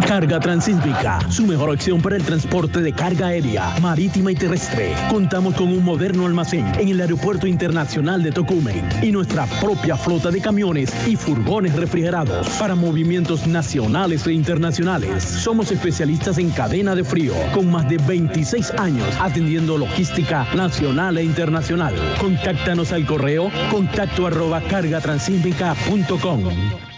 Carga 0.00 0.40
Transísmica, 0.40 1.18
su 1.28 1.46
mejor 1.46 1.68
opción 1.68 2.00
para 2.00 2.16
el 2.16 2.22
transporte 2.22 2.80
de 2.80 2.94
carga 2.94 3.26
aérea, 3.26 3.74
marítima 3.82 4.32
y 4.32 4.34
terrestre. 4.34 4.94
Contamos 5.10 5.54
con 5.54 5.68
un 5.68 5.84
moderno 5.84 6.24
almacén 6.24 6.64
en 6.78 6.88
el 6.88 7.00
Aeropuerto 7.02 7.46
Internacional 7.46 8.22
de 8.22 8.32
Tocumen 8.32 8.88
y 9.02 9.12
nuestra 9.12 9.44
propia 9.60 9.94
flota 9.96 10.30
de 10.30 10.40
camiones 10.40 10.90
y 11.06 11.16
furgones 11.16 11.76
refrigerados 11.76 12.48
para 12.58 12.74
movimientos 12.74 13.46
nacionales 13.46 14.26
e 14.26 14.32
internacionales. 14.32 15.22
Somos 15.22 15.70
especialistas 15.70 16.38
en 16.38 16.48
cadena 16.50 16.94
de 16.94 17.04
frío 17.04 17.34
con 17.52 17.70
más 17.70 17.86
de 17.86 17.98
26 17.98 18.70
años 18.78 19.06
atendiendo 19.20 19.76
logística 19.76 20.46
nacional 20.54 21.18
e 21.18 21.24
internacional. 21.24 21.94
Contáctanos 22.18 22.92
al 22.92 23.04
correo 23.04 23.50
contacto 23.70 24.26
arroba 24.26 24.62
cargatransísmica.com. 24.62 26.91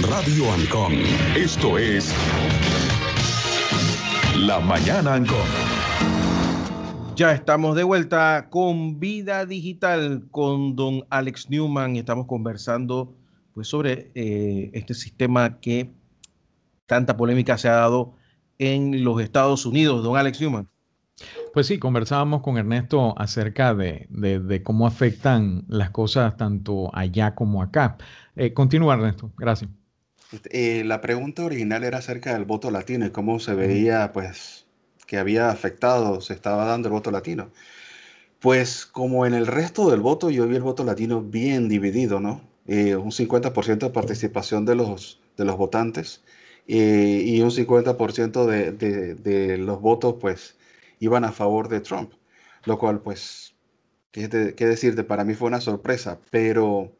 Radio 0.00 0.50
Ancon. 0.50 0.92
Esto 1.36 1.78
es 1.78 2.12
La 4.36 4.58
Mañana 4.58 5.14
Ancon. 5.14 5.36
Ya 7.14 7.32
estamos 7.32 7.76
de 7.76 7.84
vuelta 7.84 8.48
con 8.50 8.98
Vida 8.98 9.46
Digital 9.46 10.26
con 10.30 10.74
don 10.74 11.04
Alex 11.10 11.48
Newman 11.48 11.96
estamos 11.96 12.26
conversando 12.26 13.14
pues, 13.52 13.68
sobre 13.68 14.10
eh, 14.14 14.70
este 14.72 14.94
sistema 14.94 15.60
que 15.60 15.92
tanta 16.86 17.16
polémica 17.16 17.56
se 17.56 17.68
ha 17.68 17.74
dado 17.74 18.14
en 18.58 19.04
los 19.04 19.20
Estados 19.22 19.64
Unidos. 19.64 20.02
Don 20.02 20.16
Alex 20.16 20.40
Newman. 20.40 20.68
Pues 21.54 21.68
sí, 21.68 21.78
conversábamos 21.78 22.42
con 22.42 22.58
Ernesto 22.58 23.14
acerca 23.16 23.74
de, 23.74 24.60
cómo 24.64 24.88
afectan 24.88 25.64
las 25.68 25.90
cosas 25.90 26.36
tanto 26.36 26.90
allá 26.92 27.36
como 27.36 27.62
acá. 27.62 27.96
Eh, 28.34 28.52
continúa, 28.52 28.94
Ernesto. 28.94 29.30
Gracias. 29.38 29.70
Eh, 30.50 30.82
la 30.84 31.00
pregunta 31.00 31.44
original 31.44 31.84
era 31.84 31.98
acerca 31.98 32.32
del 32.32 32.44
voto 32.44 32.72
latino 32.72 33.06
y 33.06 33.10
cómo 33.10 33.38
se 33.38 33.54
veía, 33.54 34.12
pues, 34.12 34.66
que 35.06 35.16
había 35.16 35.48
afectado, 35.48 36.20
se 36.20 36.34
estaba 36.34 36.64
dando 36.64 36.88
el 36.88 36.92
voto 36.92 37.12
latino. 37.12 37.52
Pues 38.40 38.84
como 38.84 39.24
en 39.24 39.32
el 39.32 39.46
resto 39.46 39.88
del 39.92 40.00
voto, 40.00 40.30
yo 40.30 40.48
vi 40.48 40.56
el 40.56 40.62
voto 40.62 40.82
latino 40.82 41.22
bien 41.22 41.68
dividido, 41.68 42.18
¿no? 42.18 42.40
Eh, 42.66 42.96
un 42.96 43.12
50% 43.12 43.86
de 43.86 43.90
participación 43.90 44.64
de 44.64 44.74
los, 44.74 45.20
de 45.36 45.44
los 45.44 45.56
votantes 45.56 46.20
eh, 46.66 47.22
y 47.24 47.40
un 47.42 47.52
50% 47.52 48.44
de, 48.44 48.72
de, 48.72 49.14
de, 49.14 49.58
los 49.58 49.80
votos 49.80 50.16
pues 50.20 50.56
iban 51.04 51.24
a 51.24 51.32
favor 51.32 51.68
de 51.68 51.80
Trump, 51.80 52.12
lo 52.64 52.78
cual 52.78 53.00
pues, 53.00 53.54
qué, 54.10 54.28
decirte, 54.28 55.04
para 55.04 55.24
mí 55.24 55.34
fue 55.34 55.48
una 55.48 55.60
sorpresa, 55.60 56.20
pero, 56.30 56.92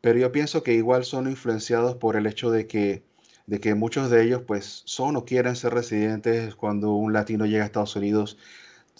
pero 0.00 0.18
yo 0.18 0.32
pienso 0.32 0.62
que 0.62 0.74
igual 0.74 1.04
son 1.04 1.28
influenciados 1.28 1.96
por 1.96 2.16
el 2.16 2.26
hecho 2.26 2.50
de 2.50 2.66
que, 2.66 3.02
de 3.46 3.60
que 3.60 3.74
muchos 3.74 4.10
de 4.10 4.24
ellos 4.24 4.42
pues 4.46 4.82
son 4.86 5.16
o 5.16 5.24
quieren 5.24 5.56
ser 5.56 5.74
residentes 5.74 6.54
cuando 6.54 6.92
un 6.92 7.12
latino 7.12 7.46
llega 7.46 7.64
a 7.64 7.66
Estados 7.66 7.96
Unidos 7.96 8.36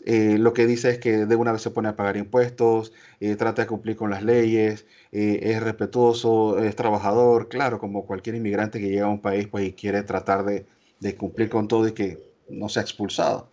eh, 0.07 0.39
lo 0.39 0.53
que 0.55 0.67
dice 0.67 0.91
es 0.91 0.99
que 0.99 1.27
de 1.27 1.37
una 1.37 1.53
vez 1.53 1.63
se 1.63 1.71
pone 1.71 1.89
a 1.89 1.97
pagar 1.97 2.17
impuestos, 2.17 2.93
eh, 3.21 3.37
trata 3.37 3.63
de 3.63 3.69
cumplir 3.69 3.97
con 3.97 4.11
las 4.11 4.23
leyes, 4.23 4.87
eh, 5.13 5.41
es 5.43 5.63
respetuoso, 5.63 6.59
es 6.59 6.75
trabajador, 6.75 7.49
claro, 7.49 7.79
como 7.79 8.07
cualquier 8.07 8.37
inmigrante 8.37 8.81
que 8.81 8.89
llega 8.89 9.07
a 9.07 9.11
un 9.11 9.21
país 9.21 9.49
pues, 9.49 9.69
y 9.69 9.73
quiere 9.73 10.03
tratar 10.03 10.45
de 10.45 11.17
cumplir 11.17 11.51
con 11.51 11.69
todo 11.69 11.87
y 11.89 11.93
que 11.93 12.19
no 12.49 12.69
sea 12.69 12.83
expulsado. 12.83 13.51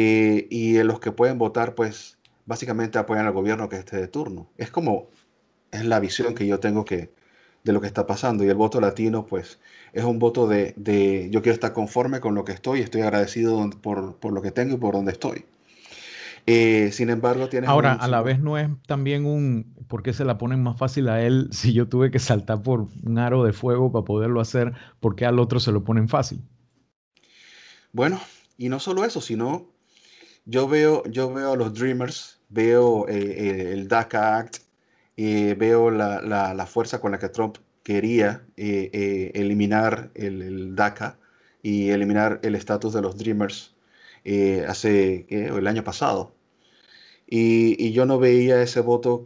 Y 0.00 0.82
los 0.82 1.00
que 1.00 1.12
pueden 1.12 1.38
votar, 1.38 1.74
pues 1.74 2.18
básicamente 2.46 2.98
apoyan 2.98 3.26
al 3.26 3.32
gobierno 3.32 3.68
que 3.68 3.76
esté 3.76 3.96
de 3.96 4.08
turno. 4.08 4.50
Es 4.56 4.70
como, 4.70 5.08
es 5.70 5.84
la 5.84 6.00
visión 6.00 6.34
que 6.34 6.46
yo 6.46 6.60
tengo 6.60 6.84
que, 6.84 7.12
de 7.62 7.72
lo 7.72 7.80
que 7.80 7.86
está 7.86 8.06
pasando. 8.06 8.44
Y 8.44 8.48
el 8.48 8.54
voto 8.54 8.80
latino, 8.80 9.26
pues, 9.26 9.60
es 9.92 10.04
un 10.04 10.18
voto 10.18 10.46
de, 10.46 10.74
de 10.76 11.28
yo 11.30 11.42
quiero 11.42 11.54
estar 11.54 11.72
conforme 11.72 12.20
con 12.20 12.34
lo 12.34 12.44
que 12.44 12.52
estoy, 12.52 12.80
estoy 12.80 13.02
agradecido 13.02 13.68
por, 13.82 14.16
por 14.16 14.32
lo 14.32 14.42
que 14.42 14.50
tengo 14.50 14.74
y 14.74 14.78
por 14.78 14.94
donde 14.94 15.12
estoy. 15.12 15.44
Eh, 16.46 16.90
sin 16.92 17.08
embargo, 17.08 17.48
tiene... 17.48 17.66
Ahora, 17.66 17.94
a 17.94 18.06
la 18.06 18.20
vez 18.20 18.38
no 18.38 18.58
es 18.58 18.68
también 18.86 19.24
un... 19.24 19.74
¿Por 19.88 20.02
qué 20.02 20.12
se 20.12 20.26
la 20.26 20.36
ponen 20.36 20.62
más 20.62 20.76
fácil 20.76 21.08
a 21.08 21.22
él 21.22 21.48
si 21.52 21.72
yo 21.72 21.88
tuve 21.88 22.10
que 22.10 22.18
saltar 22.18 22.62
por 22.62 22.88
un 23.02 23.18
aro 23.18 23.44
de 23.44 23.52
fuego 23.52 23.90
para 23.92 24.04
poderlo 24.04 24.40
hacer? 24.40 24.74
¿Por 25.00 25.16
qué 25.16 25.24
al 25.24 25.38
otro 25.38 25.58
se 25.60 25.72
lo 25.72 25.84
ponen 25.84 26.08
fácil? 26.08 26.42
Bueno, 27.92 28.20
y 28.58 28.68
no 28.68 28.78
solo 28.78 29.04
eso, 29.04 29.22
sino 29.22 29.73
yo 30.44 30.68
veo, 30.68 31.02
yo 31.06 31.32
veo 31.32 31.52
a 31.52 31.56
los 31.56 31.74
Dreamers, 31.74 32.40
veo 32.48 33.08
eh, 33.08 33.14
eh, 33.14 33.72
el 33.72 33.88
DACA 33.88 34.38
Act, 34.38 34.64
eh, 35.16 35.54
veo 35.56 35.90
la, 35.90 36.20
la, 36.22 36.66
fuerza 36.66 37.00
con 37.00 37.12
la 37.12 37.18
que 37.18 37.28
Trump 37.28 37.58
quería 37.84 38.44
eh, 38.56 38.90
eh, 38.92 39.30
eliminar 39.34 40.10
el, 40.14 40.74
DACA 40.74 41.18
y 41.62 41.90
eliminar 41.90 42.40
el 42.42 42.56
estatus 42.56 42.92
de 42.94 43.02
los 43.02 43.16
Dreamers 43.16 43.74
hace 44.68 45.26
el 45.28 45.66
año 45.66 45.84
pasado. 45.84 46.34
Y, 47.26 47.76
y, 47.84 47.92
yo 47.92 48.06
no 48.06 48.18
veía 48.18 48.62
ese 48.62 48.80
voto, 48.80 49.24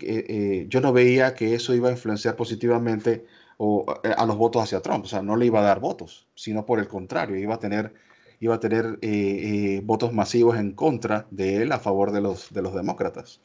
yo 0.69 0.81
no 0.81 0.93
veía 0.93 1.35
que 1.35 1.55
eso 1.55 1.75
iba 1.75 1.89
a 1.89 1.93
influenciar 1.93 2.37
positivamente 2.37 3.27
o, 3.59 3.87
a 4.17 4.27
los 4.27 4.37
votos 4.37 4.63
hacia 4.63 4.81
Trump. 4.81 5.05
O 5.05 5.09
sea, 5.09 5.23
no 5.23 5.37
le 5.37 5.47
iba 5.47 5.61
a 5.61 5.63
dar 5.63 5.81
votos, 5.81 6.29
sino 6.35 6.67
por 6.67 6.79
el 6.81 6.89
contrario, 6.89 7.37
iba 7.37 7.55
a 7.57 7.59
tener, 7.61 7.95
iba 8.41 8.55
a 8.55 8.61
tener 8.61 8.99
votos 9.85 10.13
masivos 10.13 10.59
en 10.59 10.73
contra 10.73 11.27
de 11.31 11.63
él 11.63 11.73
a 11.73 11.79
favor 11.79 12.13
de 12.13 12.21
los, 12.21 12.53
de 12.53 12.63
los 12.63 12.75
demócratas. 12.75 13.41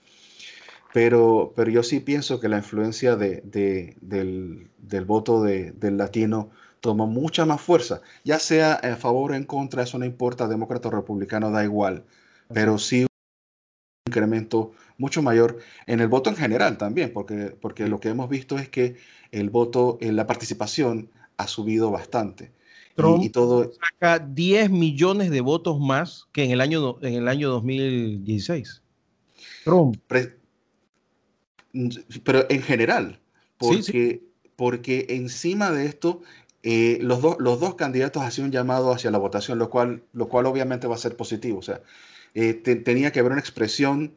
Pero, 0.94 1.54
pero 1.56 1.72
yo 1.72 1.82
sí 1.82 2.00
pienso 2.00 2.39
que 2.39 2.48
la 2.48 2.58
influencia 2.58 3.16
de, 3.16 3.41
de, 3.41 3.98
del, 4.02 4.70
del, 4.78 5.06
voto 5.06 5.41
de, 5.41 5.72
del 5.72 5.98
latino 5.98 6.52
toma 6.82 7.08
mucha 7.08 7.46
más 7.46 7.62
fuerza, 7.62 8.02
ya 8.24 8.38
sea 8.38 8.74
a 8.74 8.96
favor 8.96 9.32
o 9.32 9.36
en 9.36 9.46
contra, 9.46 9.84
eso 9.84 9.98
no 9.98 10.06
importa, 10.06 10.48
demócrata 10.48 10.89
o 10.89 10.91
republicano, 10.91 11.50
da 11.50 11.64
igual, 11.64 12.06
pero 12.54 12.78
sí 12.78 13.04
un 13.04 13.08
incremento 14.06 14.74
mucho 14.98 15.24
mayor 15.24 15.60
en 15.88 16.00
el 16.00 16.10
voto 16.10 16.30
en 16.30 16.36
general 16.36 16.78
también, 16.78 17.12
porque, 17.12 17.56
porque 17.60 17.88
lo 17.88 18.00
que 18.00 18.10
hemos 18.10 18.30
visto 18.30 18.60
es 18.60 18.70
que 18.70 18.98
el 19.32 19.50
voto, 19.50 19.98
en 20.02 20.16
la 20.16 20.28
participación 20.28 21.10
ha 21.38 21.48
subido 21.48 21.89
bastante. 21.89 22.52
Trump 22.96 23.24
y, 23.24 23.30
todo 23.30 23.72
saca 23.74 24.20
10 24.20 24.70
millones 24.70 25.32
de 25.32 25.41
votos 25.41 25.80
más 25.80 26.28
que 26.32 26.44
en 26.44 26.52
el 26.52 26.62
año, 26.62 26.98
en 27.02 27.16
el 27.16 27.28
año 27.28 27.50
2016. 27.50 28.82
Trump. 29.64 29.98
Pre 30.08 30.44
pero 32.24 32.46
en 32.50 32.62
general, 32.62 33.20
porque, 33.58 34.22
porque 34.56 35.08
encima 35.10 35.72
de 35.72 35.88
esto, 35.88 36.22
eh, 36.62 37.00
los, 37.02 37.20
los 37.39 37.60
dos 37.60 37.76
candidatos 37.76 38.24
hacían 38.24 38.46
un 38.46 38.52
llamado 38.52 38.91
hacia 38.91 39.10
la 39.10 39.18
votación, 39.18 39.58
lo 39.58 39.70
cual, 39.70 40.04
lo 40.14 40.30
cual 40.30 40.46
obviamente 40.46 40.88
va 40.88 40.96
a 40.96 41.00
ser 41.00 41.18
positivo. 41.18 41.60
O 41.60 41.64
sea, 41.64 41.82
eh, 42.36 42.54
tenía 42.54 43.12
que 43.12 43.20
haber 43.20 43.32
una 43.32 43.41
expresión, 43.41 44.16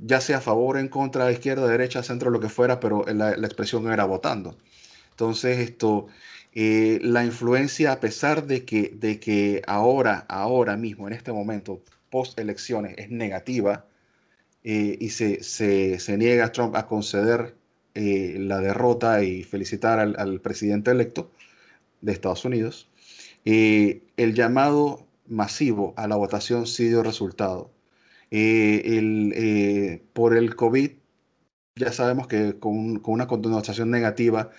ya 0.00 0.20
sea 0.20 0.38
a 0.38 0.40
favor, 0.40 0.78
en 0.78 0.88
contra, 0.88 1.30
izquierda, 1.30 1.68
derecha, 1.68 2.02
centro, 2.02 2.30
lo 2.30 2.40
que 2.40 2.48
fuera, 2.48 2.80
pero 2.80 3.04
la, 3.06 3.30
expresión 3.34 3.90
era 3.92 4.04
votando. 4.04 4.56
Entonces, 5.10 5.58
esto, 5.58 6.08
eh, 6.58 6.98
la 7.02 7.22
influencia, 7.24 7.92
a 7.92 8.00
pesar 8.00 8.46
de 8.46 8.64
que, 8.64 8.90
de 8.94 9.20
que 9.20 9.62
ahora, 9.66 10.24
ahora 10.28 10.76
mismo, 10.78 11.06
en 11.06 11.12
este 11.12 11.30
momento, 11.30 11.82
post 12.10 12.38
elecciones, 12.38 12.94
es 12.96 13.10
negativa, 13.10 13.84
eh, 14.64 14.96
y 15.00 15.10
se, 15.10 15.42
se, 15.44 15.98
se, 16.00 16.16
niega 16.16 16.50
Trump 16.52 16.74
a 16.76 16.86
conceder 16.86 17.54
eh, 17.94 18.36
la 18.40 18.60
derrota 18.60 19.22
y 19.22 19.44
felicitar 19.44 20.00
al, 20.00 20.16
al, 20.18 20.40
presidente 20.40 20.90
electo 20.90 21.30
de 22.00 22.12
Estados 22.12 22.44
Unidos, 22.46 22.90
eh, 23.44 24.02
el 24.16 24.34
llamado 24.34 25.06
masivo 25.28 25.94
a 25.96 26.08
la 26.08 26.16
votación 26.16 26.66
sí 26.66 26.88
dio 26.88 27.02
resultado. 27.02 27.70
El, 28.30 30.02
por 30.14 30.36
el 30.36 30.56
COVID, 30.56 30.90
ya 31.76 31.92
sabemos 31.92 32.26
que 32.26 32.58
con, 32.58 32.98
con, 33.00 33.14
una 33.14 33.26
connotación 33.28 33.90
negativa, 33.90 34.50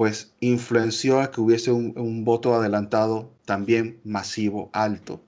pues 0.00 0.32
influenció 0.40 1.20
a 1.20 1.30
que 1.30 1.42
hubiese 1.42 1.72
un, 1.72 2.24
voto 2.24 2.54
adelantado 2.54 3.30
también 3.44 4.00
masivo, 4.02 4.70
alto. 4.72 5.20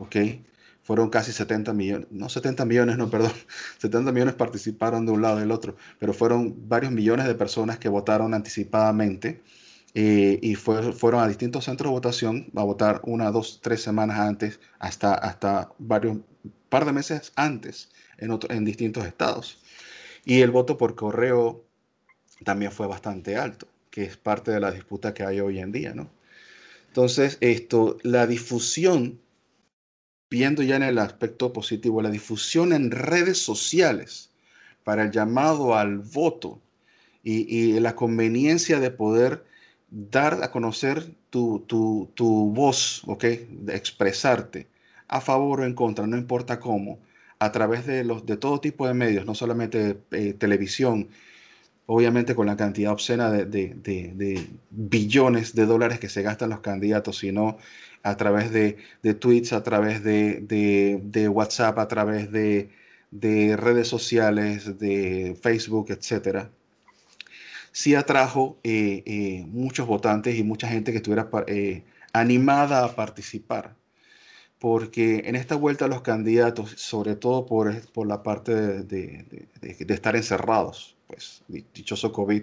¿ok? 0.00 0.16
fueron 0.82 1.08
casi 1.08 1.30
70 1.30 1.72
millones, 1.72 2.08
no 2.10 2.28
70 2.28 2.64
millones, 2.64 2.98
no, 2.98 3.08
perdón, 3.10 3.30
70 3.78 4.10
millones 4.10 4.34
participaron 4.34 5.06
de 5.06 5.12
un 5.12 5.22
lado 5.22 5.36
y 5.36 5.42
del 5.42 5.52
otro, 5.52 5.76
pero 6.00 6.12
fueron 6.12 6.68
varios 6.68 6.90
millones 6.90 7.28
de 7.28 7.36
personas 7.36 7.78
que 7.78 7.88
votaron 7.88 8.34
anticipadamente 8.34 9.40
eh, 9.94 10.40
y 10.42 10.56
fue, 10.56 10.92
fueron 10.92 11.20
a 11.22 11.28
distintos 11.28 11.66
centros 11.66 11.88
de 11.90 11.94
votación 11.94 12.50
a 12.56 12.64
votar 12.64 13.00
una, 13.04 13.30
dos, 13.30 13.60
tres 13.62 13.82
semanas 13.84 14.18
antes, 14.18 14.58
hasta, 14.80 15.14
hasta 15.14 15.70
varios, 15.78 16.18
par 16.68 16.84
de 16.86 16.92
meses 16.92 17.32
antes 17.36 17.90
en, 18.16 18.32
otro, 18.32 18.50
en 18.52 18.64
distintos 18.64 19.06
estados. 19.06 19.60
Y 20.24 20.40
el 20.40 20.50
voto 20.50 20.76
por 20.76 20.96
correo 20.96 21.64
también 22.44 22.72
fue 22.72 22.88
bastante 22.88 23.36
alto, 23.36 23.68
que 23.90 24.04
es 24.04 24.16
parte 24.16 24.50
de 24.50 24.60
la 24.60 24.70
disputa 24.70 25.14
que 25.14 25.24
hay 25.24 25.40
hoy 25.40 25.58
en 25.58 25.72
día, 25.72 25.94
¿no? 25.94 26.10
Entonces, 26.88 27.38
esto, 27.40 27.98
la 28.02 28.26
difusión 28.26 29.20
viendo 30.30 30.62
ya 30.62 30.76
en 30.76 30.82
el 30.82 30.98
aspecto 30.98 31.52
positivo, 31.52 32.02
la 32.02 32.10
difusión 32.10 32.72
en 32.72 32.90
redes 32.90 33.38
sociales 33.38 34.30
para 34.84 35.04
el 35.04 35.10
llamado 35.10 35.76
al 35.76 35.98
voto 35.98 36.60
y, 37.22 37.78
la 37.80 37.94
conveniencia 37.94 38.80
de 38.80 38.90
poder 38.90 39.44
dar 39.90 40.42
a 40.42 40.50
conocer 40.50 41.12
tu, 41.30 41.60
tu, 41.66 42.52
voz, 42.54 43.02
¿ok? 43.06 43.24
De 43.24 43.76
expresarte 43.76 44.66
a 45.08 45.20
favor 45.20 45.60
o 45.60 45.64
en 45.64 45.74
contra, 45.74 46.06
no 46.06 46.16
importa 46.16 46.58
cómo, 46.58 47.00
a 47.38 47.52
través 47.52 47.86
de, 47.86 48.04
los, 48.04 48.24
de 48.24 48.36
todo 48.36 48.60
tipo 48.60 48.86
de 48.86 48.94
medios, 48.94 49.26
no 49.26 49.34
solamente 49.34 49.98
eh, 50.10 50.34
televisión, 50.34 51.08
obviamente 51.90 52.34
con 52.34 52.46
la 52.46 52.56
cantidad 52.56 52.92
obscena 52.92 53.30
de, 53.30 53.46
de, 53.46 54.12
de, 54.14 54.46
billones 54.70 55.54
de 55.54 55.64
dólares 55.64 55.98
que 55.98 56.10
se 56.10 56.22
gastan 56.22 56.50
los 56.50 56.60
candidatos, 56.60 57.16
sino 57.16 57.56
a 58.02 58.16
través 58.18 58.52
de, 58.52 58.76
tweets, 59.14 59.54
a 59.54 59.62
través 59.62 60.04
de, 60.04 61.30
WhatsApp, 61.32 61.78
a 61.78 61.88
través 61.88 62.30
de, 62.30 62.68
redes 63.56 63.88
sociales, 63.88 64.78
de 64.78 65.34
Facebook, 65.42 65.86
etc. 65.90 66.48
Sí 67.72 67.94
atrajo 67.94 68.58
eh, 68.64 69.02
eh, 69.06 69.44
muchos 69.48 69.86
votantes 69.86 70.36
y 70.36 70.42
mucha 70.42 70.68
gente 70.68 70.92
que 70.92 70.98
estuviera 70.98 71.30
eh, 71.46 71.84
animada 72.12 72.84
a 72.84 72.94
participar. 72.94 73.76
Porque 74.58 75.22
en 75.24 75.36
esta 75.36 75.54
vuelta 75.56 75.88
los 75.88 76.02
candidatos, 76.02 76.72
sobre 76.76 77.16
todo 77.16 77.46
por, 77.46 77.80
por 77.92 78.06
la 78.06 78.22
parte 78.22 78.52
de, 78.82 79.46
estar 79.62 80.16
encerrados, 80.16 80.97
pues 81.08 81.42
dichoso 81.74 82.12
COVID, 82.12 82.42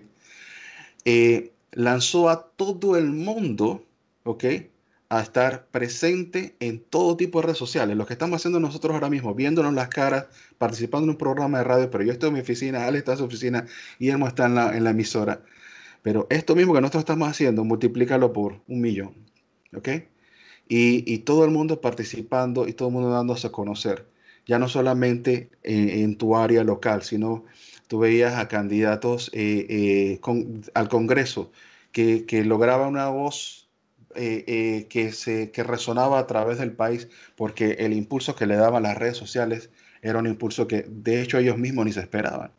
lanzó 1.72 2.30
a 2.30 2.50
todo 2.50 2.98
el 2.98 3.12
mundo, 3.12 3.86
¿ok? 4.24 4.44
a 5.10 5.22
estar 5.22 5.68
presente 5.68 6.56
en 6.60 6.80
todo 6.80 7.16
tipo 7.16 7.40
de 7.40 7.48
redes 7.48 7.58
sociales. 7.58 7.96
Lo 7.96 8.06
que 8.06 8.14
estamos 8.14 8.38
haciendo 8.38 8.60
nosotros 8.60 8.94
ahora 8.94 9.10
mismo, 9.10 9.34
viéndonos 9.36 9.74
las 9.74 9.90
caras, 9.90 10.28
participando 10.58 11.06
en 11.06 11.12
un 11.12 11.18
programa 11.18 11.60
de 11.60 11.64
radio, 11.64 11.92
pero 11.92 12.04
yo 12.04 12.12
estoy 12.12 12.30
en 12.30 12.34
mi 12.36 12.40
oficina, 12.42 12.86
Ale 12.86 12.98
está 13.00 13.14
en 13.14 13.20
su 13.20 13.26
oficina 13.26 13.66
y 14.00 14.10
Elmo 14.10 14.28
está 14.28 14.48
en 14.48 14.56
la, 14.56 14.76
en 14.76 14.84
la 14.84 14.90
emisora. 14.92 15.44
Pero 16.02 16.28
esto 16.30 16.56
mismo 16.56 16.74
que 16.74 16.82
nosotros 16.82 17.02
estamos 17.02 17.28
haciendo, 17.30 17.64
multiplícalo 17.64 18.34
por 18.34 18.62
un 18.68 18.82
millón. 18.82 19.16
¿Ok? 19.76 19.90
Y, 20.68 21.12
y, 21.12 21.20
todo 21.20 21.46
el 21.46 21.52
mundo 21.52 21.82
participando 21.82 22.68
y 22.68 22.74
todo 22.74 22.88
el 22.90 22.94
mundo 22.94 23.12
dándose 23.12 23.48
a 23.48 23.52
conocer. 23.52 24.08
ya 24.48 24.60
no 24.60 24.68
solamente 24.70 25.50
en, 25.64 26.18
tu 26.18 26.36
área 26.36 26.64
local, 26.64 27.04
sino 27.04 27.46
tú 27.88 28.00
veías 28.00 28.36
a 28.36 28.48
candidatos 28.48 29.30
eh, 29.34 30.20
al 30.74 30.90
Congreso 30.90 31.52
que, 31.92 32.26
que 32.26 32.44
lograban 32.44 32.90
una 32.90 33.10
voz 33.10 33.70
que, 34.16 35.12
se, 35.14 35.52
que 35.52 35.64
resonaba 35.64 36.20
a 36.20 36.28
través 36.28 36.58
del 36.58 36.72
país 36.72 37.10
porque 37.36 37.72
el 37.80 37.92
impulso 37.92 38.36
que 38.36 38.46
le 38.46 38.56
daban 38.56 38.84
las 38.84 38.98
redes 38.98 39.18
sociales 39.18 39.70
era 40.02 40.20
un 40.20 40.28
impulso 40.28 40.68
que 40.68 40.86
de 40.88 41.22
hecho 41.22 41.38
ellos 41.38 41.58
mismos 41.58 41.86
ni 41.86 41.92
se 41.92 42.00
esperaban. 42.00 42.52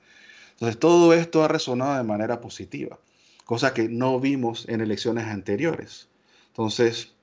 Entonces 0.52 0.78
todo 0.78 1.12
esto 1.12 1.44
ha 1.44 1.48
resonado 1.48 1.96
de 1.96 2.02
manera 2.02 2.40
positiva, 2.40 2.98
cosa 3.44 3.74
que 3.74 3.88
no 3.88 4.18
vimos 4.18 4.66
en 4.68 4.80
elecciones 4.80 5.26
anteriores. 5.26 6.08
Entonces, 6.48 7.14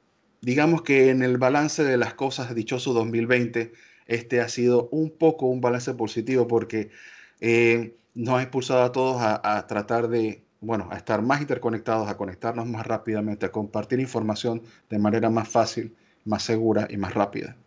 digamos 0.41 0.84
que 0.84 1.10
en 1.10 1.24
el 1.24 1.38
balance 1.38 1.84
de 1.84 1.97
las 1.97 2.14
cosas 2.14 2.54
dichoso 2.54 2.93
2020, 2.93 3.74
este 4.06 4.39
ha 4.39 4.49
sido 4.49 4.88
un 4.91 5.10
poco 5.10 5.47
un 5.47 5.62
balance 5.62 5.93
positivo 5.95 6.47
porque 6.47 6.91
eh, 7.46 7.98
nos 8.16 8.39
ha 8.39 8.44
impulsado 8.44 8.84
a 8.84 8.94
todos 8.94 9.22
a, 9.22 9.68
tratar 9.68 10.08
de, 10.08 10.46
bueno, 10.62 10.88
a 10.91 10.96
estar 10.96 11.22
más 11.22 11.41
interconectados, 11.41 12.08
a 12.08 12.16
conectarnos 12.16 12.66
más 12.66 12.88
rápidamente, 12.88 13.46
a 13.46 13.52
compartir 13.52 14.00
información 14.00 14.62
de 14.89 14.98
manera 14.98 15.30
más 15.30 15.50
fácil, 15.50 15.94
más 16.24 16.44
segura 16.44 16.88
y 16.89 16.96
más 16.96 17.14
rápida. 17.14 17.58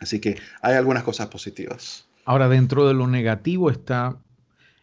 Así 0.00 0.20
que 0.20 0.38
hay 0.60 0.76
algunas 0.76 1.02
cosas 1.02 1.26
positivas. 1.26 2.06
Ahora, 2.24 2.48
dentro 2.48 2.86
de 2.86 2.94
lo 2.94 3.08
negativo 3.08 3.70
está 3.70 4.18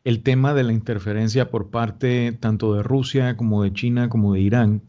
el 0.04 0.22
tema 0.22 0.54
de 0.54 0.64
la 0.64 0.74
interferencia 0.74 1.50
por 1.50 1.70
parte 1.70 2.38
tanto 2.42 2.74
de 2.74 2.84
Rusia 2.84 3.38
como 3.38 3.64
de 3.64 3.72
China 3.72 4.10
como 4.10 4.34
de 4.34 4.42
Irán, 4.42 4.82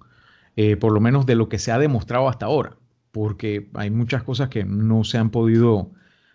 eh, 0.57 0.77
por 0.77 0.91
lo 0.91 1.01
menos 1.01 1.25
de 1.25 1.37
lo 1.37 1.49
que 1.49 1.61
se 1.61 1.71
ha 1.71 1.79
demostrado 1.79 2.29
hasta 2.29 2.47
ahora, 2.47 2.77
porque 3.13 3.71
hay 3.75 3.91
muchas 3.91 4.25
cosas 4.25 4.49
que 4.49 4.65
no 4.65 5.05
se 5.05 5.19
han 5.19 5.31
podido 5.31 5.93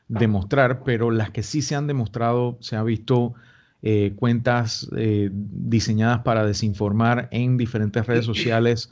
demostrar, 0.08 0.84
pero 0.84 1.12
las 1.12 1.32
que 1.32 1.44
sí 1.44 1.62
se 1.62 1.76
han 1.76 1.88
demostrado, 1.88 2.58
se 2.62 2.76
ha 2.76 2.84
visto 2.84 3.34
eh, 3.82 4.14
cuentas 4.16 4.90
eh, 4.96 5.30
diseñadas 5.32 6.20
para 6.20 6.46
desinformar 6.46 7.28
en 7.32 7.58
diferentes 7.58 8.06
redes 8.06 8.26
sociales 8.26 8.92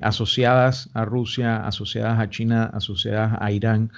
asociadas 0.00 0.88
a 0.94 1.04
Rusia, 1.04 1.66
asociadas 1.66 2.18
a 2.18 2.30
China, 2.30 2.70
asociadas 2.72 3.36
a 3.38 3.52
Irán 3.52 3.90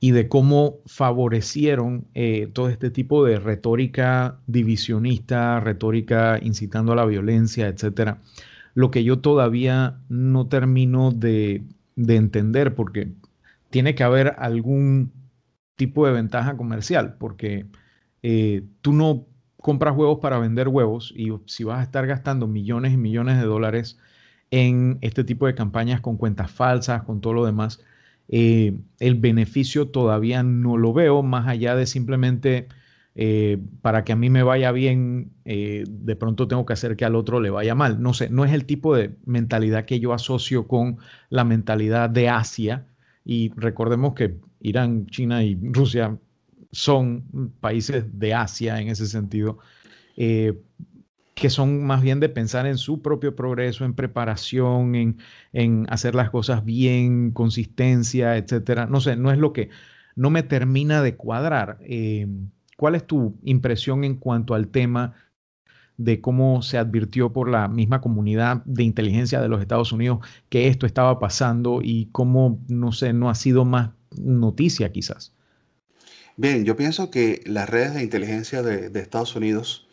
y 0.00 0.12
de 0.12 0.28
cómo 0.28 0.78
favorecieron 0.86 2.06
eh, 2.14 2.48
todo 2.54 2.70
este 2.70 2.90
tipo 2.90 3.24
de 3.24 3.38
retórica 3.38 4.38
divisionista, 4.46 5.60
retórica 5.60 6.38
incitando 6.42 6.92
a 6.92 6.96
la 6.96 7.04
violencia, 7.04 7.68
etcétera. 7.68 8.18
Lo 8.74 8.90
que 8.90 9.04
yo 9.04 9.18
todavía 9.18 9.98
no 10.08 10.46
termino 10.46 11.12
de, 11.12 11.62
entender, 11.96 12.74
porque 12.74 13.08
tiene 13.68 13.94
que 13.94 14.02
haber 14.02 14.36
algún 14.38 15.12
tipo 15.80 16.06
de 16.06 16.12
ventaja 16.12 16.58
comercial, 16.58 17.16
porque 17.18 17.64
eh, 18.22 18.64
tú 18.82 18.92
no 18.92 19.26
compras 19.56 19.96
huevos 19.96 20.18
para 20.20 20.38
vender 20.38 20.68
huevos 20.68 21.10
y 21.16 21.30
si 21.46 21.64
vas 21.64 21.80
a 21.80 21.82
estar 21.82 22.06
gastando 22.06 22.46
millones 22.46 22.92
y 22.92 22.98
millones 22.98 23.38
de 23.38 23.44
dólares 23.44 23.98
en 24.50 24.98
este 25.00 25.24
tipo 25.24 25.46
de 25.46 25.54
campañas 25.54 26.02
con 26.02 26.18
cuentas 26.18 26.50
falsas, 26.50 27.04
con 27.04 27.22
todo 27.22 27.32
lo 27.32 27.46
demás, 27.46 27.80
eh, 28.28 28.76
el 28.98 29.14
beneficio 29.14 29.88
todavía 29.88 30.42
no 30.42 30.76
lo 30.76 30.92
veo, 30.92 31.22
más 31.22 31.48
allá 31.48 31.74
de 31.74 31.86
simplemente 31.86 32.68
eh, 33.14 33.58
para 33.80 34.04
que 34.04 34.12
a 34.12 34.16
mí 34.16 34.28
me 34.28 34.42
vaya 34.42 34.72
bien, 34.72 35.32
de 35.44 36.16
pronto 36.16 36.46
tengo 36.46 36.66
que 36.66 36.74
hacer 36.74 36.94
que 36.94 37.06
al 37.06 37.16
otro 37.16 37.40
le 37.40 37.48
vaya 37.48 37.74
mal. 37.74 38.02
No 38.02 38.12
sé, 38.12 38.28
no 38.28 38.44
es 38.44 38.52
el 38.52 38.66
tipo 38.66 38.94
de 38.94 39.16
mentalidad 39.24 39.86
que 39.86 39.98
yo 39.98 40.12
asocio 40.12 40.68
con 40.68 40.98
la 41.30 41.44
mentalidad 41.44 42.10
de 42.10 42.28
Asia. 42.28 42.86
Y 43.24 43.52
recordemos 43.56 44.14
que 44.14 44.38
Irán, 44.60 45.06
China 45.06 45.42
y 45.42 45.58
Rusia 45.60 46.18
son 46.72 47.52
países 47.60 48.04
de 48.18 48.34
Asia 48.34 48.80
en 48.80 48.88
ese 48.88 49.06
sentido 49.06 49.58
que 51.40 51.50
son 51.50 51.84
más 51.84 52.02
bien 52.02 52.20
de 52.20 52.28
pensar 52.28 52.66
en 52.66 52.76
su 52.76 53.00
propio 53.00 53.34
progreso, 53.34 53.86
en 53.86 53.94
preparación, 53.94 54.94
en, 55.52 55.86
hacer 55.88 56.14
las 56.14 56.28
cosas 56.30 56.64
bien, 56.64 57.30
consistencia, 57.30 58.36
etcétera. 58.36 58.86
No 58.86 59.00
sé, 59.00 59.16
no 59.16 59.32
es 59.32 59.38
lo 59.38 59.54
que 59.54 59.70
no 60.16 60.28
me 60.28 60.42
termina 60.42 61.02
de 61.02 61.16
cuadrar. 61.16 61.78
Eh, 61.80 62.28
¿Cuál 62.76 62.94
es 62.94 63.06
tu 63.06 63.38
impresión 63.42 64.04
en 64.04 64.16
cuanto 64.16 64.54
al 64.54 64.68
tema 64.68 65.14
de 65.96 66.20
cómo 66.20 66.60
se 66.60 66.76
advirtió 66.76 67.32
por 67.32 67.48
la 67.50 67.68
misma 67.68 68.02
comunidad 68.02 68.62
de 68.66 68.84
inteligencia 68.84 69.40
de 69.40 69.48
los 69.48 69.60
Estados 69.62 69.92
Unidos 69.92 70.18
que 70.50 70.68
esto 70.68 70.86
estaba 70.86 71.18
pasando 71.18 71.80
y 71.82 72.10
cómo, 72.12 72.60
no 72.68 72.92
sé, 72.92 73.14
no 73.14 73.30
ha 73.30 73.34
sido 73.34 73.64
más 73.64 73.90
noticia 74.16 74.92
quizás? 74.92 75.32
Bien, 76.36 76.64
yo 76.64 76.76
pienso 76.76 77.10
que 77.10 77.42
las 77.44 77.68
redes 77.68 77.94
de 77.94 78.02
inteligencia 78.02 78.62
de, 78.62 78.98
Estados 79.00 79.36
Unidos 79.36 79.86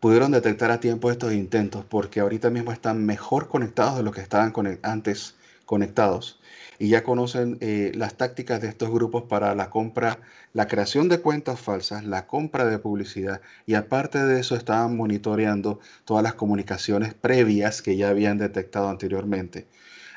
pudieron 0.00 0.32
detectar 0.32 0.70
a 0.70 0.80
tiempo 0.80 1.10
estos 1.10 1.32
intentos 1.32 1.84
porque 1.84 2.20
ahorita 2.20 2.50
mismo 2.50 2.72
están 2.72 3.06
mejor 3.06 3.48
conectados 3.48 3.96
de 3.96 4.02
lo 4.02 4.10
que 4.10 4.20
estaban 4.20 4.52
antes 4.82 5.36
conectados 5.66 6.40
y 6.78 6.88
ya 6.88 7.04
conocen 7.04 7.58
eh, 7.60 7.92
las 7.94 8.16
tácticas 8.16 8.60
de 8.60 8.68
estos 8.68 8.90
grupos 8.90 9.24
para 9.24 9.54
la 9.54 9.70
compra, 9.70 10.18
la 10.52 10.66
creación 10.66 11.08
de 11.08 11.20
cuentas 11.20 11.60
falsas, 11.60 12.04
la 12.04 12.26
compra 12.26 12.64
de 12.64 12.78
publicidad 12.78 13.40
y 13.66 13.74
aparte 13.74 14.18
de 14.24 14.40
eso 14.40 14.56
estaban 14.56 14.96
monitoreando 14.96 15.78
todas 16.04 16.22
las 16.22 16.34
comunicaciones 16.34 17.14
previas 17.14 17.82
que 17.82 17.96
ya 17.96 18.08
habían 18.08 18.38
detectado 18.38 18.88
anteriormente. 18.88 19.68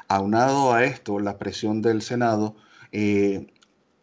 Aunado 0.08 0.74
a 0.74 0.84
esto, 0.86 1.20
la 1.20 1.38
presión 1.38 1.82
del 1.82 2.02
Senado 2.02 2.56
eh, 3.00 3.46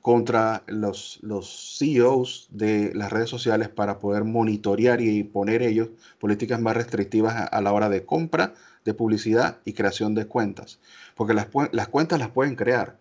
contra 0.01 0.63
los, 0.69 1.19
los 1.23 1.77
CEOs 1.79 2.47
de 2.53 2.95
las 2.95 3.11
redes 3.11 3.29
sociales 3.29 3.69
para 3.69 3.99
poder 3.99 4.23
monitorear 4.23 5.01
y 5.01 5.25
poner 5.25 5.63
ellos 5.63 5.89
políticas 6.21 6.61
más 6.61 6.77
restrictivas 6.77 7.49
a, 7.51 7.61
la 7.61 7.73
hora 7.73 7.89
de 7.89 8.05
compra 8.05 8.55
de 8.85 8.95
publicidad 8.95 9.59
y 9.65 9.73
creación 9.73 10.15
de 10.15 10.27
cuentas. 10.27 10.79
Porque 11.17 11.35
las, 11.35 11.49
las 11.73 11.89
cuentas 11.89 12.21
las 12.21 12.29
pueden 12.29 12.55
crear, 12.55 13.01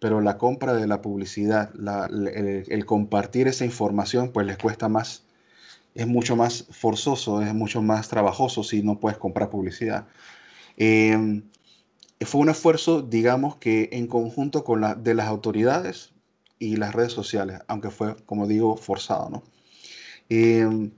pero 0.00 0.20
la 0.20 0.36
compra 0.36 0.74
de 0.74 0.88
la 0.88 1.00
publicidad, 1.00 1.70
el, 2.10 2.86
compartir 2.86 3.46
esa 3.46 3.64
información, 3.64 4.32
pues 4.32 4.48
les 4.48 4.58
cuesta 4.58 4.88
más, 4.88 5.22
es 5.94 6.08
mucho 6.08 6.34
más 6.34 6.66
forzoso, 6.72 7.40
es 7.40 7.54
mucho 7.54 7.82
más 7.82 8.08
trabajoso 8.08 8.64
si 8.64 8.82
no 8.82 8.98
puedes 8.98 9.18
comprar 9.18 9.48
publicidad. 9.48 10.08
Em, 10.76 11.44
fue 12.20 12.40
un 12.42 12.50
esfuerzo, 12.50 13.02
digamos 13.02 13.56
que 13.56 13.88
en 13.92 14.06
conjunto 14.06 14.64
con 14.64 14.80
la 14.80 14.94
de 14.94 15.14
las 15.14 15.26
autoridades, 15.26 16.12
y 16.60 16.76
las 16.76 16.94
redes 16.94 17.12
sociales, 17.12 17.58
aunque 17.66 17.90
fue, 17.90 18.14
como 18.26 18.46
digo, 18.46 18.76
forzado, 18.76 19.30
¿no? 19.30 19.42
Em, 20.28 20.92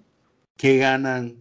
¿Qué 0.58 0.76
ganan 0.78 1.36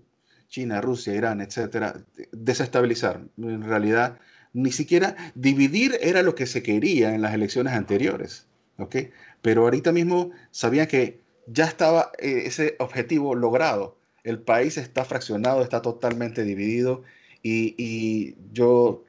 China, 0.47 0.82
Rusia, 0.82 1.13
Irán, 1.15 1.41
etcétera? 1.41 2.05
Desestabilizar. 2.32 3.21
En 3.38 3.63
realidad, 3.63 4.19
ni 4.53 4.71
siquiera 4.71 5.15
dividir 5.36 5.97
era 6.01 6.23
lo 6.23 6.36
que 6.36 6.45
se 6.47 6.63
quería 6.63 7.13
en 7.15 7.21
las 7.21 7.34
elecciones 7.34 7.73
anteriores, 7.73 8.47
¿ok? 8.77 8.95
Pero 9.41 9.63
ahorita 9.63 9.91
mismo 9.91 10.32
sabían 10.51 10.88
que 10.88 11.21
ya 11.47 11.65
estaba 11.65 12.11
eh, 12.19 12.43
ese 12.45 12.75
objetivo 12.79 13.36
logrado. 13.36 13.97
El 14.23 14.39
país 14.39 14.77
está 14.77 15.03
fraccionado, 15.05 15.63
está 15.63 15.82
totalmente 15.82 16.43
dividido 16.43 17.03
y 17.43 18.36
yo 18.53 19.03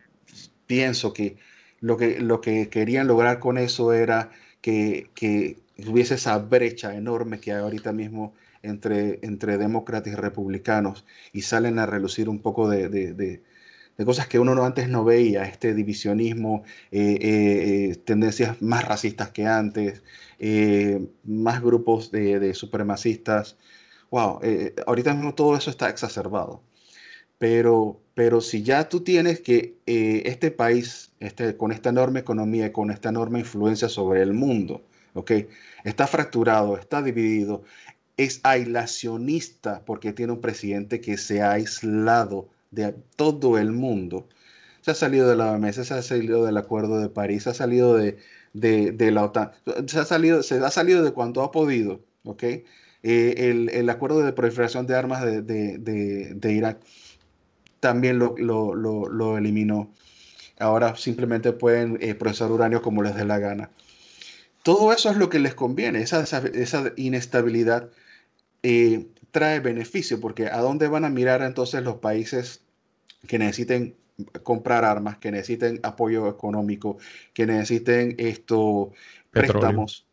pienso 0.72 1.12
que 1.12 1.36
lo, 1.80 1.98
que 1.98 2.18
lo 2.20 2.40
que 2.40 2.70
querían 2.70 3.06
lograr 3.06 3.40
con 3.40 3.58
eso 3.58 3.92
era 3.92 4.30
que, 4.62 5.10
hubiese 5.86 6.14
esa 6.14 6.38
brecha 6.38 6.96
enorme 6.96 7.40
que 7.40 7.52
hay 7.52 7.60
ahorita 7.60 7.92
mismo 7.92 8.32
entre, 8.62 9.18
entre 9.22 9.58
demócratas 9.58 10.14
y 10.14 10.16
republicanos 10.16 11.04
y 11.34 11.42
salen 11.42 11.78
a 11.78 11.84
relucir 11.84 12.30
un 12.30 12.40
poco 12.40 12.70
de, 12.70 13.42
cosas 14.06 14.28
que 14.28 14.38
uno 14.38 14.64
antes 14.64 14.88
no 14.88 15.04
veía, 15.04 15.44
este 15.44 15.74
divisionismo, 15.74 16.64
eh, 16.90 17.18
eh, 17.20 17.90
eh, 17.90 17.96
tendencias 17.96 18.62
más 18.62 18.86
racistas 18.88 19.30
que 19.30 19.46
antes, 19.46 20.02
más 21.24 21.60
grupos 21.60 22.10
de, 22.10 22.54
supremacistas. 22.54 23.58
Wow, 24.10 24.40
ahorita 24.86 25.12
mismo 25.14 25.34
todo 25.34 25.54
eso 25.56 25.68
está 25.70 25.90
exacerbado. 25.90 26.62
Pero, 27.38 28.01
pero 28.14 28.40
si 28.40 28.62
ya 28.62 28.88
tú 28.88 29.00
tienes 29.00 29.40
que 29.40 29.76
este 29.86 30.50
país 30.50 31.12
este, 31.20 31.56
con 31.56 31.72
esta 31.72 31.90
enorme 31.90 32.20
economía 32.20 32.66
y 32.66 32.72
con 32.72 32.90
esta 32.90 33.08
enorme 33.08 33.40
influencia 33.40 33.88
sobre 33.88 34.22
el 34.22 34.34
mundo, 34.34 34.82
¿ok? 35.14 35.32
Está 35.84 36.06
fracturado, 36.06 36.76
está 36.76 37.02
dividido, 37.02 37.62
es 38.16 38.40
aislacionista 38.42 39.82
porque 39.84 40.12
tiene 40.12 40.32
un 40.32 40.40
presidente 40.40 41.00
que 41.00 41.16
se 41.16 41.42
ha 41.42 41.52
aislado 41.52 42.48
de 42.70 42.94
todo 43.16 43.58
el 43.58 43.72
mundo. 43.72 44.28
Se 44.82 44.90
ha 44.90 44.94
salido 44.94 45.28
de 45.28 45.36
la 45.36 45.52
OMS, 45.52 45.86
se 45.86 45.94
ha 45.94 46.02
salido 46.02 46.44
del 46.44 46.56
Acuerdo 46.56 46.98
de 47.00 47.08
París, 47.08 47.44
se 47.44 47.50
ha 47.50 47.54
salido 47.54 47.94
de, 47.96 48.18
de, 48.52 49.10
la 49.12 49.24
OTAN, 49.24 49.52
se 49.86 49.98
ha, 50.00 50.04
salido, 50.04 50.42
se 50.42 50.56
ha 50.58 50.70
salido 50.70 51.02
de 51.02 51.12
cuanto 51.12 51.42
ha 51.42 51.52
podido, 51.52 52.00
¿ok? 52.24 52.42
Eh, 52.42 52.64
el, 53.50 53.68
el, 53.70 53.90
acuerdo 53.90 54.20
de 54.22 54.32
proliferación 54.32 54.86
de 54.86 54.96
armas 54.96 55.24
de, 55.24 55.42
de 55.42 56.52
Irak 56.52 56.80
también 57.82 58.20
lo, 58.20 58.36
lo, 58.38 58.74
lo 58.76 59.36
eliminó 59.36 59.90
ahora 60.62 60.96
simplemente 60.96 61.52
pueden 61.52 61.98
eh, 62.00 62.14
procesar 62.14 62.50
uranio 62.50 62.82
como 62.82 63.02
les 63.02 63.14
dé 63.16 63.24
la 63.24 63.38
gana. 63.38 63.70
todo 64.62 64.92
eso 64.92 65.10
es 65.10 65.16
lo 65.16 65.28
que 65.28 65.40
les 65.40 65.54
conviene, 65.54 66.00
esa, 66.00 66.22
esa, 66.22 66.92
inestabilidad 66.96 67.90
eh, 68.62 69.06
trae 69.32 69.58
beneficio, 69.58 70.20
porque 70.20 70.46
¿a 70.46 70.58
dónde 70.58 70.86
van 70.86 71.04
a 71.04 71.10
mirar 71.10 71.42
entonces 71.42 71.82
los 71.82 71.96
países 71.96 72.62
que 73.26 73.38
necesiten 73.38 73.96
comprar 74.44 74.84
armas, 74.84 75.18
que 75.18 75.32
necesiten 75.32 75.80
apoyo 75.82 76.28
económico, 76.28 76.98
que 77.34 77.46
necesiten 77.46 78.14
esto, 78.18 78.92
préstamos? 79.32 80.06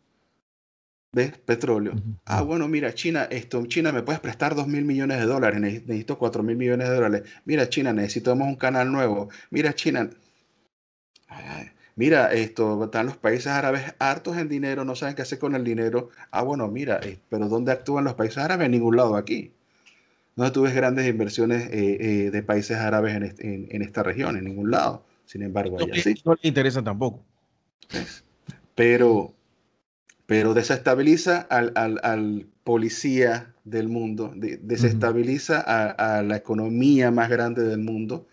De 1.12 1.30
petróleo. 1.30 1.94
Ah, 2.26 2.42
bueno, 2.42 2.68
mira, 2.68 2.94
China, 2.94 3.24
esto, 3.32 3.66
China, 3.66 3.92
¿me 3.92 4.04
puedes 4.04 4.22
prestar 4.22 4.56
2 4.56 4.68
mil 4.68 4.86
millones 4.86 5.20
de 5.20 5.26
dólares? 5.26 5.60
Necesito 5.60 6.18
4 6.18 6.44
mil 6.44 6.56
millones 6.56 6.90
de 6.90 6.96
dólares. 6.96 7.24
Mira, 7.46 7.68
China, 7.70 7.94
necesitamos 7.94 8.48
un 8.48 8.56
canal 8.56 8.92
nuevo. 8.92 9.30
Mira, 9.50 9.74
China. 9.74 10.10
mira, 11.96 12.32
esto, 12.34 12.84
están 12.84 13.08
los 13.08 13.18
países 13.18 13.48
árabes 13.48 13.94
hartos 13.98 14.38
en 14.38 14.50
dinero, 14.50 14.86
no 14.86 14.96
saben 14.96 15.16
qué 15.16 15.24
hacer 15.24 15.40
con 15.40 15.56
el 15.56 15.64
dinero. 15.64 16.10
Ah, 16.32 16.44
bueno, 16.44 16.68
mira, 16.68 17.00
eh, 17.04 17.18
pero 17.30 17.50
¿dónde 17.50 17.72
actúan 17.72 18.04
los 18.04 18.14
países 18.14 18.38
árabes? 18.38 18.66
En 18.66 18.72
ningún 18.72 18.96
lado 18.96 19.16
aquí. 19.16 19.52
No 20.36 20.52
tú 20.52 20.62
ves 20.62 20.74
grandes 20.74 21.08
inversiones 21.08 21.70
eh, 21.72 21.98
eh, 22.00 22.32
de 22.32 22.44
países 22.44 22.78
árabes 22.78 23.16
en, 23.40 23.82
esta 23.82 24.04
región, 24.04 24.38
en 24.38 24.46
ningún 24.46 24.72
lado. 24.72 25.04
Sin 25.26 25.42
embargo, 25.42 25.78
no, 25.80 25.88
sí. 25.96 26.16
No 26.24 26.34
le 26.34 26.48
interesa 26.48 26.82
tampoco. 26.82 27.26
Pero, 28.74 29.34
pero 30.30 30.54
desestabiliza 30.54 31.48
al, 31.50 32.46
policía 32.64 33.56
del 33.64 33.90
mundo, 33.90 34.32
desestabiliza 34.36 35.60
a, 35.60 36.22
la 36.22 36.36
economía 36.36 37.10
más 37.10 37.32
grande 37.32 37.64
del 37.64 37.80
mundo. 37.80 38.28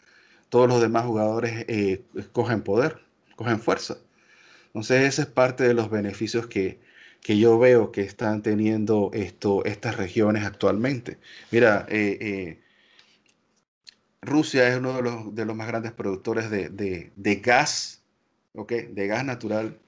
Todos 0.51 0.69
los 0.69 0.83
demás 0.83 1.07
jugadores 1.07 1.65
eh, 1.69 2.05
cogen 2.33 2.61
poder, 2.61 2.99
cogen 3.35 3.59
fuerza. 3.61 3.97
Entonces, 4.67 5.05
ese 5.05 5.23
es 5.23 5.29
parte 5.29 5.65
de 5.65 5.73
los 5.73 5.89
beneficios 5.89 6.47
que, 6.47 6.79
yo 7.23 7.59
veo 7.59 7.93
que 7.93 8.03
están 8.03 8.43
teniendo 8.43 9.11
esto, 9.15 9.65
estas 9.65 9.97
regiones 9.97 10.45
actualmente. 10.45 11.17
Mira, 11.51 11.87
eh, 11.89 12.19
eh, 12.21 12.61
Rusia 14.21 14.69
es 14.69 14.77
uno 14.77 14.97
de 14.97 15.03
los, 15.03 15.35
de 15.35 15.47
los, 15.47 15.57
más 15.57 15.67
grandes 15.67 15.93
productores 15.93 16.51
de, 16.51 16.69
de 17.17 17.37
gas, 17.37 18.03
¿okay? 18.53 18.83
de 18.83 19.07
gas 19.07 19.25
natural 19.25 19.79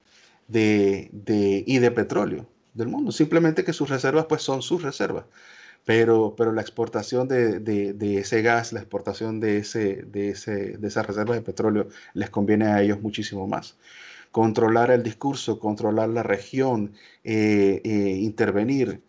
de, 0.48 1.10
de, 1.12 1.62
y 1.66 1.78
de 1.78 1.90
petróleo 1.90 2.48
del 2.74 2.88
mundo. 2.88 3.12
Simplemente 3.12 3.64
que 3.64 3.72
sus 3.72 3.88
reservas 3.88 4.26
pues 4.26 4.42
son 4.42 4.62
sus 4.62 4.82
reservas. 4.82 5.26
Pero, 5.84 6.34
pero 6.36 6.52
la 6.52 6.60
exportación 6.60 7.28
de, 7.28 7.60
de, 7.60 8.18
ese 8.18 8.42
gas, 8.42 8.72
la 8.72 8.80
exportación 8.80 9.40
de, 9.40 9.58
ese, 9.58 10.02
de, 10.02 10.30
ese, 10.30 10.76
de 10.76 10.88
esas 10.88 11.06
reservas 11.06 11.36
de 11.36 11.42
petróleo 11.42 11.88
les 12.12 12.28
conviene 12.30 12.66
a 12.66 12.82
ellos 12.82 13.00
muchísimo 13.00 13.46
más. 13.46 13.78
Controlar 14.30 14.90
el 14.90 15.02
discurso, 15.02 15.58
controlar 15.58 16.10
la 16.10 16.22
región, 16.22 16.92
eh, 17.24 17.80
eh, 17.84 18.18
intervenir. 18.20 19.02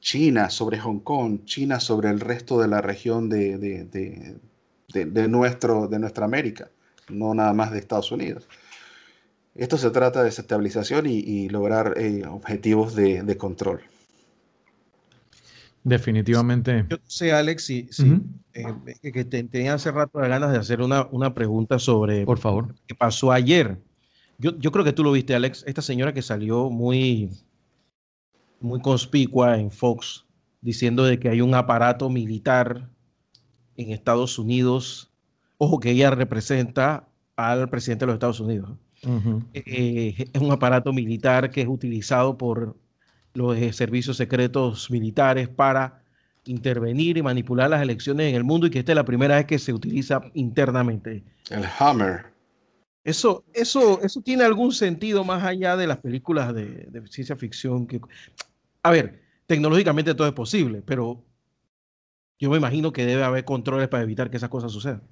China 0.00 0.50
sobre 0.50 0.78
Hong 0.80 0.98
Kong, 0.98 1.44
China 1.46 1.80
sobre 1.80 2.10
el 2.10 2.20
resto 2.20 2.60
de 2.60 2.68
la 2.68 2.82
región 2.82 3.30
de, 3.30 3.56
de, 3.56 5.28
nuestro, 5.28 5.88
de 5.88 5.98
nuestra 5.98 6.26
América, 6.26 6.70
no 7.08 7.32
nada 7.32 7.54
más 7.54 7.70
de 7.70 7.78
Estados 7.78 8.12
Unidos. 8.12 8.46
Esto 9.54 9.78
se 9.78 9.90
trata 9.90 10.22
de 10.22 10.28
estabilización 10.28 11.06
y, 11.06 11.48
lograr 11.48 11.94
eh, 11.96 12.24
objetivos 12.26 12.94
de, 12.96 13.36
control. 13.36 13.82
Definitivamente. 15.84 16.86
Yo 16.88 16.96
sé, 17.06 17.32
Alex, 17.32 17.64
si, 17.64 17.88
eh, 18.54 19.12
que 19.12 19.24
tenía 19.24 19.74
hace 19.74 19.92
rato 19.92 20.18
ganas 20.18 20.50
de 20.50 20.58
hacer 20.58 20.80
una, 20.80 21.06
una, 21.10 21.34
pregunta 21.34 21.78
sobre 21.78 22.24
Por 22.24 22.38
favor. 22.38 22.74
qué 22.86 22.94
pasó 22.94 23.30
ayer. 23.30 23.78
Yo, 24.38 24.58
yo, 24.58 24.72
creo 24.72 24.84
que 24.84 24.92
tú 24.92 25.04
lo 25.04 25.12
viste, 25.12 25.34
Alex, 25.34 25.62
esta 25.66 25.82
señora 25.82 26.12
que 26.12 26.22
salió 26.22 26.68
muy, 26.68 27.30
muy 28.60 28.80
conspicua 28.80 29.58
en 29.58 29.70
Fox 29.70 30.24
diciendo 30.62 31.04
de 31.04 31.20
que 31.20 31.28
hay 31.28 31.42
un 31.42 31.54
aparato 31.54 32.08
militar 32.08 32.88
en 33.76 33.90
Estados 33.90 34.38
Unidos, 34.38 35.12
ojo 35.58 35.78
que 35.78 35.90
ella 35.90 36.10
representa 36.10 37.06
al 37.36 37.68
presidente 37.68 38.04
de 38.04 38.06
los 38.06 38.14
Estados 38.14 38.40
Unidos. 38.40 38.70
Eh, 39.52 40.30
es 40.32 40.40
un 40.40 40.52
aparato 40.52 40.92
militar 40.92 41.50
que 41.50 41.62
es 41.62 41.68
utilizado 41.68 42.36
por 42.38 42.76
los 43.34 43.56
eh, 43.56 43.72
servicios 43.72 44.16
secretos 44.16 44.90
militares 44.90 45.48
para 45.48 46.02
intervenir 46.46 47.16
y 47.16 47.22
manipular 47.22 47.70
las 47.70 47.82
elecciones 47.82 48.28
en 48.28 48.36
el 48.36 48.44
mundo 48.44 48.66
y 48.66 48.70
que 48.70 48.80
esta 48.80 48.92
es 48.92 48.96
la 48.96 49.04
primera 49.04 49.36
vez 49.36 49.46
que 49.46 49.58
se 49.58 49.72
utiliza 49.72 50.20
internamente. 50.34 51.24
El 51.50 51.64
Hammer. 51.78 52.34
Eso, 53.02 53.44
eso, 53.52 54.00
eso 54.02 54.22
tiene 54.22 54.44
algún 54.44 54.72
sentido 54.72 55.24
más 55.24 55.42
allá 55.44 55.76
de 55.76 55.86
las 55.86 55.98
películas 55.98 56.54
de, 56.54 57.02
ciencia 57.10 57.36
ficción. 57.36 57.86
Que, 57.86 58.00
a 58.82 58.90
ver, 58.90 59.22
tecnológicamente 59.46 60.14
todo 60.14 60.26
es 60.26 60.32
posible, 60.32 60.82
pero 60.84 61.22
yo 62.38 62.50
me 62.50 62.56
imagino 62.56 62.92
que 62.92 63.04
debe 63.04 63.22
haber 63.22 63.44
controles 63.44 63.88
para 63.88 64.02
evitar 64.02 64.30
que 64.30 64.38
esas 64.38 64.48
cosas 64.48 64.72
sucedan. 64.72 65.02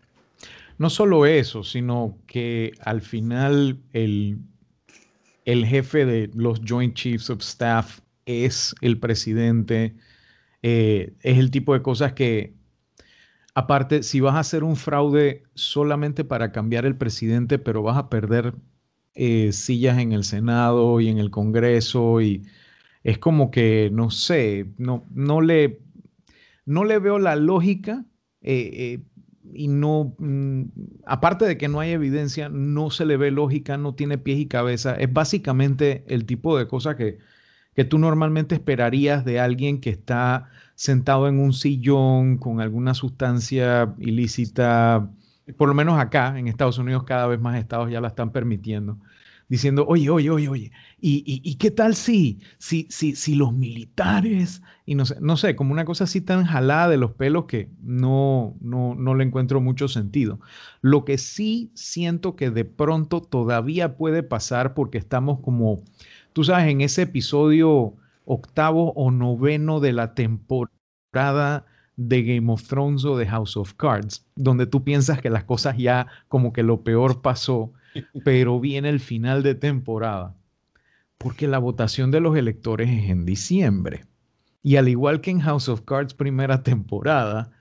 No 0.78 0.90
solo 0.90 1.26
eso, 1.26 1.62
sino 1.62 2.18
que 2.26 2.72
al 2.80 3.02
final 3.02 3.78
el, 3.92 4.38
el 5.44 5.66
jefe 5.66 6.04
de 6.04 6.30
los 6.34 6.60
Joint 6.66 6.94
Chiefs 6.94 7.30
of 7.30 7.40
Staff 7.40 8.00
es 8.26 8.74
el 8.80 8.98
presidente. 8.98 9.94
Eh, 10.62 11.14
es 11.22 11.38
el 11.38 11.50
tipo 11.50 11.74
de 11.74 11.82
cosas 11.82 12.14
que, 12.14 12.54
aparte, 13.54 14.02
si 14.02 14.20
vas 14.20 14.34
a 14.34 14.40
hacer 14.40 14.64
un 14.64 14.76
fraude 14.76 15.44
solamente 15.54 16.24
para 16.24 16.52
cambiar 16.52 16.86
el 16.86 16.96
presidente, 16.96 17.58
pero 17.58 17.82
vas 17.82 17.96
a 17.96 18.08
perder 18.08 18.54
eh, 19.14 19.52
sillas 19.52 19.98
en 19.98 20.12
el 20.12 20.24
Senado 20.24 21.00
y 21.00 21.08
en 21.08 21.18
el 21.18 21.30
Congreso, 21.30 22.20
y 22.20 22.42
es 23.04 23.18
como 23.18 23.50
que, 23.50 23.90
no 23.92 24.10
sé, 24.10 24.66
no, 24.78 25.04
no, 25.10 25.40
le, 25.40 25.80
no 26.64 26.84
le 26.84 26.98
veo 26.98 27.18
la 27.18 27.36
lógica. 27.36 28.04
Eh, 28.40 29.00
y 29.53 29.68
no, 29.68 30.14
mm, 30.18 30.62
aparte 31.07 31.45
de 31.45 31.59
que 31.59 31.68
no 31.68 31.80
hay 31.80 31.90
evidencia, 31.90 32.49
no 32.49 32.90
se 32.90 33.05
le 33.07 33.16
ve 33.16 33.30
lógica, 33.30 33.76
no 33.76 33.95
tiene 33.95 34.18
pies 34.18 34.38
y 34.38 34.47
cabeza. 34.47 34.95
Es 34.95 35.12
básicamente 35.12 36.05
el 36.09 36.26
tipo 36.26 36.57
de 36.57 36.68
cosa 36.68 36.97
que, 36.97 37.18
que 37.74 37.84
tú 37.84 37.99
normalmente 37.99 38.55
esperarías 38.55 39.24
de 39.24 39.40
alguien 39.40 39.80
que 39.80 39.90
está 39.90 40.51
sentado 40.74 41.28
en 41.28 41.38
un 41.38 41.53
sillón 41.53 42.38
con 42.38 42.61
alguna 42.61 42.95
sustancia 42.95 43.95
ilícita, 43.99 45.11
por 45.57 45.68
lo 45.68 45.74
menos 45.74 45.99
acá 46.01 46.38
en 46.38 46.49
Estados 46.49 46.78
Unidos 46.78 47.05
cada 47.05 47.26
vez 47.26 47.40
más 47.40 47.59
estados 47.59 47.90
ya 47.90 48.01
la 48.01 48.09
están 48.09 48.32
permitiendo 48.32 48.99
diciendo, 49.53 49.84
oye, 49.86 50.09
oye, 50.09 50.30
oye, 50.30 50.48
oye, 50.48 50.72
¿y, 50.98 51.55
qué 51.57 51.70
tal 51.70 51.94
si, 51.94 52.40
si, 52.57 52.86
si, 52.88 53.14
si 53.14 53.34
los 53.34 53.53
militares, 53.53 54.62
y 54.86 54.94
no 54.94 55.05
sé, 55.05 55.16
no 55.20 55.36
sé, 55.36 55.57
como 55.57 55.72
una 55.72 55.84
cosa 55.84 56.05
así 56.05 56.22
tan 56.22 56.46
jalada 56.46 56.88
de 56.88 56.96
los 56.96 57.12
pelos 57.12 57.44
que 57.44 57.68
no, 57.82 58.57
no, 58.62 58.94
no 58.94 59.14
le 59.14 59.24
encuentro 59.24 59.61
mucho 59.61 59.88
sentido. 59.88 60.40
Lo 60.80 61.05
que 61.05 61.18
sí 61.18 61.70
siento 61.74 62.34
que 62.34 62.50
de 62.50 62.64
pronto 62.64 63.20
todavía 63.20 63.98
puede 63.98 64.22
pasar 64.22 64.72
porque 64.72 64.96
estamos 64.96 65.40
como, 65.40 65.82
tú 66.32 66.44
sabes, 66.44 66.70
en 66.70 66.80
ese 66.80 67.03
episodio 67.03 67.94
octavo 68.24 68.94
o 68.94 69.11
noveno 69.11 69.80
de 69.80 69.92
la 69.92 70.14
temporada 70.14 71.66
de 71.96 72.22
Game 72.22 72.50
of 72.50 72.66
Thrones 72.66 73.05
o 73.05 73.18
de 73.18 73.26
House 73.26 73.59
of 73.59 73.74
Cards, 73.74 74.24
donde 74.34 74.64
tú 74.64 74.82
piensas 74.82 75.20
que 75.20 75.28
las 75.28 75.44
cosas 75.44 75.76
ya 75.76 76.07
como 76.28 76.55
que 76.55 76.62
lo 76.62 76.82
peor 76.84 77.20
pasó 77.20 77.74
pero 78.24 78.61
viene 78.61 78.88
el 78.88 79.01
final 79.01 79.43
de 79.43 79.55
temporada, 79.55 80.36
porque 81.18 81.49
la 81.49 81.59
votación 81.59 82.11
de 82.11 82.20
los 82.20 82.36
electores 82.36 82.90
es 82.90 83.11
en 83.11 83.24
diciembre. 83.26 84.05
Y 84.62 84.76
al 84.76 84.88
igual 84.88 85.20
que 85.20 85.30
en 85.30 85.40
House 85.40 85.68
of 85.68 85.82
Cards 85.82 86.14
primera 86.14 86.62
temporada, 86.62 87.53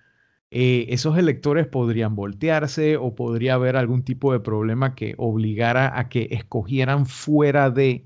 eh, 0.52 0.88
esos 0.90 1.18
electores 1.18 1.68
podrían 1.68 2.16
voltearse 2.16 2.98
o 2.98 3.16
podría 3.16 3.56
haber 3.56 3.78
algún 3.78 4.04
tipo 4.04 4.34
de 4.34 4.40
problema 4.42 4.96
que 4.96 5.16
obligara 5.18 5.98
a 6.00 6.10
que 6.10 6.28
escogieran 6.32 7.06
fuera 7.06 7.70
de 7.72 8.06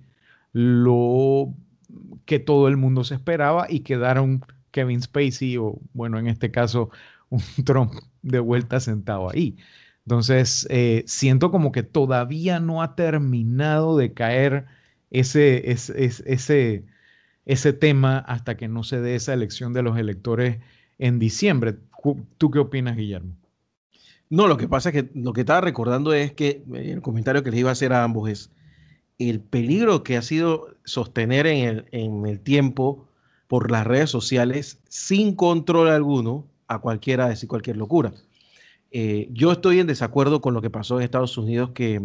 lo 0.54 1.54
que 2.26 2.40
todo 2.40 2.68
el 2.68 2.78
mundo 2.78 3.04
se 3.04 3.16
esperaba 3.16 3.68
y 3.70 3.82
quedara 3.82 4.22
un 4.22 4.42
Kevin 4.72 5.02
Spacey 5.02 5.58
o, 5.58 5.80
bueno, 5.94 6.20
en 6.20 6.28
este 6.28 6.52
caso, 6.52 6.90
un 7.30 7.42
Trump 7.66 7.94
de 8.22 8.40
vuelta 8.40 8.80
sentado 8.80 9.30
ahí. 9.32 9.58
Entonces, 10.06 10.68
eh, 10.70 11.04
siento 11.08 11.50
como 11.52 11.72
que 11.72 11.82
todavía 11.82 12.60
no 12.60 12.84
ha 12.84 12.96
terminado 12.96 13.98
de 13.98 14.14
caer 14.14 14.66
ese, 15.10 15.72
ese, 15.72 16.86
ese, 17.46 17.74
tema 17.74 18.20
hasta 18.20 18.56
que 18.56 18.68
no 18.68 18.84
se 18.84 19.02
dé 19.02 19.16
esa 19.16 19.34
elección 19.34 19.74
de 19.74 19.82
los 19.82 19.98
electores 19.98 20.60
en 21.00 21.18
diciembre. 21.18 21.78
¿Tú 22.38 22.52
qué 22.52 22.60
opinas, 22.60 22.98
Guillermo? 22.98 23.36
No, 24.30 24.48
lo 24.48 24.58
que 24.58 24.68
pasa 24.68 24.90
es 24.90 24.94
que 24.94 25.12
lo 25.20 25.34
que 25.34 25.42
estaba 25.42 25.62
recordando 25.62 26.14
es 26.14 26.34
que 26.34 26.64
eh, 26.74 26.92
el 26.92 27.02
comentario 27.02 27.42
que 27.44 27.50
les 27.52 27.62
iba 27.62 27.70
a 27.70 27.74
hacer 27.74 27.92
a 27.94 28.04
ambos 28.04 28.30
es 28.30 28.52
el 29.18 29.40
peligro 29.40 30.04
que 30.04 30.18
ha 30.18 30.22
sido 30.22 30.76
sostener 30.84 31.48
en 31.48 31.68
el, 31.68 31.86
en 31.92 32.26
el 32.28 32.40
tiempo 32.42 33.08
por 33.48 33.72
las 33.72 33.88
redes 33.88 34.12
sociales 34.12 34.80
sin 34.88 35.36
control 35.36 35.90
alguno 35.90 36.46
a 36.68 36.80
cualquiera 36.80 37.28
decir 37.28 37.50
cualquier 37.50 37.78
locura. 37.78 38.14
Eh, 38.92 39.28
yo 39.32 39.52
estoy 39.52 39.80
en 39.80 39.88
desacuerdo 39.88 40.42
con 40.42 40.54
lo 40.54 40.62
que 40.62 40.70
pasó 40.70 40.98
en 40.98 41.04
Estados 41.04 41.38
Unidos, 41.38 41.72
que 41.74 42.02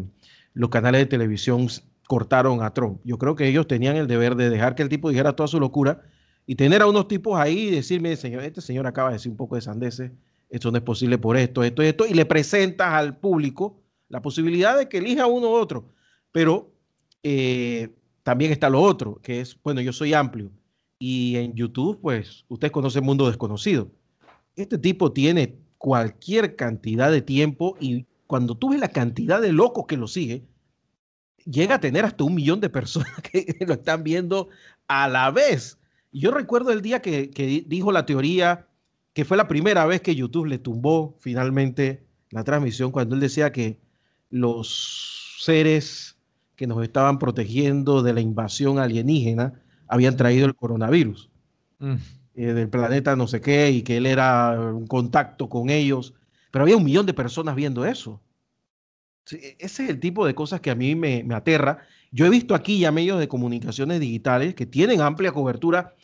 los 0.55 0.71
canales 0.71 1.03
de 1.03 1.07
televisión 1.07 1.69
cortaron 2.09 2.63
a 2.63 2.75
Trump. 2.75 3.01
Yo 3.05 3.19
creo 3.19 3.37
que 3.37 3.47
ellos 3.47 3.69
tenían 3.69 3.97
el 3.97 4.07
deber 4.09 4.35
de 4.35 4.51
dejar 4.51 4.75
que 4.75 4.83
el 4.83 4.89
tipo 4.89 5.09
dijera 5.09 5.35
toda 5.37 5.47
su 5.47 5.61
locura 5.61 6.03
y 6.47 6.57
tener 6.57 6.83
a 6.83 6.89
unos 6.89 7.07
tipos 7.07 7.39
ahí 7.39 7.69
y 7.69 7.71
decirme, 7.71 8.17
señor, 8.17 8.43
este 8.43 8.61
señor 8.61 8.87
acaba 8.87 9.11
de 9.11 9.15
decir 9.15 9.31
un 9.31 9.37
poco 9.37 9.55
de 9.55 9.61
sandeces, 9.61 10.11
esto 10.49 10.73
no 10.73 10.79
es 10.79 10.83
posible 10.83 11.19
por 11.19 11.37
esto, 11.37 11.63
esto 11.63 11.85
y 11.85 11.87
esto, 11.87 12.07
y 12.07 12.15
le 12.15 12.27
presentas 12.27 12.93
al 12.93 13.17
público 13.19 13.81
la 14.09 14.21
posibilidad 14.21 14.77
de 14.77 14.89
que 14.89 14.99
elija 14.99 15.27
uno 15.27 15.51
u 15.51 15.53
otro. 15.53 15.89
Pero 16.33 16.73
eh, 17.23 17.95
también 18.25 18.51
está 18.51 18.69
lo 18.69 18.83
otro, 18.83 19.21
que 19.23 19.41
es, 19.41 19.57
bueno, 19.63 19.81
yo 19.81 19.93
soy 19.93 20.13
amplio 20.13 20.51
y 20.99 21.37
en 21.37 21.55
YouTube, 21.55 21.99
pues, 22.03 22.45
usted 22.49 22.71
conoce 22.71 22.99
el 22.99 23.05
mundo 23.05 23.27
desconocido. 23.27 23.91
Este 24.57 24.77
tipo 24.77 25.13
tiene 25.13 25.60
cualquier 25.81 26.57
cantidad 26.57 27.11
de 27.11 27.23
tiempo 27.23 27.75
y 27.81 28.05
cuando 28.27 28.55
tú 28.55 28.69
ves 28.69 28.81
la 28.81 28.91
cantidad 28.91 29.41
de 29.41 29.51
locos 29.51 29.87
que 29.89 29.97
lo 29.97 30.09
sigue, 30.09 30.45
llega 31.47 31.77
a 31.77 31.81
tener 31.81 32.05
hasta 32.05 32.23
un 32.23 32.35
millón 32.35 32.61
de 32.61 32.69
personas 32.69 33.11
que 33.33 33.57
lo 33.67 33.73
están 33.73 34.05
viendo 34.05 34.51
a 34.89 35.09
la 35.09 35.31
vez. 35.31 35.79
Yo 36.13 36.33
recuerdo 36.33 36.71
el 36.71 36.83
día 36.83 37.01
que, 37.01 37.65
dijo 37.67 37.93
la 37.93 38.05
teoría, 38.05 38.69
que 39.15 39.25
fue 39.25 39.39
la 39.39 39.49
primera 39.49 39.87
vez 39.87 40.03
que 40.03 40.15
YouTube 40.15 40.49
le 40.49 40.59
tumbó 40.59 41.17
finalmente 41.19 42.05
la 42.29 42.45
transmisión, 42.45 42.93
cuando 42.93 43.15
él 43.15 43.23
decía 43.23 43.51
que 43.51 43.81
los 44.29 45.39
seres 45.41 46.19
que 46.57 46.67
nos 46.67 46.83
estaban 46.83 47.19
protegiendo 47.19 48.03
de 48.03 48.13
la 48.13 48.21
invasión 48.21 48.79
alienígena 48.79 49.63
habían 49.89 50.15
traído 50.15 50.45
el 50.45 50.55
coronavirus 50.55 51.31
mm. 51.79 51.95
Eh, 52.35 52.53
del 52.53 52.69
planeta 52.69 53.17
no 53.17 53.27
sé 53.27 53.41
qué 53.41 53.71
y 53.71 53.83
que 53.83 53.97
él 53.97 54.07
era 54.07 54.59
un 54.59 54.87
contacto 54.87 55.49
con 55.49 55.71
ellos. 55.71 56.15
Pero 56.51 56.65
había 56.65 56.77
un 56.77 56.85
millón 56.85 57.07
de 57.07 57.15
personas 57.15 57.55
viendo 57.57 57.85
eso. 57.85 58.21
E, 59.33 59.57
ese 59.59 59.85
es 59.85 59.91
el 59.91 60.01
tipo 60.01 60.27
de 60.27 60.35
cosas 60.35 60.61
que 60.61 60.71
a 60.71 60.75
mí 60.75 60.95
me, 60.95 61.25
aterra. 61.35 61.79
Yo 62.11 62.27
he 62.27 62.31
visto 62.31 62.55
aquí 62.55 62.79
ya 62.79 62.93
medios 62.93 63.19
de 63.19 63.29
comunicaciones 63.29 64.01
digitales 64.01 64.55
que 64.55 64.67
tienen 64.67 65.01
amplia 65.01 65.33
cobertura 65.33 65.95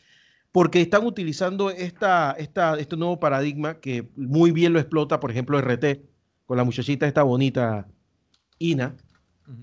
porque 0.53 0.81
están 0.81 1.05
utilizando 1.05 1.71
esta, 1.71 2.33
esta, 2.39 2.79
este 2.79 2.97
nuevo 2.97 3.21
paradigma 3.21 3.79
que 3.81 4.09
muy 4.17 4.53
bien 4.53 4.73
lo 4.73 4.79
explota, 4.79 5.21
por 5.21 5.31
ejemplo, 5.31 5.61
RT, 5.61 6.01
con 6.47 6.57
la 6.57 6.65
muchachita 6.65 7.07
esta 7.07 7.23
bonita, 7.25 7.87
Ina, 8.59 8.97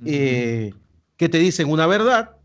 eh, 0.05 0.71
que 1.17 1.29
te 1.29 1.39
dicen 1.39 1.71
una 1.71 1.87
verdad, 1.87 2.37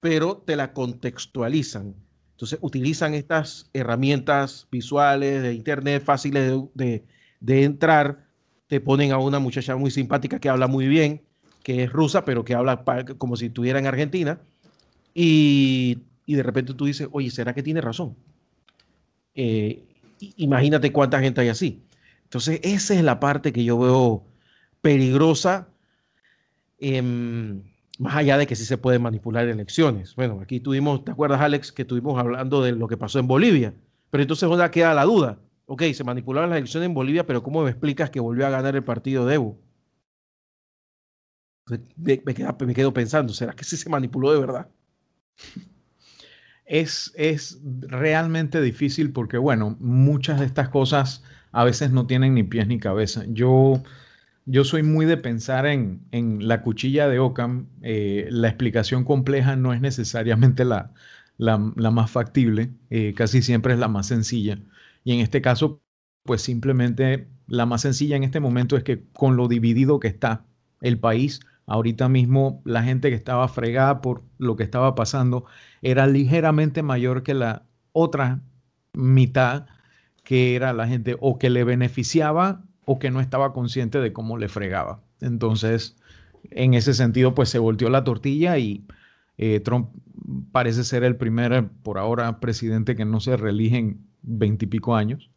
pero 0.00 0.38
te 0.38 0.56
la 0.56 0.72
contextualizan. 0.72 1.94
Entonces 2.34 2.58
utilizan 2.62 3.14
estas 3.14 3.70
herramientas 3.72 4.68
visuales 4.70 5.42
de 5.42 5.54
Internet 5.54 6.02
fáciles 6.04 6.52
de, 6.74 7.04
de 7.40 7.64
entrar 7.64 8.24
te 8.66 8.80
ponen 8.80 9.12
a 9.12 9.18
una 9.18 9.38
muchacha 9.38 9.76
muy 9.76 9.90
simpática 9.90 10.40
que 10.40 10.48
habla 10.48 10.66
muy 10.66 10.88
bien, 10.88 11.22
que 11.62 11.84
es 11.84 11.92
rusa, 11.92 12.24
pero 12.24 12.44
que 12.44 12.54
habla 12.54 12.84
como 13.18 13.36
si 13.36 13.46
estuviera 13.46 13.78
en 13.78 13.86
Argentina, 13.86 14.40
y, 15.14 15.98
de 16.26 16.42
repente 16.42 16.74
tú 16.74 16.86
dices, 16.86 17.08
oye, 17.12 17.30
¿será 17.30 17.54
que 17.54 17.62
tiene 17.62 17.80
razón? 17.80 18.16
Eh, 19.34 19.84
imagínate 20.36 20.92
cuánta 20.92 21.20
gente 21.20 21.40
hay 21.40 21.48
así. 21.48 21.82
Entonces, 22.24 22.60
esa 22.62 22.94
es 22.94 23.02
la 23.02 23.20
parte 23.20 23.52
que 23.52 23.64
yo 23.64 23.78
veo 23.78 24.24
peligrosa, 24.80 25.68
em, 26.78 27.62
más 27.98 28.16
allá 28.16 28.38
de 28.38 28.46
que 28.46 28.56
sí 28.56 28.64
se 28.64 28.78
pueden 28.78 29.02
manipular 29.02 29.48
elecciones. 29.48 30.14
Bueno, 30.16 30.40
aquí 30.42 30.60
tuvimos, 30.60 31.04
¿te 31.04 31.12
acuerdas, 31.12 31.40
Alex, 31.40 31.72
que 31.72 31.82
estuvimos 31.82 32.18
hablando 32.18 32.62
de 32.62 32.72
lo 32.72 32.88
que 32.88 32.96
pasó 32.96 33.18
en 33.18 33.26
Bolivia? 33.26 33.74
Pero 34.10 34.22
entonces 34.22 34.44
ahora 34.44 34.70
queda 34.70 34.94
la 34.94 35.04
duda 35.04 35.38
ok, 35.66 35.82
se 35.92 36.04
manipularon 36.04 36.50
las 36.50 36.58
elecciones 36.58 36.88
en 36.88 36.94
Bolivia, 36.94 37.26
pero 37.26 37.42
¿cómo 37.42 37.62
me 37.62 37.70
explicas 37.70 38.10
que 38.10 38.20
volvió 38.20 38.46
a 38.46 38.50
ganar 38.50 38.76
el 38.76 38.84
partido 38.84 39.26
de 39.26 39.36
Evo? 39.36 39.58
Me, 41.96 42.22
me, 42.24 42.34
quedo 42.74 42.92
pensando, 42.92 43.32
¿será 43.32 43.54
que 43.54 43.64
sí 43.64 43.76
se 43.76 43.88
manipuló 43.88 44.32
de 44.32 44.40
verdad? 44.40 44.68
Es, 46.66 47.12
es 47.14 47.58
realmente 47.62 48.60
difícil 48.60 49.12
porque, 49.12 49.38
bueno, 49.38 49.76
muchas 49.80 50.40
de 50.40 50.46
estas 50.46 50.68
cosas 50.68 51.22
a 51.52 51.64
veces 51.64 51.90
no 51.90 52.06
tienen 52.06 52.34
ni 52.34 52.42
pies 52.42 52.66
ni 52.66 52.78
cabeza. 52.78 53.24
Yo, 53.28 53.82
yo 54.46 54.64
soy 54.64 54.82
muy 54.82 55.06
de 55.06 55.16
pensar 55.16 55.66
en, 55.66 56.06
en 56.10 56.46
la 56.48 56.62
cuchilla 56.62 57.08
de 57.08 57.18
Ockham. 57.18 57.68
Eh, 57.82 58.28
la 58.30 58.48
explicación 58.48 59.04
compleja 59.04 59.56
no 59.56 59.72
es 59.72 59.80
necesariamente 59.80 60.64
la, 60.64 60.92
la, 61.38 61.58
más 61.58 62.10
factible, 62.10 62.72
eh, 62.90 63.14
casi 63.14 63.42
siempre 63.42 63.74
es 63.74 63.78
la 63.78 63.88
más 63.88 64.06
sencilla. 64.08 64.58
Y 65.04 65.12
en 65.14 65.20
este 65.20 65.42
caso, 65.42 65.82
pues 66.24 66.42
simplemente 66.42 67.28
la 67.46 67.66
más 67.66 67.82
sencilla 67.82 68.16
en 68.16 68.24
este 68.24 68.40
momento 68.40 68.76
es 68.76 68.84
que 68.84 69.04
con 69.12 69.36
lo 69.36 69.48
dividido 69.48 70.00
que 70.00 70.08
está 70.08 70.46
el 70.80 70.98
país, 70.98 71.40
ahorita 71.66 72.08
mismo 72.08 72.62
la 72.64 72.82
gente 72.82 73.10
que 73.10 73.16
estaba 73.16 73.48
fregada 73.48 74.00
por 74.00 74.22
lo 74.38 74.56
que 74.56 74.64
estaba 74.64 74.94
pasando 74.94 75.46
era 75.82 76.06
ligeramente 76.06 76.82
mayor 76.82 77.22
que 77.22 77.34
la 77.34 77.66
otra 77.92 78.42
mitad 78.92 79.66
que 80.24 80.56
era 80.56 80.72
la 80.72 80.86
gente 80.88 81.16
o 81.20 81.38
que 81.38 81.50
le 81.50 81.64
beneficiaba 81.64 82.64
o 82.84 82.98
que 82.98 83.10
no 83.10 83.20
estaba 83.20 83.52
consciente 83.52 84.00
de 84.00 84.12
cómo 84.12 84.38
le 84.38 84.48
fregaba. 84.48 85.00
Entonces, 85.20 85.96
en 86.50 86.74
ese 86.74 86.94
sentido, 86.94 87.34
pues 87.34 87.48
se 87.48 87.58
volteó 87.58 87.88
la 87.90 88.04
tortilla 88.04 88.58
y 88.58 88.84
eh, 89.38 89.60
Trump 89.60 89.90
parece 90.52 90.84
ser 90.84 91.04
el 91.04 91.16
primer, 91.16 91.68
por 91.82 91.98
ahora, 91.98 92.40
presidente 92.40 92.96
que 92.96 93.04
no 93.04 93.20
se 93.20 93.36
reelige 93.36 93.78
en 93.78 94.06
veintipico 94.22 94.96
años 94.96 95.30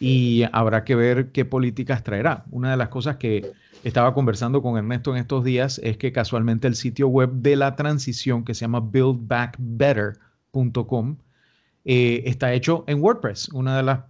y 0.00 0.44
habrá 0.52 0.84
que 0.84 0.94
ver 0.94 1.32
qué 1.32 1.44
políticas 1.44 2.04
traerá. 2.04 2.44
Una 2.50 2.70
de 2.70 2.76
las 2.76 2.88
cosas 2.88 3.16
que 3.16 3.50
estaba 3.84 4.14
conversando 4.14 4.62
con 4.62 4.76
Ernesto 4.76 5.12
en 5.12 5.18
estos 5.20 5.44
días 5.44 5.80
es 5.82 5.96
que 5.96 6.12
casualmente 6.12 6.68
el 6.68 6.76
sitio 6.76 7.08
web 7.08 7.32
de 7.32 7.56
la 7.56 7.74
transición 7.76 8.44
que 8.44 8.54
se 8.54 8.62
llama 8.62 8.80
buildbackbetter.com 8.80 11.16
eh, 11.84 12.22
está 12.26 12.52
hecho 12.52 12.84
en 12.86 13.00
WordPress, 13.02 13.48
una 13.50 13.76
de 13.76 13.82
las 13.82 14.00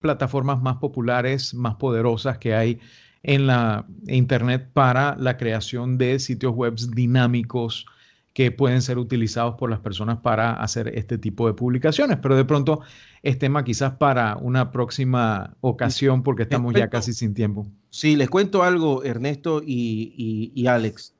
plataformas 0.00 0.60
más 0.62 0.76
populares, 0.76 1.54
más 1.54 1.76
poderosas 1.76 2.38
que 2.38 2.54
hay 2.54 2.80
en 3.22 3.46
la 3.46 3.86
Internet 4.06 4.70
para 4.72 5.16
la 5.16 5.36
creación 5.36 5.98
de 5.98 6.18
sitios 6.18 6.54
web 6.54 6.76
dinámicos, 6.94 7.86
que 8.32 8.52
pueden 8.52 8.82
ser 8.82 8.98
utilizados 8.98 9.56
por 9.56 9.68
las 9.68 9.80
personas 9.80 10.18
para 10.18 10.52
hacer 10.52 10.92
este 10.96 11.18
tipo 11.18 11.48
de 11.48 11.54
publicaciones. 11.54 12.18
Pero 12.22 12.36
de 12.36 12.44
pronto 12.44 12.82
es 13.24 13.36
tema 13.36 13.64
quizás 13.64 13.96
para 13.96 14.36
una 14.36 14.70
próxima 14.70 15.56
ocasión 15.60 16.22
porque 16.22 16.44
estamos 16.44 16.72
ya 16.72 16.88
casi 16.88 17.12
sin 17.12 17.34
tiempo. 17.34 17.66
Sí, 17.90 18.14
les 18.14 18.30
cuento 18.30 18.62
algo, 18.62 19.02
Ernesto 19.02 19.60
y, 19.64 20.64
Alex. 20.68 21.14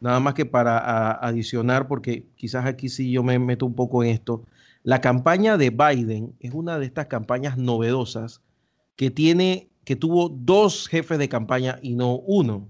Nada 0.00 0.20
más 0.20 0.32
que 0.32 0.46
para 0.46 1.12
adicionar, 1.12 1.86
porque 1.86 2.24
quizás 2.34 2.64
aquí 2.64 2.88
sí 2.88 3.10
yo 3.10 3.22
me 3.22 3.38
meto 3.38 3.66
un 3.66 3.74
poco 3.74 4.02
en 4.02 4.08
esto. 4.10 4.42
La 4.84 5.00
campaña 5.00 5.56
de 5.56 5.70
Biden 5.70 6.36
es 6.40 6.52
una 6.52 6.78
de 6.78 6.84
estas 6.84 7.06
campañas 7.06 7.56
novedosas 7.56 8.42
que 8.96 9.10
tiene, 9.10 9.70
que 9.84 9.96
tuvo 9.96 10.28
dos 10.28 10.88
jefes 10.88 11.18
de 11.18 11.30
campaña 11.30 11.78
y 11.80 11.94
no 11.94 12.16
uno. 12.16 12.68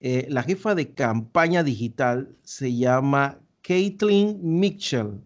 Eh, 0.00 0.26
la 0.30 0.42
jefa 0.42 0.74
de 0.74 0.94
campaña 0.94 1.62
digital 1.62 2.34
se 2.42 2.74
llama 2.74 3.38
Caitlin 3.60 4.40
Mitchell. 4.42 5.20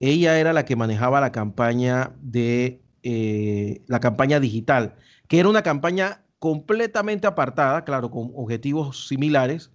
Ella 0.00 0.38
era 0.38 0.52
la 0.52 0.66
que 0.66 0.76
manejaba 0.76 1.18
la 1.22 1.32
campaña 1.32 2.12
de 2.20 2.82
eh, 3.02 3.82
la 3.86 4.00
campaña 4.00 4.38
digital, 4.38 4.96
que 5.28 5.38
era 5.40 5.48
una 5.48 5.62
campaña 5.62 6.26
completamente 6.38 7.26
apartada, 7.26 7.86
claro, 7.86 8.10
con 8.10 8.32
objetivos 8.34 9.08
similares, 9.08 9.72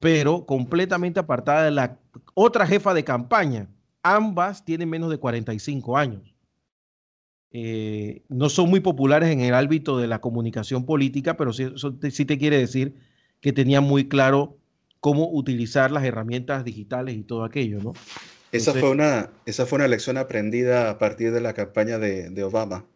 pero 0.00 0.44
completamente 0.44 1.18
apartada 1.18 1.64
de 1.64 1.70
la 1.70 1.98
otra 2.34 2.66
jefa 2.66 2.92
de 2.92 3.02
campaña. 3.02 3.70
Ambas 4.14 4.64
tienen 4.64 4.88
menos 4.88 5.10
de 5.10 5.18
45 5.18 5.96
años. 5.96 6.36
Eh, 7.50 8.22
no 8.28 8.48
son 8.48 8.70
muy 8.70 8.78
populares 8.78 9.30
en 9.30 9.40
el 9.40 9.54
ámbito 9.54 9.98
de 9.98 10.06
la 10.06 10.20
comunicación 10.20 10.84
política, 10.84 11.36
pero 11.36 11.52
sí, 11.52 11.70
te, 12.24 12.38
quiere 12.38 12.58
decir 12.58 12.94
que 13.40 13.52
tenían 13.52 13.82
muy 13.82 14.08
claro 14.08 14.58
cómo 15.00 15.30
utilizar 15.32 15.90
las 15.90 16.04
herramientas 16.04 16.64
digitales 16.64 17.16
y 17.16 17.22
todo 17.22 17.44
aquello, 17.44 17.80
¿no? 17.82 17.94
esa, 18.52 18.74
fue 18.74 18.90
una, 18.90 19.30
esa 19.44 19.66
fue 19.66 19.76
una 19.76 19.88
lección 19.88 20.18
aprendida 20.18 20.88
a 20.90 20.98
partir 20.98 21.32
de 21.32 21.40
la 21.40 21.54
campaña 21.54 21.98
de, 21.98 22.44
Obama, 22.44 22.86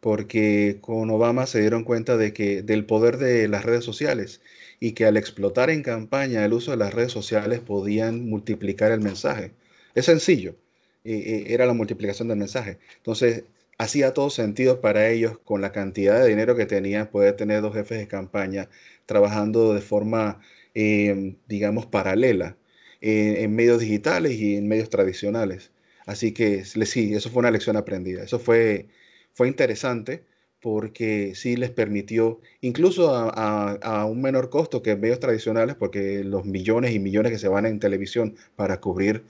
porque 0.00 0.78
con 0.80 1.10
Obama 1.10 1.46
se 1.46 1.60
dieron 1.60 1.82
cuenta 1.82 2.16
de 2.16 2.32
que 2.32 2.62
del 2.62 2.84
poder 2.86 3.16
de 3.16 3.48
las 3.48 3.64
redes 3.64 3.84
sociales 3.84 4.40
y 4.78 4.92
que 4.92 5.04
al 5.06 5.16
explotar 5.16 5.70
en 5.70 5.82
campaña 5.82 6.44
el 6.44 6.52
uso 6.52 6.70
de 6.70 6.76
las 6.76 6.94
redes 6.94 7.10
sociales 7.10 7.58
podían 7.58 8.28
multiplicar 8.28 8.92
el 8.92 9.00
mensaje. 9.00 9.52
Es 9.94 10.06
sencillo, 10.06 10.56
era 11.04 11.66
la 11.66 11.74
multiplicación 11.74 12.28
del 12.28 12.38
mensaje. 12.38 12.78
Entonces, 12.96 13.44
hacía 13.78 14.14
todo 14.14 14.30
sentido 14.30 14.80
para 14.80 15.08
ellos 15.08 15.38
con 15.44 15.60
la 15.60 15.72
cantidad 15.72 16.20
de 16.20 16.28
dinero 16.28 16.56
que 16.56 16.66
tenían 16.66 17.08
poder 17.08 17.36
tener 17.36 17.62
dos 17.62 17.74
jefes 17.74 17.98
de 17.98 18.08
campaña 18.08 18.68
trabajando 19.06 19.74
de 19.74 19.80
forma, 19.80 20.40
em, 20.74 21.36
digamos, 21.48 21.86
paralela 21.86 22.56
eh, 23.00 23.42
en 23.42 23.54
medios 23.54 23.80
digitales 23.80 24.32
y 24.38 24.56
en 24.56 24.68
medios 24.68 24.90
tradicionales. 24.90 25.72
Así 26.06 26.32
que 26.32 26.64
sí, 26.64 27.14
eso 27.14 27.30
fue 27.30 27.40
una 27.40 27.50
lección 27.50 27.76
aprendida. 27.76 28.22
Eso 28.24 28.38
fue, 28.38 28.88
fue 29.34 29.48
interesante 29.48 30.24
porque 30.60 31.34
sí 31.34 31.56
les 31.56 31.70
permitió, 31.70 32.40
incluso 32.62 33.10
a, 33.14 34.06
un 34.06 34.22
menor 34.22 34.48
costo 34.48 34.82
que 34.82 34.96
medios 34.96 35.20
tradicionales, 35.20 35.76
porque 35.76 36.24
los 36.24 36.46
millones 36.46 36.92
y 36.94 36.98
millones 36.98 37.32
que 37.32 37.38
se 37.38 37.48
van 37.48 37.66
en 37.66 37.78
televisión 37.80 38.36
para 38.56 38.80
cubrir 38.80 39.24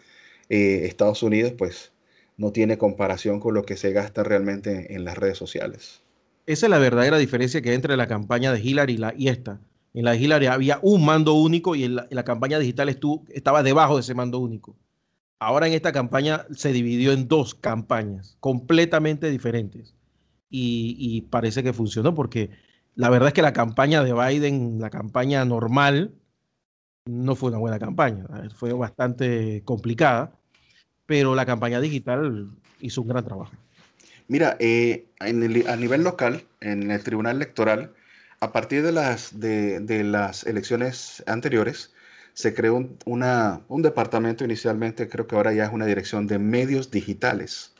eh, 0.49 0.83
Estados 0.85 1.23
Unidos, 1.23 1.53
pues 1.57 1.93
no 2.37 2.53
tiene 2.53 2.79
comparación 2.79 3.41
con 3.41 3.55
lo 3.55 3.65
que 3.65 3.77
se 3.77 3.93
gasta 3.93 4.23
realmente 4.23 4.95
en 4.95 5.05
las 5.05 5.17
redes 5.17 5.39
sociales. 5.39 6.03
Esa 6.47 6.67
es 6.67 6.71
la 6.71 6.79
verdadera 6.79 7.17
diferencia 7.17 7.63
que 7.63 7.71
hay 7.71 7.77
entre 7.77 7.97
la 7.97 8.07
campaña 8.07 8.53
de 8.53 8.61
Hillary 8.61 8.95
y, 8.95 8.99
la, 8.99 9.15
y 9.17 9.29
esta. 9.29 9.61
En 9.95 10.05
la 10.05 10.11
de 10.11 10.19
Hillary 10.19 10.47
había 10.47 10.79
un 10.83 11.05
mando 11.05 11.35
único 11.35 11.75
y 11.75 11.85
en 11.85 11.95
la, 11.95 12.25
campaña 12.25 12.59
digital 12.59 12.89
estuvo, 12.89 13.25
estaba 13.29 13.63
debajo 13.63 13.95
de 13.95 14.01
ese 14.01 14.15
mando 14.15 14.41
único. 14.41 14.77
Ahora 15.39 15.67
en 15.67 15.73
esta 15.73 15.93
campaña 15.93 16.47
se 16.55 16.73
dividió 16.73 17.13
en 17.13 17.29
dos 17.29 17.55
campañas 17.55 18.37
completamente 18.41 19.31
diferentes 19.31 19.95
y, 20.51 21.23
parece 21.31 21.63
que 21.63 21.73
funcionó 21.73 22.15
porque 22.15 22.51
la 22.95 23.11
verdad 23.11 23.29
es 23.29 23.35
que 23.35 23.43
la 23.43 23.53
campaña 23.53 24.05
de 24.05 24.13
Biden, 24.13 24.79
la 24.81 24.91
campaña 24.91 25.45
normal, 25.45 26.15
no 27.07 27.37
fue 27.37 27.51
una 27.51 27.59
buena 27.59 27.79
campaña, 27.79 28.25
fue 28.57 28.73
bastante 28.73 29.63
complicada, 29.65 30.33
pero 31.07 31.35
la 31.35 31.45
campaña 31.45 31.81
digital 31.81 32.51
hizo 32.81 33.03
un 33.03 33.09
gran 33.09 33.25
trabajo. 33.25 33.53
Mira, 34.27 34.57
eh, 34.59 35.07
a 35.21 35.77
nivel 35.77 36.03
local, 36.03 36.45
en 36.61 36.91
el 36.91 37.05
Tribunal 37.05 37.37
Electoral, 37.37 37.93
a 38.41 38.53
partir 38.53 38.83
de 38.83 38.93
las, 38.93 39.39
de, 39.39 40.03
las 40.05 40.45
elecciones 40.45 41.23
anteriores, 41.27 41.93
se 42.33 42.55
creó 42.55 42.77
un, 42.77 42.99
un 43.69 43.83
departamento 43.83 44.45
inicialmente, 44.45 45.09
creo 45.09 45.27
que 45.27 45.37
ahora 45.37 45.53
ya 45.53 45.67
es 45.67 45.73
una 45.73 45.87
dirección 45.87 46.27
de 46.27 46.39
medios 46.39 46.91
digitales, 46.91 47.75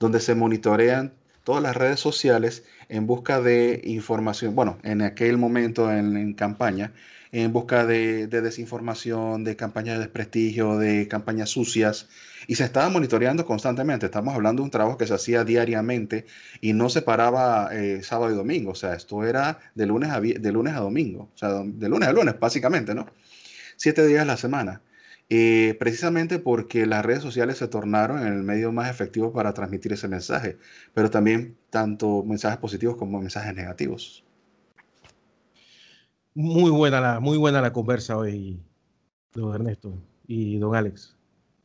donde 0.00 0.20
se 0.20 0.34
monitorean 0.34 1.14
todas 1.44 1.62
las 1.62 1.76
redes 1.76 2.00
sociales 2.00 2.64
en 2.88 3.06
busca 3.06 3.40
de 3.40 3.80
información, 3.84 4.54
bueno, 4.54 4.78
en 4.82 5.02
aquel 5.02 5.38
momento 5.38 5.92
en, 5.92 6.34
campaña, 6.34 6.92
en 7.32 7.52
busca 7.52 7.86
de, 7.86 8.26
desinformación, 8.28 9.44
de 9.44 9.56
campañas 9.56 9.96
de 9.96 10.04
desprestigio, 10.04 10.78
de 10.78 11.08
campañas 11.08 11.50
sucias, 11.50 12.08
y 12.46 12.54
se 12.54 12.64
estaba 12.64 12.88
monitoreando 12.88 13.44
constantemente. 13.44 14.06
Estamos 14.06 14.34
hablando 14.34 14.62
de 14.62 14.64
un 14.64 14.70
trabajo 14.70 14.96
que 14.96 15.06
se 15.06 15.14
hacía 15.14 15.44
diariamente 15.44 16.26
y 16.60 16.72
no 16.72 16.88
se 16.88 17.02
paraba 17.02 17.70
eh, 17.72 18.02
sábado 18.02 18.32
y 18.32 18.36
domingo, 18.36 18.72
o 18.72 18.76
sea, 18.76 18.94
esto 18.94 19.24
era 19.24 19.58
de 19.74 19.86
lunes 19.86 20.10
a, 20.10 20.20
de 20.20 20.52
lunes 20.52 20.74
a 20.74 20.80
domingo, 20.80 21.30
o 21.34 21.38
sea, 21.38 21.62
de 21.64 21.88
lunes 21.88 22.08
a 22.08 22.12
lunes, 22.12 22.38
básicamente, 22.38 22.94
¿no? 22.94 23.06
Siete 23.76 24.06
días 24.06 24.22
a 24.22 24.26
la 24.26 24.36
semana. 24.36 24.80
Eh, 25.28 25.76
precisamente 25.80 26.38
porque 26.38 26.86
las 26.86 27.04
redes 27.04 27.20
sociales 27.22 27.58
se 27.58 27.66
tornaron 27.66 28.24
el 28.24 28.44
medio 28.44 28.70
más 28.70 28.88
efectivo 28.88 29.32
para 29.32 29.52
transmitir 29.52 29.92
ese 29.92 30.06
mensaje, 30.06 30.56
pero 30.94 31.10
también 31.10 31.56
tanto 31.70 32.22
mensajes 32.22 32.58
positivos 32.58 32.96
como 32.96 33.20
mensajes 33.20 33.52
negativos. 33.52 34.24
Muy 36.34 36.70
buena 36.70 37.00
la, 37.00 37.18
muy 37.18 37.38
buena 37.38 37.60
la 37.60 37.72
conversa 37.72 38.16
hoy, 38.16 38.60
don 39.34 39.52
Ernesto 39.52 39.98
y 40.28 40.58
don 40.58 40.76
Alex. 40.76 41.16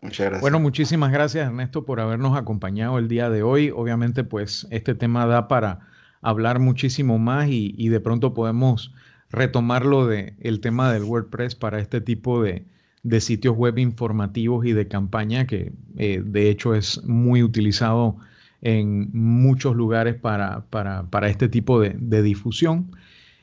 Muchas 0.02 0.26
gracias. 0.26 0.42
Bueno, 0.42 0.60
muchísimas 0.60 1.12
gracias 1.12 1.46
Ernesto 1.46 1.86
por 1.86 2.00
habernos 2.00 2.36
acompañado 2.36 2.98
el 2.98 3.08
día 3.08 3.30
de 3.30 3.44
hoy. 3.44 3.70
Obviamente, 3.70 4.24
pues 4.24 4.66
este 4.72 4.96
tema 4.96 5.28
da 5.28 5.48
para 5.48 5.82
hablar 6.22 6.58
muchísimo 6.58 7.20
más 7.20 7.48
y, 7.50 7.76
y 7.78 7.90
de 7.90 8.00
pronto 8.00 8.34
podemos 8.34 8.92
retomarlo 9.30 10.08
de 10.08 10.36
el 10.40 10.62
tema 10.62 10.92
del 10.92 11.04
WordPress 11.04 11.54
para 11.54 11.80
este 11.80 12.02
tipo 12.02 12.42
de, 12.42 12.66
de 13.04 13.22
sitios 13.22 13.56
web 13.56 13.78
informativos 13.80 14.66
y 14.66 14.74
de 14.74 14.88
campaña, 14.88 15.48
que 15.48 15.74
eh, 15.98 16.22
de 16.24 16.50
hecho 16.50 16.76
es 16.76 17.04
muy 17.04 17.44
utilizado 17.44 18.18
en 18.62 19.10
muchos 19.14 19.76
lugares 19.76 20.16
para, 20.16 20.66
este 21.24 21.50
tipo 21.50 21.80
de, 21.80 22.22
difusión. 22.22 22.92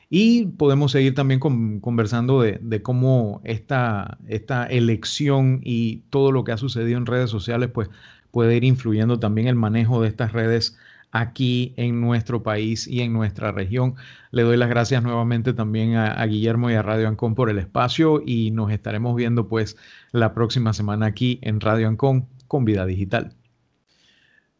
Y 0.09 0.45
podemos 0.45 0.91
seguir 0.91 1.13
también 1.13 1.39
conversando 1.39 2.41
de, 2.41 2.81
cómo 2.81 3.41
esta, 3.43 4.17
esta, 4.27 4.65
elección 4.65 5.59
y 5.63 6.03
todo 6.09 6.31
lo 6.31 6.43
que 6.43 6.51
ha 6.51 6.57
sucedido 6.57 6.97
en 6.97 7.05
redes 7.05 7.29
sociales 7.29 7.69
pues, 7.71 7.89
puede 8.31 8.55
ir 8.55 8.63
influyendo 8.63 9.19
también 9.19 9.47
el 9.47 9.55
manejo 9.55 10.01
de 10.01 10.07
estas 10.07 10.31
redes 10.31 10.77
aquí 11.11 11.73
en 11.77 12.01
nuestro 12.01 12.43
país 12.43 12.87
y 12.87 13.01
en 13.01 13.13
nuestra 13.13 13.51
región. 13.51 13.95
Le 14.31 14.43
doy 14.43 14.57
las 14.57 14.69
gracias 14.69 15.01
nuevamente 15.03 15.53
también 15.53 15.95
a, 15.95 16.25
Guillermo 16.25 16.69
y 16.69 16.75
a 16.75 16.81
Radio 16.81 17.07
Ancon 17.07 17.35
por 17.35 17.49
el 17.49 17.57
espacio 17.57 18.21
y 18.25 18.51
nos 18.51 18.71
estaremos 18.71 19.15
viendo 19.15 19.47
pues 19.47 19.77
la 20.11 20.33
próxima 20.33 20.73
semana 20.73 21.07
aquí 21.07 21.39
en 21.41 21.59
Radio 21.59 21.87
Ancon 21.87 22.27
con 22.47 22.65
Vida 22.65 22.85
Digital. 22.85 23.33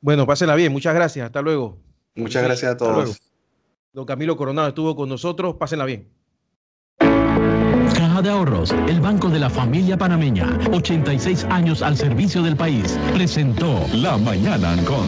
Bueno, 0.02 0.26
pásenla 0.26 0.56
bien, 0.56 0.72
muchas 0.72 0.95
gracias, 0.95 1.26
hasta 1.26 1.41
luego. 1.41 1.78
Muchas 2.16 2.43
gracias 2.43 2.72
a 2.72 2.78
todos. 2.78 3.22
Don 3.93 4.06
Camilo 4.06 4.38
Coronado 4.38 4.70
estuvo 4.70 4.95
con 4.95 5.10
nosotros, 5.10 5.56
pásenla 5.56 5.86
bien. 5.86 6.08
Caja 7.00 8.22
de 8.22 8.30
Ahorros, 8.30 8.72
el 8.88 9.02
banco 9.02 9.30
de 9.30 9.39
la 9.39 9.50
familia 9.50 9.97
panameña, 9.97 10.58
86 10.72 11.45
años 11.45 11.82
al 11.82 11.97
servicio 11.97 12.41
del 12.41 12.56
país, 12.56 12.97
presentó 13.14 13.86
La 13.93 14.18
Mañana 14.18 14.72
Ancon. 14.72 15.08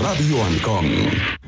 Radio 0.00 0.36
Ancon 0.42 1.43